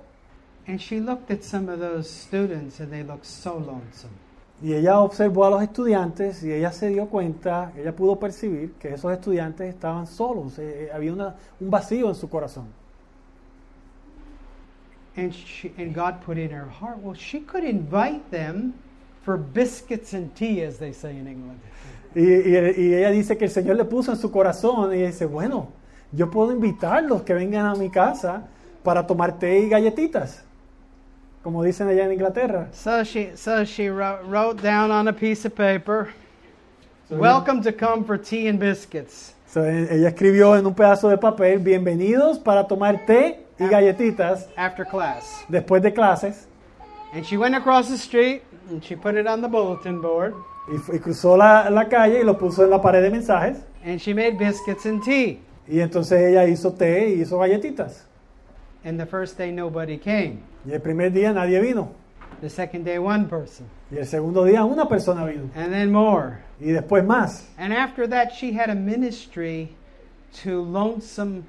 And 0.67 0.77
she 0.79 0.99
looked 0.99 1.31
at 1.31 1.41
some 1.41 1.71
of 1.71 1.79
those 1.79 2.07
students 2.07 2.79
and 2.79 2.91
they 2.91 3.03
looked 3.03 3.25
so 3.25 3.55
lonesome. 3.59 4.13
Y 4.61 4.73
ella 4.73 4.99
observó 4.99 5.45
a 5.45 5.49
los 5.49 5.63
estudiantes 5.63 6.43
y 6.43 6.51
ella 6.51 6.71
se 6.71 6.89
dio 6.89 7.07
cuenta, 7.07 7.71
ella 7.77 7.95
pudo 7.95 8.19
percibir 8.19 8.73
que 8.73 8.93
esos 8.93 9.11
estudiantes 9.11 9.73
estaban 9.73 10.05
solos, 10.05 10.59
eh, 10.59 10.85
eh, 10.85 10.89
había 10.93 11.13
una- 11.13 11.35
un 11.59 11.69
vacío 11.71 12.09
en 12.09 12.15
su 12.15 12.29
corazón. 12.29 12.65
And, 15.15 15.31
she, 15.33 15.71
and 15.77 15.93
God 15.95 16.21
put 16.25 16.37
in 16.37 16.51
her 16.51 16.67
heart, 16.69 16.97
well, 17.01 17.15
she 17.15 17.39
could 17.41 17.63
invite 17.63 18.21
them 18.31 18.73
for 19.23 19.37
biscuits 19.37 20.13
and 20.13 20.33
tea, 20.35 20.61
as 20.63 20.77
they 20.77 20.93
say 20.93 21.11
in 21.17 21.27
England. 21.27 21.59
Y, 22.15 22.21
y- 22.21 22.73
y 22.77 22.93
ella 22.95 23.11
dice 23.11 23.37
que 23.37 23.45
el 23.45 23.51
Señor 23.51 23.75
le 23.75 23.85
puso 23.85 24.11
en 24.11 24.17
su 24.17 24.31
corazón 24.31 24.93
y 24.93 25.03
dice, 25.05 25.25
bueno, 25.25 25.69
yo 26.11 26.29
puedo 26.31 26.51
invitarlos 26.51 27.21
que 27.21 27.33
vengan 27.33 27.65
a 27.67 27.75
mi 27.75 27.89
casa 27.89 28.47
para 28.83 29.05
tomar 29.05 29.37
té 29.37 29.59
y 29.59 29.69
galletitas, 29.69 30.41
como 31.43 31.63
dicen 31.63 31.87
allá 31.87 32.05
en 32.05 32.13
Inglaterra. 32.13 32.67
So 32.73 33.03
she, 33.03 33.33
so 33.35 33.63
she 33.63 33.89
wrote, 33.89 34.23
wrote 34.27 34.61
down 34.61 34.89
on 34.91 35.07
a 35.07 35.13
piece 35.13 35.45
of 35.45 35.53
paper, 35.55 36.07
So 37.09 37.15
Welcome 37.17 37.61
to 37.63 37.71
come 37.71 38.03
for 38.05 38.17
tea 38.19 38.47
and 38.47 38.59
biscuits. 38.59 39.33
So, 39.47 39.65
e- 39.65 39.87
ella 39.95 40.09
escribió 40.09 40.55
en 40.57 40.65
un 40.67 40.75
pedazo 40.75 41.09
de 41.09 41.17
papel, 41.17 41.57
bienvenidos 41.59 42.37
para 42.37 42.67
tomar 42.67 43.05
té 43.07 43.39
y 43.59 43.67
galletitas 43.67 44.47
after 44.55 44.85
class. 44.85 45.43
después 45.49 45.81
de 45.81 45.91
clases. 45.91 46.47
And 47.13 47.25
she 47.25 47.35
went 47.37 47.55
across 47.55 47.87
the 47.89 47.97
street 47.97 48.43
and 48.69 48.83
she 48.83 48.95
put 48.95 49.15
it 49.15 49.25
on 49.27 49.41
the 49.41 49.47
bulletin 49.47 50.01
board 50.01 50.35
Y, 50.67 50.95
y 50.95 50.99
cruzó 50.99 51.35
la, 51.37 51.69
la 51.69 51.87
calle 51.87 52.19
y 52.21 52.23
lo 52.23 52.37
puso 52.37 52.63
en 52.63 52.69
la 52.69 52.81
pared 52.81 53.01
de 53.01 53.09
mensajes. 53.09 53.57
and 53.83 53.99
she 53.99 54.13
made 54.13 54.37
biscuits 54.37 54.85
and 54.85 55.01
tea. 55.03 55.39
Y 55.67 55.79
entonces 55.79 56.19
ella 56.21 56.45
hizo 56.47 56.73
té 56.73 57.09
y 57.09 57.21
hizo 57.21 57.37
galletitas. 57.39 58.05
And 58.83 58.99
the 58.99 59.05
first 59.05 59.37
day 59.37 59.51
nobody 59.51 59.97
came. 59.97 60.43
Y 60.65 60.71
el 60.73 60.81
primer 60.81 61.11
día 61.11 61.33
nadie 61.33 61.59
vino. 61.61 61.91
The 62.41 62.49
second 62.49 62.85
day 62.85 62.97
one 62.97 63.25
person. 63.25 63.65
Y 63.91 63.97
el 63.97 64.05
segundo 64.05 64.43
día 64.43 64.63
una 64.65 64.87
persona 64.87 65.25
vino. 65.25 65.49
And 65.55 65.71
then 65.71 65.91
more. 65.91 66.39
Y 66.59 66.67
después 66.71 67.05
más. 67.05 67.45
And 67.57 67.73
after 67.73 68.07
that 68.07 68.31
she 68.33 68.51
had 68.53 68.69
a 68.69 68.75
ministry 68.75 69.75
to 70.43 70.61
lonesome 70.61 71.43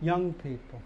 young 0.00 0.32
people. 0.34 0.80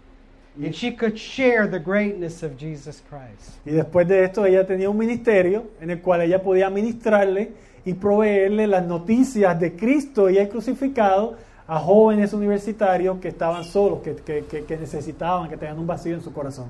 And 0.55 0.71
she 0.73 0.91
could 0.95 1.17
share 1.17 1.67
the 1.67 1.79
greatness 1.79 2.43
of 2.43 2.57
Jesus 2.57 3.01
Christ. 3.09 3.57
Y 3.65 3.71
después 3.71 4.07
de 4.07 4.23
esto 4.23 4.45
ella 4.45 4.65
tenía 4.67 4.89
un 4.89 4.97
ministerio 4.97 5.63
en 5.81 5.89
el 5.89 5.99
cual 6.01 6.21
ella 6.21 6.41
podía 6.43 6.69
ministrarle 6.69 7.51
y 7.85 7.93
proveerle 7.95 8.67
las 8.67 8.85
noticias 8.85 9.59
de 9.59 9.75
Cristo 9.75 10.29
y 10.29 10.37
el 10.37 10.47
crucificado 10.49 11.37
a 11.67 11.79
jóvenes 11.79 12.33
universitarios 12.33 13.17
que 13.19 13.29
estaban 13.29 13.63
solos, 13.63 14.01
que, 14.03 14.15
que- 14.17 14.45
que- 14.45 14.63
que 14.65 14.77
necesitaban, 14.77 15.49
que 15.49 15.57
tenían 15.57 15.79
un 15.79 15.87
vacío 15.87 16.13
en 16.13 16.21
su 16.21 16.31
corazón. 16.31 16.67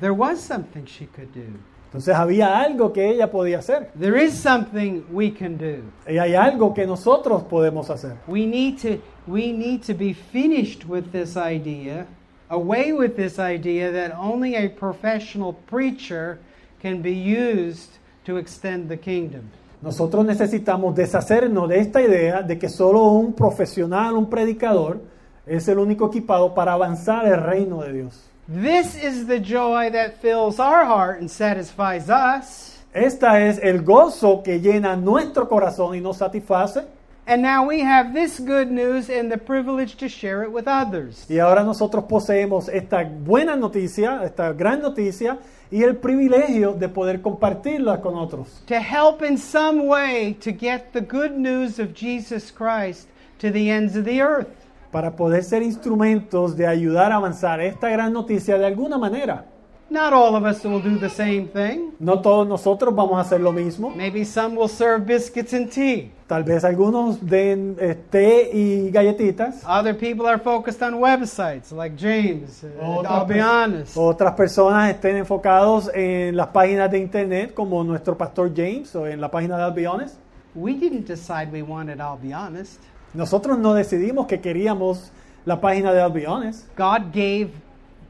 There 0.00 0.12
was 0.12 0.40
something 0.40 0.84
she 0.84 1.06
could 1.06 1.28
do. 1.32 1.56
Entonces 1.86 2.12
había 2.16 2.58
algo 2.60 2.92
que 2.92 3.08
ella 3.08 3.30
podía 3.30 3.60
hacer. 3.60 3.92
There 3.98 4.20
is 4.20 4.32
something 4.34 5.04
we 5.12 5.30
can 5.32 5.56
do. 5.56 5.82
Y 6.10 6.18
hay 6.18 6.34
algo 6.34 6.74
que 6.74 6.84
nosotros 6.86 7.44
podemos 7.44 7.88
hacer. 7.88 8.16
We 8.26 8.46
need 8.46 8.78
to 8.82 9.00
we 9.28 9.52
need 9.52 9.82
to 9.86 9.94
be 9.94 10.12
finished 10.12 10.84
with 10.88 11.12
this 11.12 11.36
idea, 11.36 12.06
away 12.50 12.92
with 12.92 13.16
this 13.16 13.38
idea 13.38 13.90
that 13.92 14.12
only 14.16 14.54
a 14.56 14.68
professional 14.68 15.54
preacher 15.66 16.38
can 16.80 17.02
be 17.02 17.14
used 17.14 17.90
to 18.24 18.36
extend 18.36 18.88
the 18.88 18.96
kingdom. 18.96 19.50
Nosotros 19.82 20.24
necesitamos 20.24 20.94
deshacernos 20.94 21.68
de 21.68 21.78
esta 21.78 22.00
idea 22.00 22.42
de 22.42 22.58
que 22.58 22.68
solo 22.68 23.02
un 23.12 23.34
profesional, 23.34 24.14
un 24.16 24.30
predicador, 24.30 25.00
es 25.46 25.68
el 25.68 25.78
único 25.78 26.06
equipado 26.06 26.54
para 26.54 26.72
avanzar 26.72 27.26
el 27.26 27.42
reino 27.42 27.82
de 27.82 27.92
Dios. 27.92 28.30
This 28.48 28.94
is 28.94 29.26
the 29.26 29.40
joy 29.40 29.90
that 29.90 30.20
fills 30.20 30.58
our 30.58 30.84
heart 30.84 31.20
and 31.20 31.30
satisfies 31.30 32.08
us. 32.08 32.78
Esta 32.94 33.40
es 33.40 33.58
el 33.62 33.82
gozo 33.82 34.42
que 34.42 34.60
llena 34.60 34.96
nuestro 34.96 35.48
corazón 35.48 35.96
y 35.96 36.00
nos 36.00 36.18
satisface. 36.18 36.84
And 37.26 37.40
now 37.40 37.66
we 37.66 37.80
have 37.80 38.12
this 38.12 38.38
good 38.38 38.70
news 38.70 39.08
and 39.08 39.32
the 39.32 39.38
privilege 39.38 39.96
to 39.96 40.08
share 40.10 40.42
it 40.42 40.52
with 40.52 40.68
others. 40.68 41.24
Y 41.30 41.38
ahora 41.38 41.64
nosotros 41.64 42.04
poseemos 42.04 42.68
esta 42.68 43.02
buena 43.02 43.56
noticia, 43.56 44.22
esta 44.24 44.52
gran 44.52 44.82
noticia 44.82 45.38
y 45.70 45.82
el 45.82 45.96
privilegio 45.96 46.74
de 46.74 46.88
poder 46.90 47.22
compartirla 47.22 48.02
con 48.02 48.16
otros. 48.16 48.62
To 48.66 48.74
help 48.74 49.22
in 49.22 49.38
some 49.38 49.86
way 49.86 50.34
to 50.40 50.52
get 50.52 50.92
the 50.92 51.00
good 51.00 51.32
news 51.32 51.78
of 51.78 51.94
Jesus 51.94 52.52
Christ 52.52 53.08
to 53.38 53.50
the 53.50 53.70
ends 53.70 53.96
of 53.96 54.04
the 54.04 54.20
earth. 54.20 54.48
Para 54.92 55.16
poder 55.16 55.42
ser 55.42 55.62
instrumentos 55.62 56.54
de 56.56 56.66
ayudar 56.66 57.10
a 57.10 57.16
avanzar 57.16 57.58
esta 57.60 57.88
gran 57.88 58.12
noticia 58.12 58.58
de 58.58 58.66
alguna 58.66 58.98
manera. 58.98 59.46
Not 59.88 60.12
all 60.12 60.36
of 60.36 60.44
us 60.44 60.62
will 60.64 60.80
do 60.80 60.98
the 60.98 61.08
same 61.08 61.48
thing. 61.48 61.92
No 61.98 62.20
todos 62.20 62.46
nosotros 62.46 62.94
vamos 62.94 63.16
a 63.16 63.20
hacer 63.20 63.40
lo 63.40 63.52
mismo. 63.52 63.94
Maybe 63.96 64.24
some 64.24 64.56
will 64.56 64.68
serve 64.68 65.06
biscuits 65.06 65.54
and 65.54 65.70
tea. 65.70 66.10
Tal 66.26 66.42
vez 66.42 66.64
algunos 66.64 67.18
den 67.20 67.76
eh, 67.78 67.94
té 68.08 68.48
y 68.50 68.90
galletitas. 68.90 69.62
Other 69.66 69.94
people 69.94 70.26
are 70.26 70.38
focused 70.38 70.82
on 70.82 70.94
websites 70.94 71.70
like 71.70 71.96
James. 71.98 72.64
uh, 72.64 72.98
Otras 73.00 73.12
I'll 73.12 73.26
be 73.26 73.42
honest. 73.42 73.94
Otras 73.94 74.32
personas 74.32 74.88
estén 74.90 75.16
enfocados 75.16 75.90
en 75.92 76.34
las 76.34 76.46
páginas 76.46 76.90
de 76.90 76.98
internet 76.98 77.52
como 77.52 77.84
nuestro 77.84 78.16
pastor 78.16 78.50
James 78.56 78.94
o 78.96 79.06
en 79.06 79.20
la 79.20 79.30
página 79.30 79.58
de 79.58 79.64
I'll 79.64 79.74
Be 79.74 79.86
Honest. 79.86 80.16
We 80.54 80.72
didn't 80.72 81.06
decide 81.06 81.50
we 81.52 81.62
wanted, 81.62 81.98
I'll 81.98 82.18
be 82.18 82.32
honest. 82.32 82.80
Nosotros 83.12 83.58
no 83.58 83.74
decidimos 83.74 84.26
que 84.26 84.40
queríamos 84.40 85.10
la 85.44 85.60
página 85.60 85.92
de 85.92 86.00
I'll 86.00 86.10
Be 86.10 86.26
Honest. 86.26 86.66
God 86.74 87.12
gave 87.12 87.50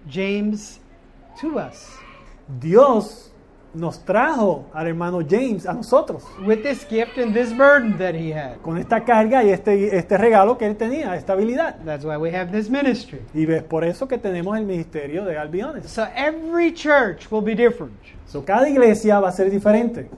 James 0.08 0.78
to 1.40 1.58
us. 1.58 1.88
Dios 2.60 3.32
nos 3.74 4.04
trajo 4.04 4.66
al 4.72 4.86
hermano 4.86 5.20
James 5.20 5.66
a 5.66 5.74
nosotros 5.74 6.22
with 6.46 6.62
this 6.62 6.86
gift 6.88 7.18
and 7.18 7.34
this 7.34 7.52
burden 7.52 7.96
that 7.98 8.14
he 8.14 8.32
had. 8.32 8.60
con 8.62 8.78
esta 8.78 9.04
carga 9.04 9.42
y 9.44 9.50
este, 9.50 9.96
este 9.96 10.16
regalo 10.16 10.56
que 10.56 10.66
él 10.66 10.76
tenía, 10.76 11.16
esta 11.16 11.34
habilidad. 11.34 11.76
That's 11.84 12.04
why 12.04 12.16
we 12.16 12.30
have 12.34 12.50
this 12.50 12.70
ministry. 12.70 13.20
Y 13.34 13.50
es 13.52 13.62
por 13.62 13.84
eso 13.84 14.06
que 14.06 14.18
tenemos 14.18 14.56
el 14.56 14.64
ministerio 14.64 15.24
de 15.24 15.36
Albiones. 15.36 15.86
So 15.90 16.06
every 16.14 16.72
church 16.72 17.30
will 17.30 17.42
be 17.42 17.54
different. 17.54 17.94
So, 18.26 18.42
cada 18.42 18.68
iglesia 18.68 19.20
va 19.20 19.28
a 19.28 19.32
ser 19.32 19.48
diferente. 19.48 20.08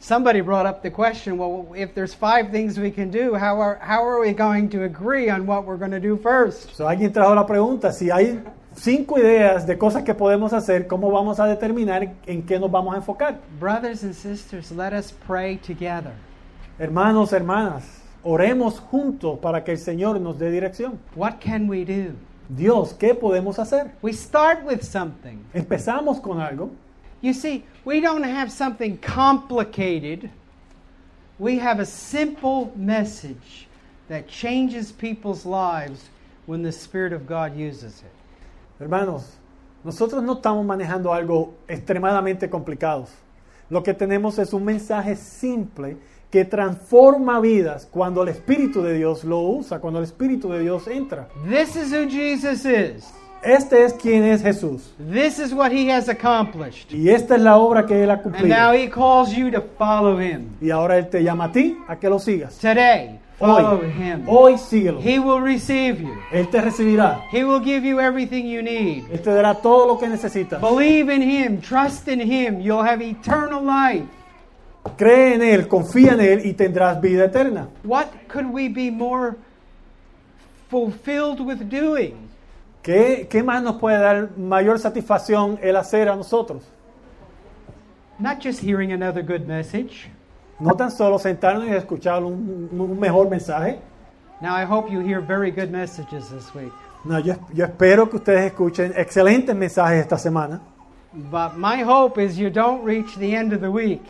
Somebody 0.00 0.40
brought 0.40 0.66
up 0.66 0.82
the 0.82 0.90
question, 0.90 1.38
well, 1.38 1.66
if 1.76 1.94
there's 1.94 2.12
five 2.12 2.50
things 2.50 2.78
we 2.78 2.90
can 2.90 3.10
do, 3.10 3.34
how 3.34 3.60
are, 3.60 3.78
how 3.80 4.04
are 4.04 4.20
we 4.20 4.32
going 4.32 4.68
to 4.70 4.82
agree 4.82 5.30
on 5.30 5.46
what 5.46 5.64
we're 5.64 5.76
going 5.76 5.92
to 5.92 6.00
do 6.00 6.16
first? 6.16 6.74
So, 6.74 6.86
alguien 6.88 7.12
trajo 7.12 7.34
la 7.34 7.46
pregunta, 7.46 7.92
si 7.92 8.10
hay 8.10 8.40
cinco 8.76 9.18
ideas 9.18 9.66
de 9.66 9.76
cosas 9.78 10.02
que 10.02 10.14
podemos 10.14 10.52
hacer, 10.52 10.86
¿cómo 10.86 11.10
vamos 11.10 11.40
a 11.40 11.46
determinar 11.46 12.14
en 12.26 12.42
qué 12.42 12.58
nos 12.58 12.70
vamos 12.70 12.94
a 12.94 12.98
enfocar? 12.98 13.40
Brothers 13.58 14.02
and 14.02 14.14
sisters, 14.14 14.70
let 14.70 14.92
us 14.92 15.12
pray 15.26 15.56
together. 15.56 16.12
Hermanos, 16.78 17.32
hermanas, 17.32 17.84
oremos 18.22 18.80
juntos 18.80 19.38
para 19.38 19.62
que 19.62 19.72
el 19.72 19.78
Señor 19.78 20.20
nos 20.20 20.38
dé 20.38 20.50
dirección. 20.50 20.98
What 21.14 21.40
can 21.40 21.68
we 21.68 21.84
do? 21.84 22.14
Dios, 22.48 22.92
¿qué 22.94 23.14
podemos 23.14 23.58
hacer? 23.58 23.92
We 24.02 24.12
start 24.12 24.64
with 24.64 24.82
something. 24.82 25.44
Empezamos 25.54 26.20
con 26.20 26.40
algo. 26.40 26.70
You 27.22 27.32
see, 27.32 27.64
we 27.84 28.00
don't 28.00 28.24
have 28.24 28.50
something 28.50 28.98
complicated. 28.98 30.30
We 31.38 31.58
have 31.58 31.80
a 31.80 31.86
simple 31.86 32.72
message 32.76 33.66
that 34.08 34.28
changes 34.28 34.92
people's 34.92 35.46
lives 35.46 36.10
when 36.46 36.62
the 36.62 36.72
Spirit 36.72 37.12
of 37.12 37.26
God 37.26 37.56
uses 37.56 38.02
it. 38.02 38.23
Hermanos, 38.80 39.38
nosotros 39.84 40.22
no 40.22 40.34
estamos 40.34 40.64
manejando 40.66 41.12
algo 41.12 41.54
extremadamente 41.68 42.50
complicado. 42.50 43.06
Lo 43.70 43.82
que 43.82 43.94
tenemos 43.94 44.38
es 44.38 44.52
un 44.52 44.64
mensaje 44.64 45.14
simple 45.14 45.96
que 46.30 46.44
transforma 46.44 47.38
vidas 47.38 47.86
cuando 47.88 48.22
el 48.24 48.30
Espíritu 48.30 48.82
de 48.82 48.94
Dios 48.94 49.22
lo 49.22 49.38
usa, 49.40 49.80
cuando 49.80 50.00
el 50.00 50.04
Espíritu 50.04 50.50
de 50.50 50.60
Dios 50.60 50.88
entra. 50.88 51.28
This 51.48 51.76
is 51.76 51.92
who 51.92 52.08
Jesus 52.08 52.64
is. 52.64 53.23
Este 53.44 53.84
es 53.84 53.92
quien 53.94 54.24
es 54.24 54.42
Jesús. 54.42 54.90
This 55.12 55.38
is 55.38 55.52
what 55.52 55.70
he 55.70 55.90
has 55.92 56.08
accomplished. 56.08 56.90
Y 56.92 57.10
esta 57.10 57.34
es 57.36 57.42
la 57.42 57.58
obra 57.58 57.84
que 57.86 58.02
Él 58.02 58.10
ha 58.10 58.14
And 58.14 58.22
cumplido. 58.22 58.48
now 58.48 58.72
he 58.72 58.88
calls 58.88 59.34
you 59.36 59.50
to 59.50 59.60
follow 59.78 60.18
him. 60.18 60.56
Y 60.62 60.70
ahora 60.70 60.96
Él 60.98 61.08
te 61.10 61.22
llama 61.22 61.44
a 61.46 61.52
ti 61.52 61.76
a 61.86 61.96
que 61.96 62.08
lo 62.08 62.18
sigas. 62.18 62.56
Today, 62.58 63.20
follow 63.38 63.80
Hoy, 63.80 63.90
him. 63.90 64.24
hoy 64.26 64.56
síguelo. 64.58 64.98
He 65.00 65.18
will 65.18 65.40
receive 65.42 66.00
you. 66.00 66.14
Él 66.32 66.48
te 66.50 66.60
recibirá. 66.60 67.20
He 67.30 67.44
will 67.44 67.60
give 67.62 67.84
you 67.86 68.00
everything 68.00 68.46
you 68.46 68.62
need. 68.62 69.04
Él 69.12 69.20
te 69.20 69.30
dará 69.30 69.54
todo 69.60 69.86
lo 69.86 69.98
que 69.98 70.08
necesitas. 70.08 70.60
Believe 70.60 71.10
in 71.14 71.20
him, 71.22 71.60
trust 71.60 72.08
in 72.08 72.20
him. 72.20 72.60
You'll 72.60 72.82
have 72.82 73.02
eternal 73.02 73.62
life. 73.62 74.06
Cree 74.98 75.34
en 75.34 75.42
Él, 75.42 75.66
confía 75.66 76.12
en 76.12 76.20
Él 76.20 76.42
y 76.46 76.52
tendrás 76.52 77.00
vida 77.00 77.24
eterna. 77.24 77.68
What 77.84 78.06
could 78.28 78.46
we 78.52 78.68
be 78.68 78.90
more 78.90 79.36
fulfilled 80.70 81.40
with 81.40 81.70
doing? 81.70 82.23
¿Qué, 82.84 83.26
qué 83.30 83.42
más 83.42 83.62
nos 83.62 83.76
puede 83.76 83.98
dar 83.98 84.36
mayor 84.36 84.78
satisfacción 84.78 85.58
el 85.62 85.74
hacer 85.74 86.06
a 86.10 86.14
nosotros? 86.14 86.62
Not 88.18 88.42
just 88.42 88.60
hearing 88.60 88.92
another 88.92 89.22
good 89.22 89.46
message. 89.46 90.10
No 90.60 90.74
tan 90.76 90.90
solo 90.90 91.18
sentarnos 91.18 91.66
y 91.66 91.70
escuchar 91.70 92.22
un, 92.22 92.68
un 92.70 93.00
mejor 93.00 93.30
mensaje. 93.30 93.80
Now, 94.42 94.54
I 94.54 94.66
hope 94.66 94.92
you 94.92 95.00
hear 95.00 95.20
very 95.22 95.50
good 95.50 95.70
messages 95.70 96.28
this 96.28 96.54
week. 96.54 96.72
No, 97.06 97.18
yo, 97.20 97.36
yo 97.54 97.64
espero 97.64 98.10
que 98.10 98.18
ustedes 98.18 98.52
escuchen 98.52 98.92
excelentes 98.96 99.56
mensajes 99.56 100.02
esta 100.02 100.18
semana. 100.18 100.60
But 101.14 101.56
my 101.56 101.82
hope 101.82 102.18
is 102.18 102.36
you 102.36 102.50
don't 102.50 102.84
reach 102.84 103.16
the 103.16 103.34
end 103.34 103.52
of 103.52 103.60
the 103.60 103.70
week 103.70 104.02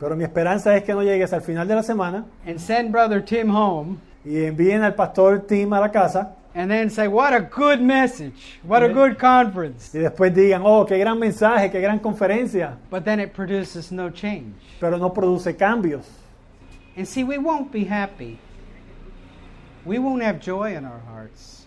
Pero 0.00 0.16
mi 0.16 0.24
esperanza 0.24 0.76
es 0.76 0.82
que 0.82 0.92
no 0.92 1.02
llegues 1.02 1.32
al 1.32 1.40
final 1.40 1.68
de 1.68 1.76
la 1.76 1.82
semana 1.82 2.26
and 2.44 2.58
send 2.58 2.90
Brother 2.90 3.24
Tim 3.24 3.48
home 3.48 3.98
y 4.24 4.44
envíen 4.44 4.82
al 4.82 4.96
pastor 4.96 5.46
Tim 5.46 5.72
a 5.72 5.78
la 5.78 5.92
casa 5.92 6.34
and 6.54 6.70
then 6.70 6.90
say, 6.90 7.08
What 7.08 7.32
a 7.32 7.40
good 7.40 7.80
message. 7.80 8.58
What 8.62 8.82
a 8.82 8.88
good 8.88 9.18
conference. 9.18 9.90
y 9.94 10.00
después 10.00 10.34
digan, 10.34 10.62
oh, 10.64 10.84
qué 10.84 10.98
gran 10.98 11.18
mensaje, 11.18 11.70
qué 11.70 11.80
gran 11.80 11.98
conferencia, 11.98 12.76
But 12.90 13.04
then 13.04 13.20
it 13.20 13.32
produces 13.32 13.90
no 13.92 14.10
change. 14.10 14.54
pero 14.80 14.98
no 14.98 15.10
produce 15.10 15.54
cambios. 15.56 16.04
And 16.96 17.06
see, 17.08 17.24
we 17.24 17.38
won't 17.38 17.72
be 17.72 17.84
happy. 17.84 18.38
We 19.84 19.98
won't 19.98 20.22
have 20.22 20.40
joy 20.40 20.74
in 20.76 20.84
our 20.84 21.00
hearts. 21.08 21.66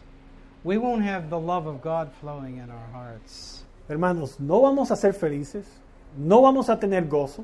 We 0.64 0.78
won't 0.78 1.04
have 1.04 1.30
the 1.30 1.40
love 1.40 1.68
of 1.68 1.82
God 1.82 2.12
flowing 2.22 2.58
in 2.58 2.70
our 2.70 2.88
hearts. 2.94 3.64
Hermanos, 3.88 4.40
no 4.40 4.62
vamos 4.62 4.90
a 4.92 4.96
ser 4.96 5.14
felices, 5.14 5.66
no 6.18 6.42
vamos 6.42 6.70
a 6.70 6.76
tener 6.80 7.08
gozo, 7.08 7.44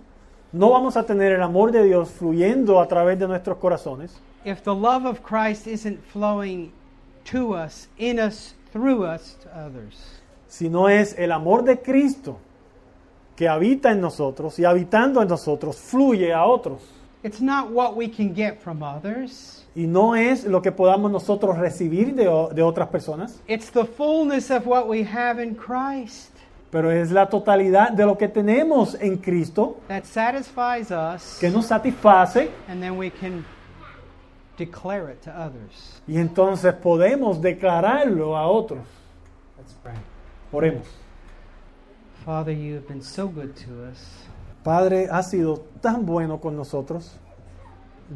no 0.51 0.69
vamos 0.71 0.95
a 0.95 1.03
tener 1.03 1.33
el 1.33 1.43
amor 1.43 1.71
de 1.71 1.83
Dios 1.83 2.09
fluyendo 2.09 2.79
a 2.81 2.87
través 2.87 3.19
de 3.19 3.27
nuestros 3.27 3.57
corazones 3.57 4.11
If 4.43 4.63
the 4.63 4.73
love 4.73 5.05
of 5.05 5.21
Christ 5.21 5.67
isn't 5.67 5.99
flowing 6.11 6.71
to 7.25 7.53
us, 7.53 7.87
in 7.97 8.19
us, 8.19 8.53
through 8.71 9.03
us 9.03 9.37
to 9.43 9.49
others. 9.57 10.21
si 10.47 10.69
no 10.69 10.89
es 10.89 11.15
el 11.17 11.31
amor 11.31 11.63
de 11.63 11.79
Cristo 11.81 12.37
que 13.35 13.47
habita 13.47 13.91
en 13.91 14.01
nosotros 14.01 14.59
y 14.59 14.65
habitando 14.65 15.21
en 15.21 15.27
nosotros 15.27 15.77
fluye 15.77 16.33
a 16.33 16.43
otros. 16.45 16.81
It's 17.23 17.41
not 17.41 17.71
what 17.71 17.95
we 17.95 18.09
can 18.09 18.33
get 18.35 18.59
from 18.59 18.81
others. 18.83 19.65
Y 19.75 19.87
no 19.87 20.15
es 20.15 20.43
lo 20.43 20.61
que 20.61 20.71
podamos 20.71 21.11
nosotros 21.11 21.57
recibir 21.57 22.13
de, 22.15 22.25
de 22.53 22.61
otras 22.61 22.89
personas, 22.89 23.39
It's 23.47 23.71
the 23.71 23.85
fullness 23.85 24.51
of 24.51 24.67
what 24.67 24.87
we 24.87 25.03
have 25.03 25.41
in 25.41 25.55
Christ 25.55 26.31
pero 26.71 26.89
es 26.89 27.11
la 27.11 27.27
totalidad 27.27 27.91
de 27.91 28.05
lo 28.05 28.17
que 28.17 28.29
tenemos 28.29 28.95
en 28.99 29.17
Cristo 29.17 29.77
that 29.87 30.05
satisfies 30.05 30.89
us, 30.89 31.37
que 31.39 31.49
nos 31.49 31.67
satisface 31.67 32.49
and 32.67 32.81
then 32.81 32.97
we 32.97 33.11
can 33.11 33.45
declare 34.57 35.09
it 35.11 35.21
to 35.23 35.31
others. 35.31 36.01
y 36.07 36.17
entonces 36.17 36.73
podemos 36.73 37.41
declararlo 37.41 38.35
a 38.37 38.47
otros. 38.47 38.81
Let's 39.57 39.73
pray. 39.83 39.95
Oremos. 40.51 40.85
Father, 42.25 42.51
you 42.53 42.75
have 42.75 42.87
been 42.87 43.01
so 43.01 43.27
good 43.27 43.55
to 43.55 43.85
us. 43.89 43.97
Padre, 44.63 45.07
ha 45.09 45.23
sido 45.23 45.61
tan 45.81 46.05
bueno 46.05 46.39
con 46.39 46.55
nosotros. 46.55 47.17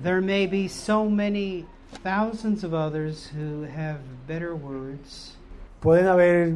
There 0.03 0.21
may 0.21 0.45
be 0.45 0.67
so 0.67 1.05
many 1.09 1.65
thousands 2.03 2.63
of 2.63 2.73
others 2.73 3.27
who 3.33 3.63
have 3.63 3.99
better 4.27 4.53
words, 4.55 5.31
Pueden 5.81 6.07
haber 6.07 6.55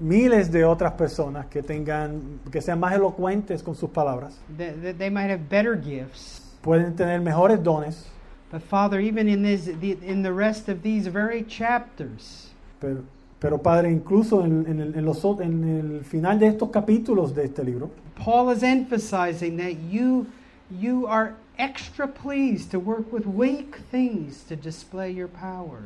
miles 0.00 0.50
de 0.52 0.64
otras 0.64 0.92
personas 0.92 1.46
que 1.46 1.62
tengan, 1.62 2.40
que 2.50 2.60
sean 2.62 2.78
más 2.80 2.94
elocuentes 2.94 3.62
con 3.62 3.74
sus 3.74 3.90
palabras. 3.90 4.38
that 4.56 4.96
they 4.98 5.10
might 5.10 5.30
have 5.30 5.48
better 5.48 5.74
gifts. 5.76 6.40
Pueden 6.62 6.94
tener 6.96 7.20
mejores 7.20 7.62
dones, 7.62 8.06
But 8.50 8.62
Father, 8.62 8.98
even 8.98 9.28
in 9.28 9.42
this, 9.42 9.66
the, 9.66 9.98
in 10.02 10.22
the 10.22 10.32
rest 10.32 10.68
of 10.68 10.82
these 10.82 11.06
very 11.06 11.42
chapters, 11.42 12.48
pero, 12.80 13.04
pero 13.40 13.58
Padre, 13.58 13.90
incluso 13.90 14.42
en, 14.42 14.66
en 14.66 14.80
el, 14.80 14.94
en 14.94 15.04
los 15.04 15.22
en 15.24 15.98
el 15.98 16.04
final 16.04 16.38
de 16.38 16.46
estos 16.46 16.70
capítulos 16.70 17.34
de 17.34 17.44
este 17.44 17.62
libro, 17.62 17.90
Paul 18.16 18.50
is 18.50 18.62
emphasizing 18.62 19.58
that 19.58 19.78
you, 19.90 20.26
you 20.70 21.06
are 21.06 21.34
extra 21.58 22.08
pleased 22.08 22.70
to 22.70 22.78
work 22.78 23.12
with 23.12 23.26
weak 23.26 23.76
things 23.90 24.44
to 24.48 24.56
display 24.56 25.10
your 25.10 25.28
power. 25.28 25.82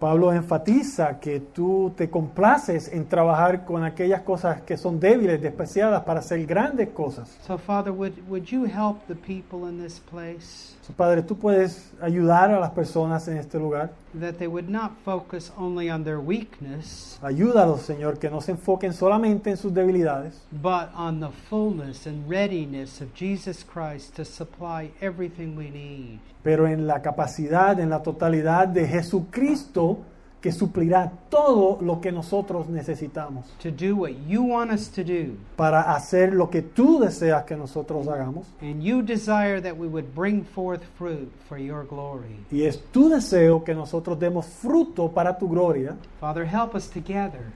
Pablo 0.00 0.32
enfatiza 0.32 1.20
que 1.20 1.40
tú 1.40 1.92
te 1.94 2.08
complaces 2.08 2.88
en 2.88 3.06
trabajar 3.06 3.66
con 3.66 3.84
aquellas 3.84 4.22
cosas 4.22 4.62
que 4.62 4.78
son 4.78 4.98
débiles, 4.98 5.42
despreciadas, 5.42 6.04
para 6.04 6.20
hacer 6.20 6.44
grandes 6.46 6.88
cosas. 6.88 7.28
So, 7.46 7.58
Father, 7.58 7.92
would, 7.92 8.14
would 8.26 8.50
you 8.50 8.64
help 8.64 9.06
the 9.08 9.14
people 9.14 9.68
in 9.68 9.78
this 9.78 9.98
place 9.98 10.74
So, 10.90 10.96
Padre, 10.96 11.22
tú 11.22 11.36
puedes 11.36 11.92
ayudar 12.02 12.50
a 12.50 12.58
las 12.58 12.70
personas 12.72 13.28
en 13.28 13.36
este 13.36 13.58
lugar. 13.60 13.90
that 14.12 14.38
they 14.38 14.48
would 14.48 14.68
not 14.68 14.90
focus 15.04 15.52
only 15.56 15.88
on 15.88 16.02
their 16.02 16.18
weakness, 16.18 17.16
Ayúdalos, 17.22 17.82
Señor, 17.82 18.18
que 18.18 18.28
no 18.28 18.40
se 18.40 18.50
enfoquen 18.50 18.92
solamente 18.92 19.50
en 19.50 19.56
sus 19.56 19.72
debilidades, 19.72 20.40
but 20.50 20.88
on 20.96 21.20
the 21.20 21.28
fullness 21.48 22.08
and 22.08 22.28
readiness 22.28 23.00
of 23.00 23.14
Jesus 23.14 23.62
Christ 23.64 24.16
to 24.16 24.24
supply 24.24 24.90
everything 25.00 25.54
we 25.56 25.70
need. 25.70 26.18
pero 26.42 26.66
en 26.66 26.88
la 26.88 27.00
capacidad, 27.02 27.78
en 27.78 27.90
la 27.90 28.02
totalidad 28.02 28.66
de 28.66 28.88
Jesucristo 28.88 29.98
que 30.40 30.52
suplirá 30.52 31.12
todo 31.28 31.78
lo 31.82 32.00
que 32.00 32.10
nosotros 32.10 32.68
necesitamos 32.68 33.44
To 33.62 33.70
do 33.70 33.94
what 33.94 34.12
you 34.26 34.42
want 34.42 34.72
us 34.72 34.88
to 34.88 35.02
do. 35.04 35.36
para 35.56 35.82
hacer 35.94 36.32
lo 36.32 36.48
que 36.48 36.62
tú 36.62 36.98
deseas 36.98 37.44
que 37.44 37.56
nosotros 37.56 38.08
hagamos. 38.08 38.46
And 38.62 38.82
you 38.82 39.02
desire 39.02 39.60
that 39.60 39.76
we 39.76 39.86
would 39.86 40.14
bring 40.14 40.44
forth 40.44 40.82
fruit 40.96 41.30
for 41.48 41.58
your 41.58 41.84
glory. 41.84 42.38
Y 42.50 42.62
es 42.62 42.80
tu 42.90 43.08
deseo 43.10 43.62
que 43.64 43.74
nosotros 43.74 44.18
demos 44.18 44.46
fruto 44.46 45.08
para 45.12 45.36
tu 45.38 45.48
gloria. 45.48 45.96
Father, 46.20 46.44
help 46.46 46.74
us 46.74 46.88
together 46.88 47.52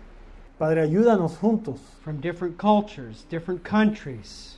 Padre, 0.56 0.82
ayúdanos 0.82 1.36
juntos, 1.36 1.80
from 2.02 2.20
different 2.20 2.56
cultures, 2.58 3.24
different 3.28 3.64
countries, 3.64 4.56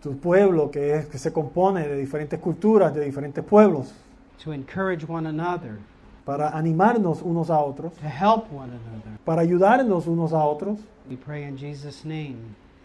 tu 0.00 0.14
pueblo 0.14 0.70
que, 0.70 0.94
es, 0.94 1.06
que 1.06 1.18
se 1.18 1.32
compone 1.32 1.86
de 1.88 1.96
diferentes 1.96 2.38
culturas, 2.38 2.94
de 2.94 3.04
diferentes 3.04 3.44
pueblos, 3.44 3.92
to 4.38 4.52
encourage 4.52 5.04
one 5.04 5.26
another, 5.26 5.78
para 6.24 6.50
animarnos 6.50 7.22
unos 7.22 7.50
a 7.50 7.58
otros, 7.60 7.92
to 7.94 8.06
help 8.06 8.44
one 8.52 8.70
another. 8.72 9.18
para 9.24 9.42
ayudarnos 9.42 10.06
unos 10.06 10.32
a 10.32 10.44
otros. 10.44 10.78
We 11.08 11.16
pray 11.16 11.44
in 11.44 11.56
Jesus' 11.56 12.04
name. 12.04 12.36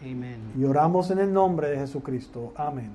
Amen. 0.02 0.54
Y 0.56 0.64
oramos 0.64 1.10
en 1.12 1.20
el 1.20 1.32
nombre 1.32 1.70
de 1.70 1.78
Jesucristo. 1.78 2.54
Amén. 2.56 2.92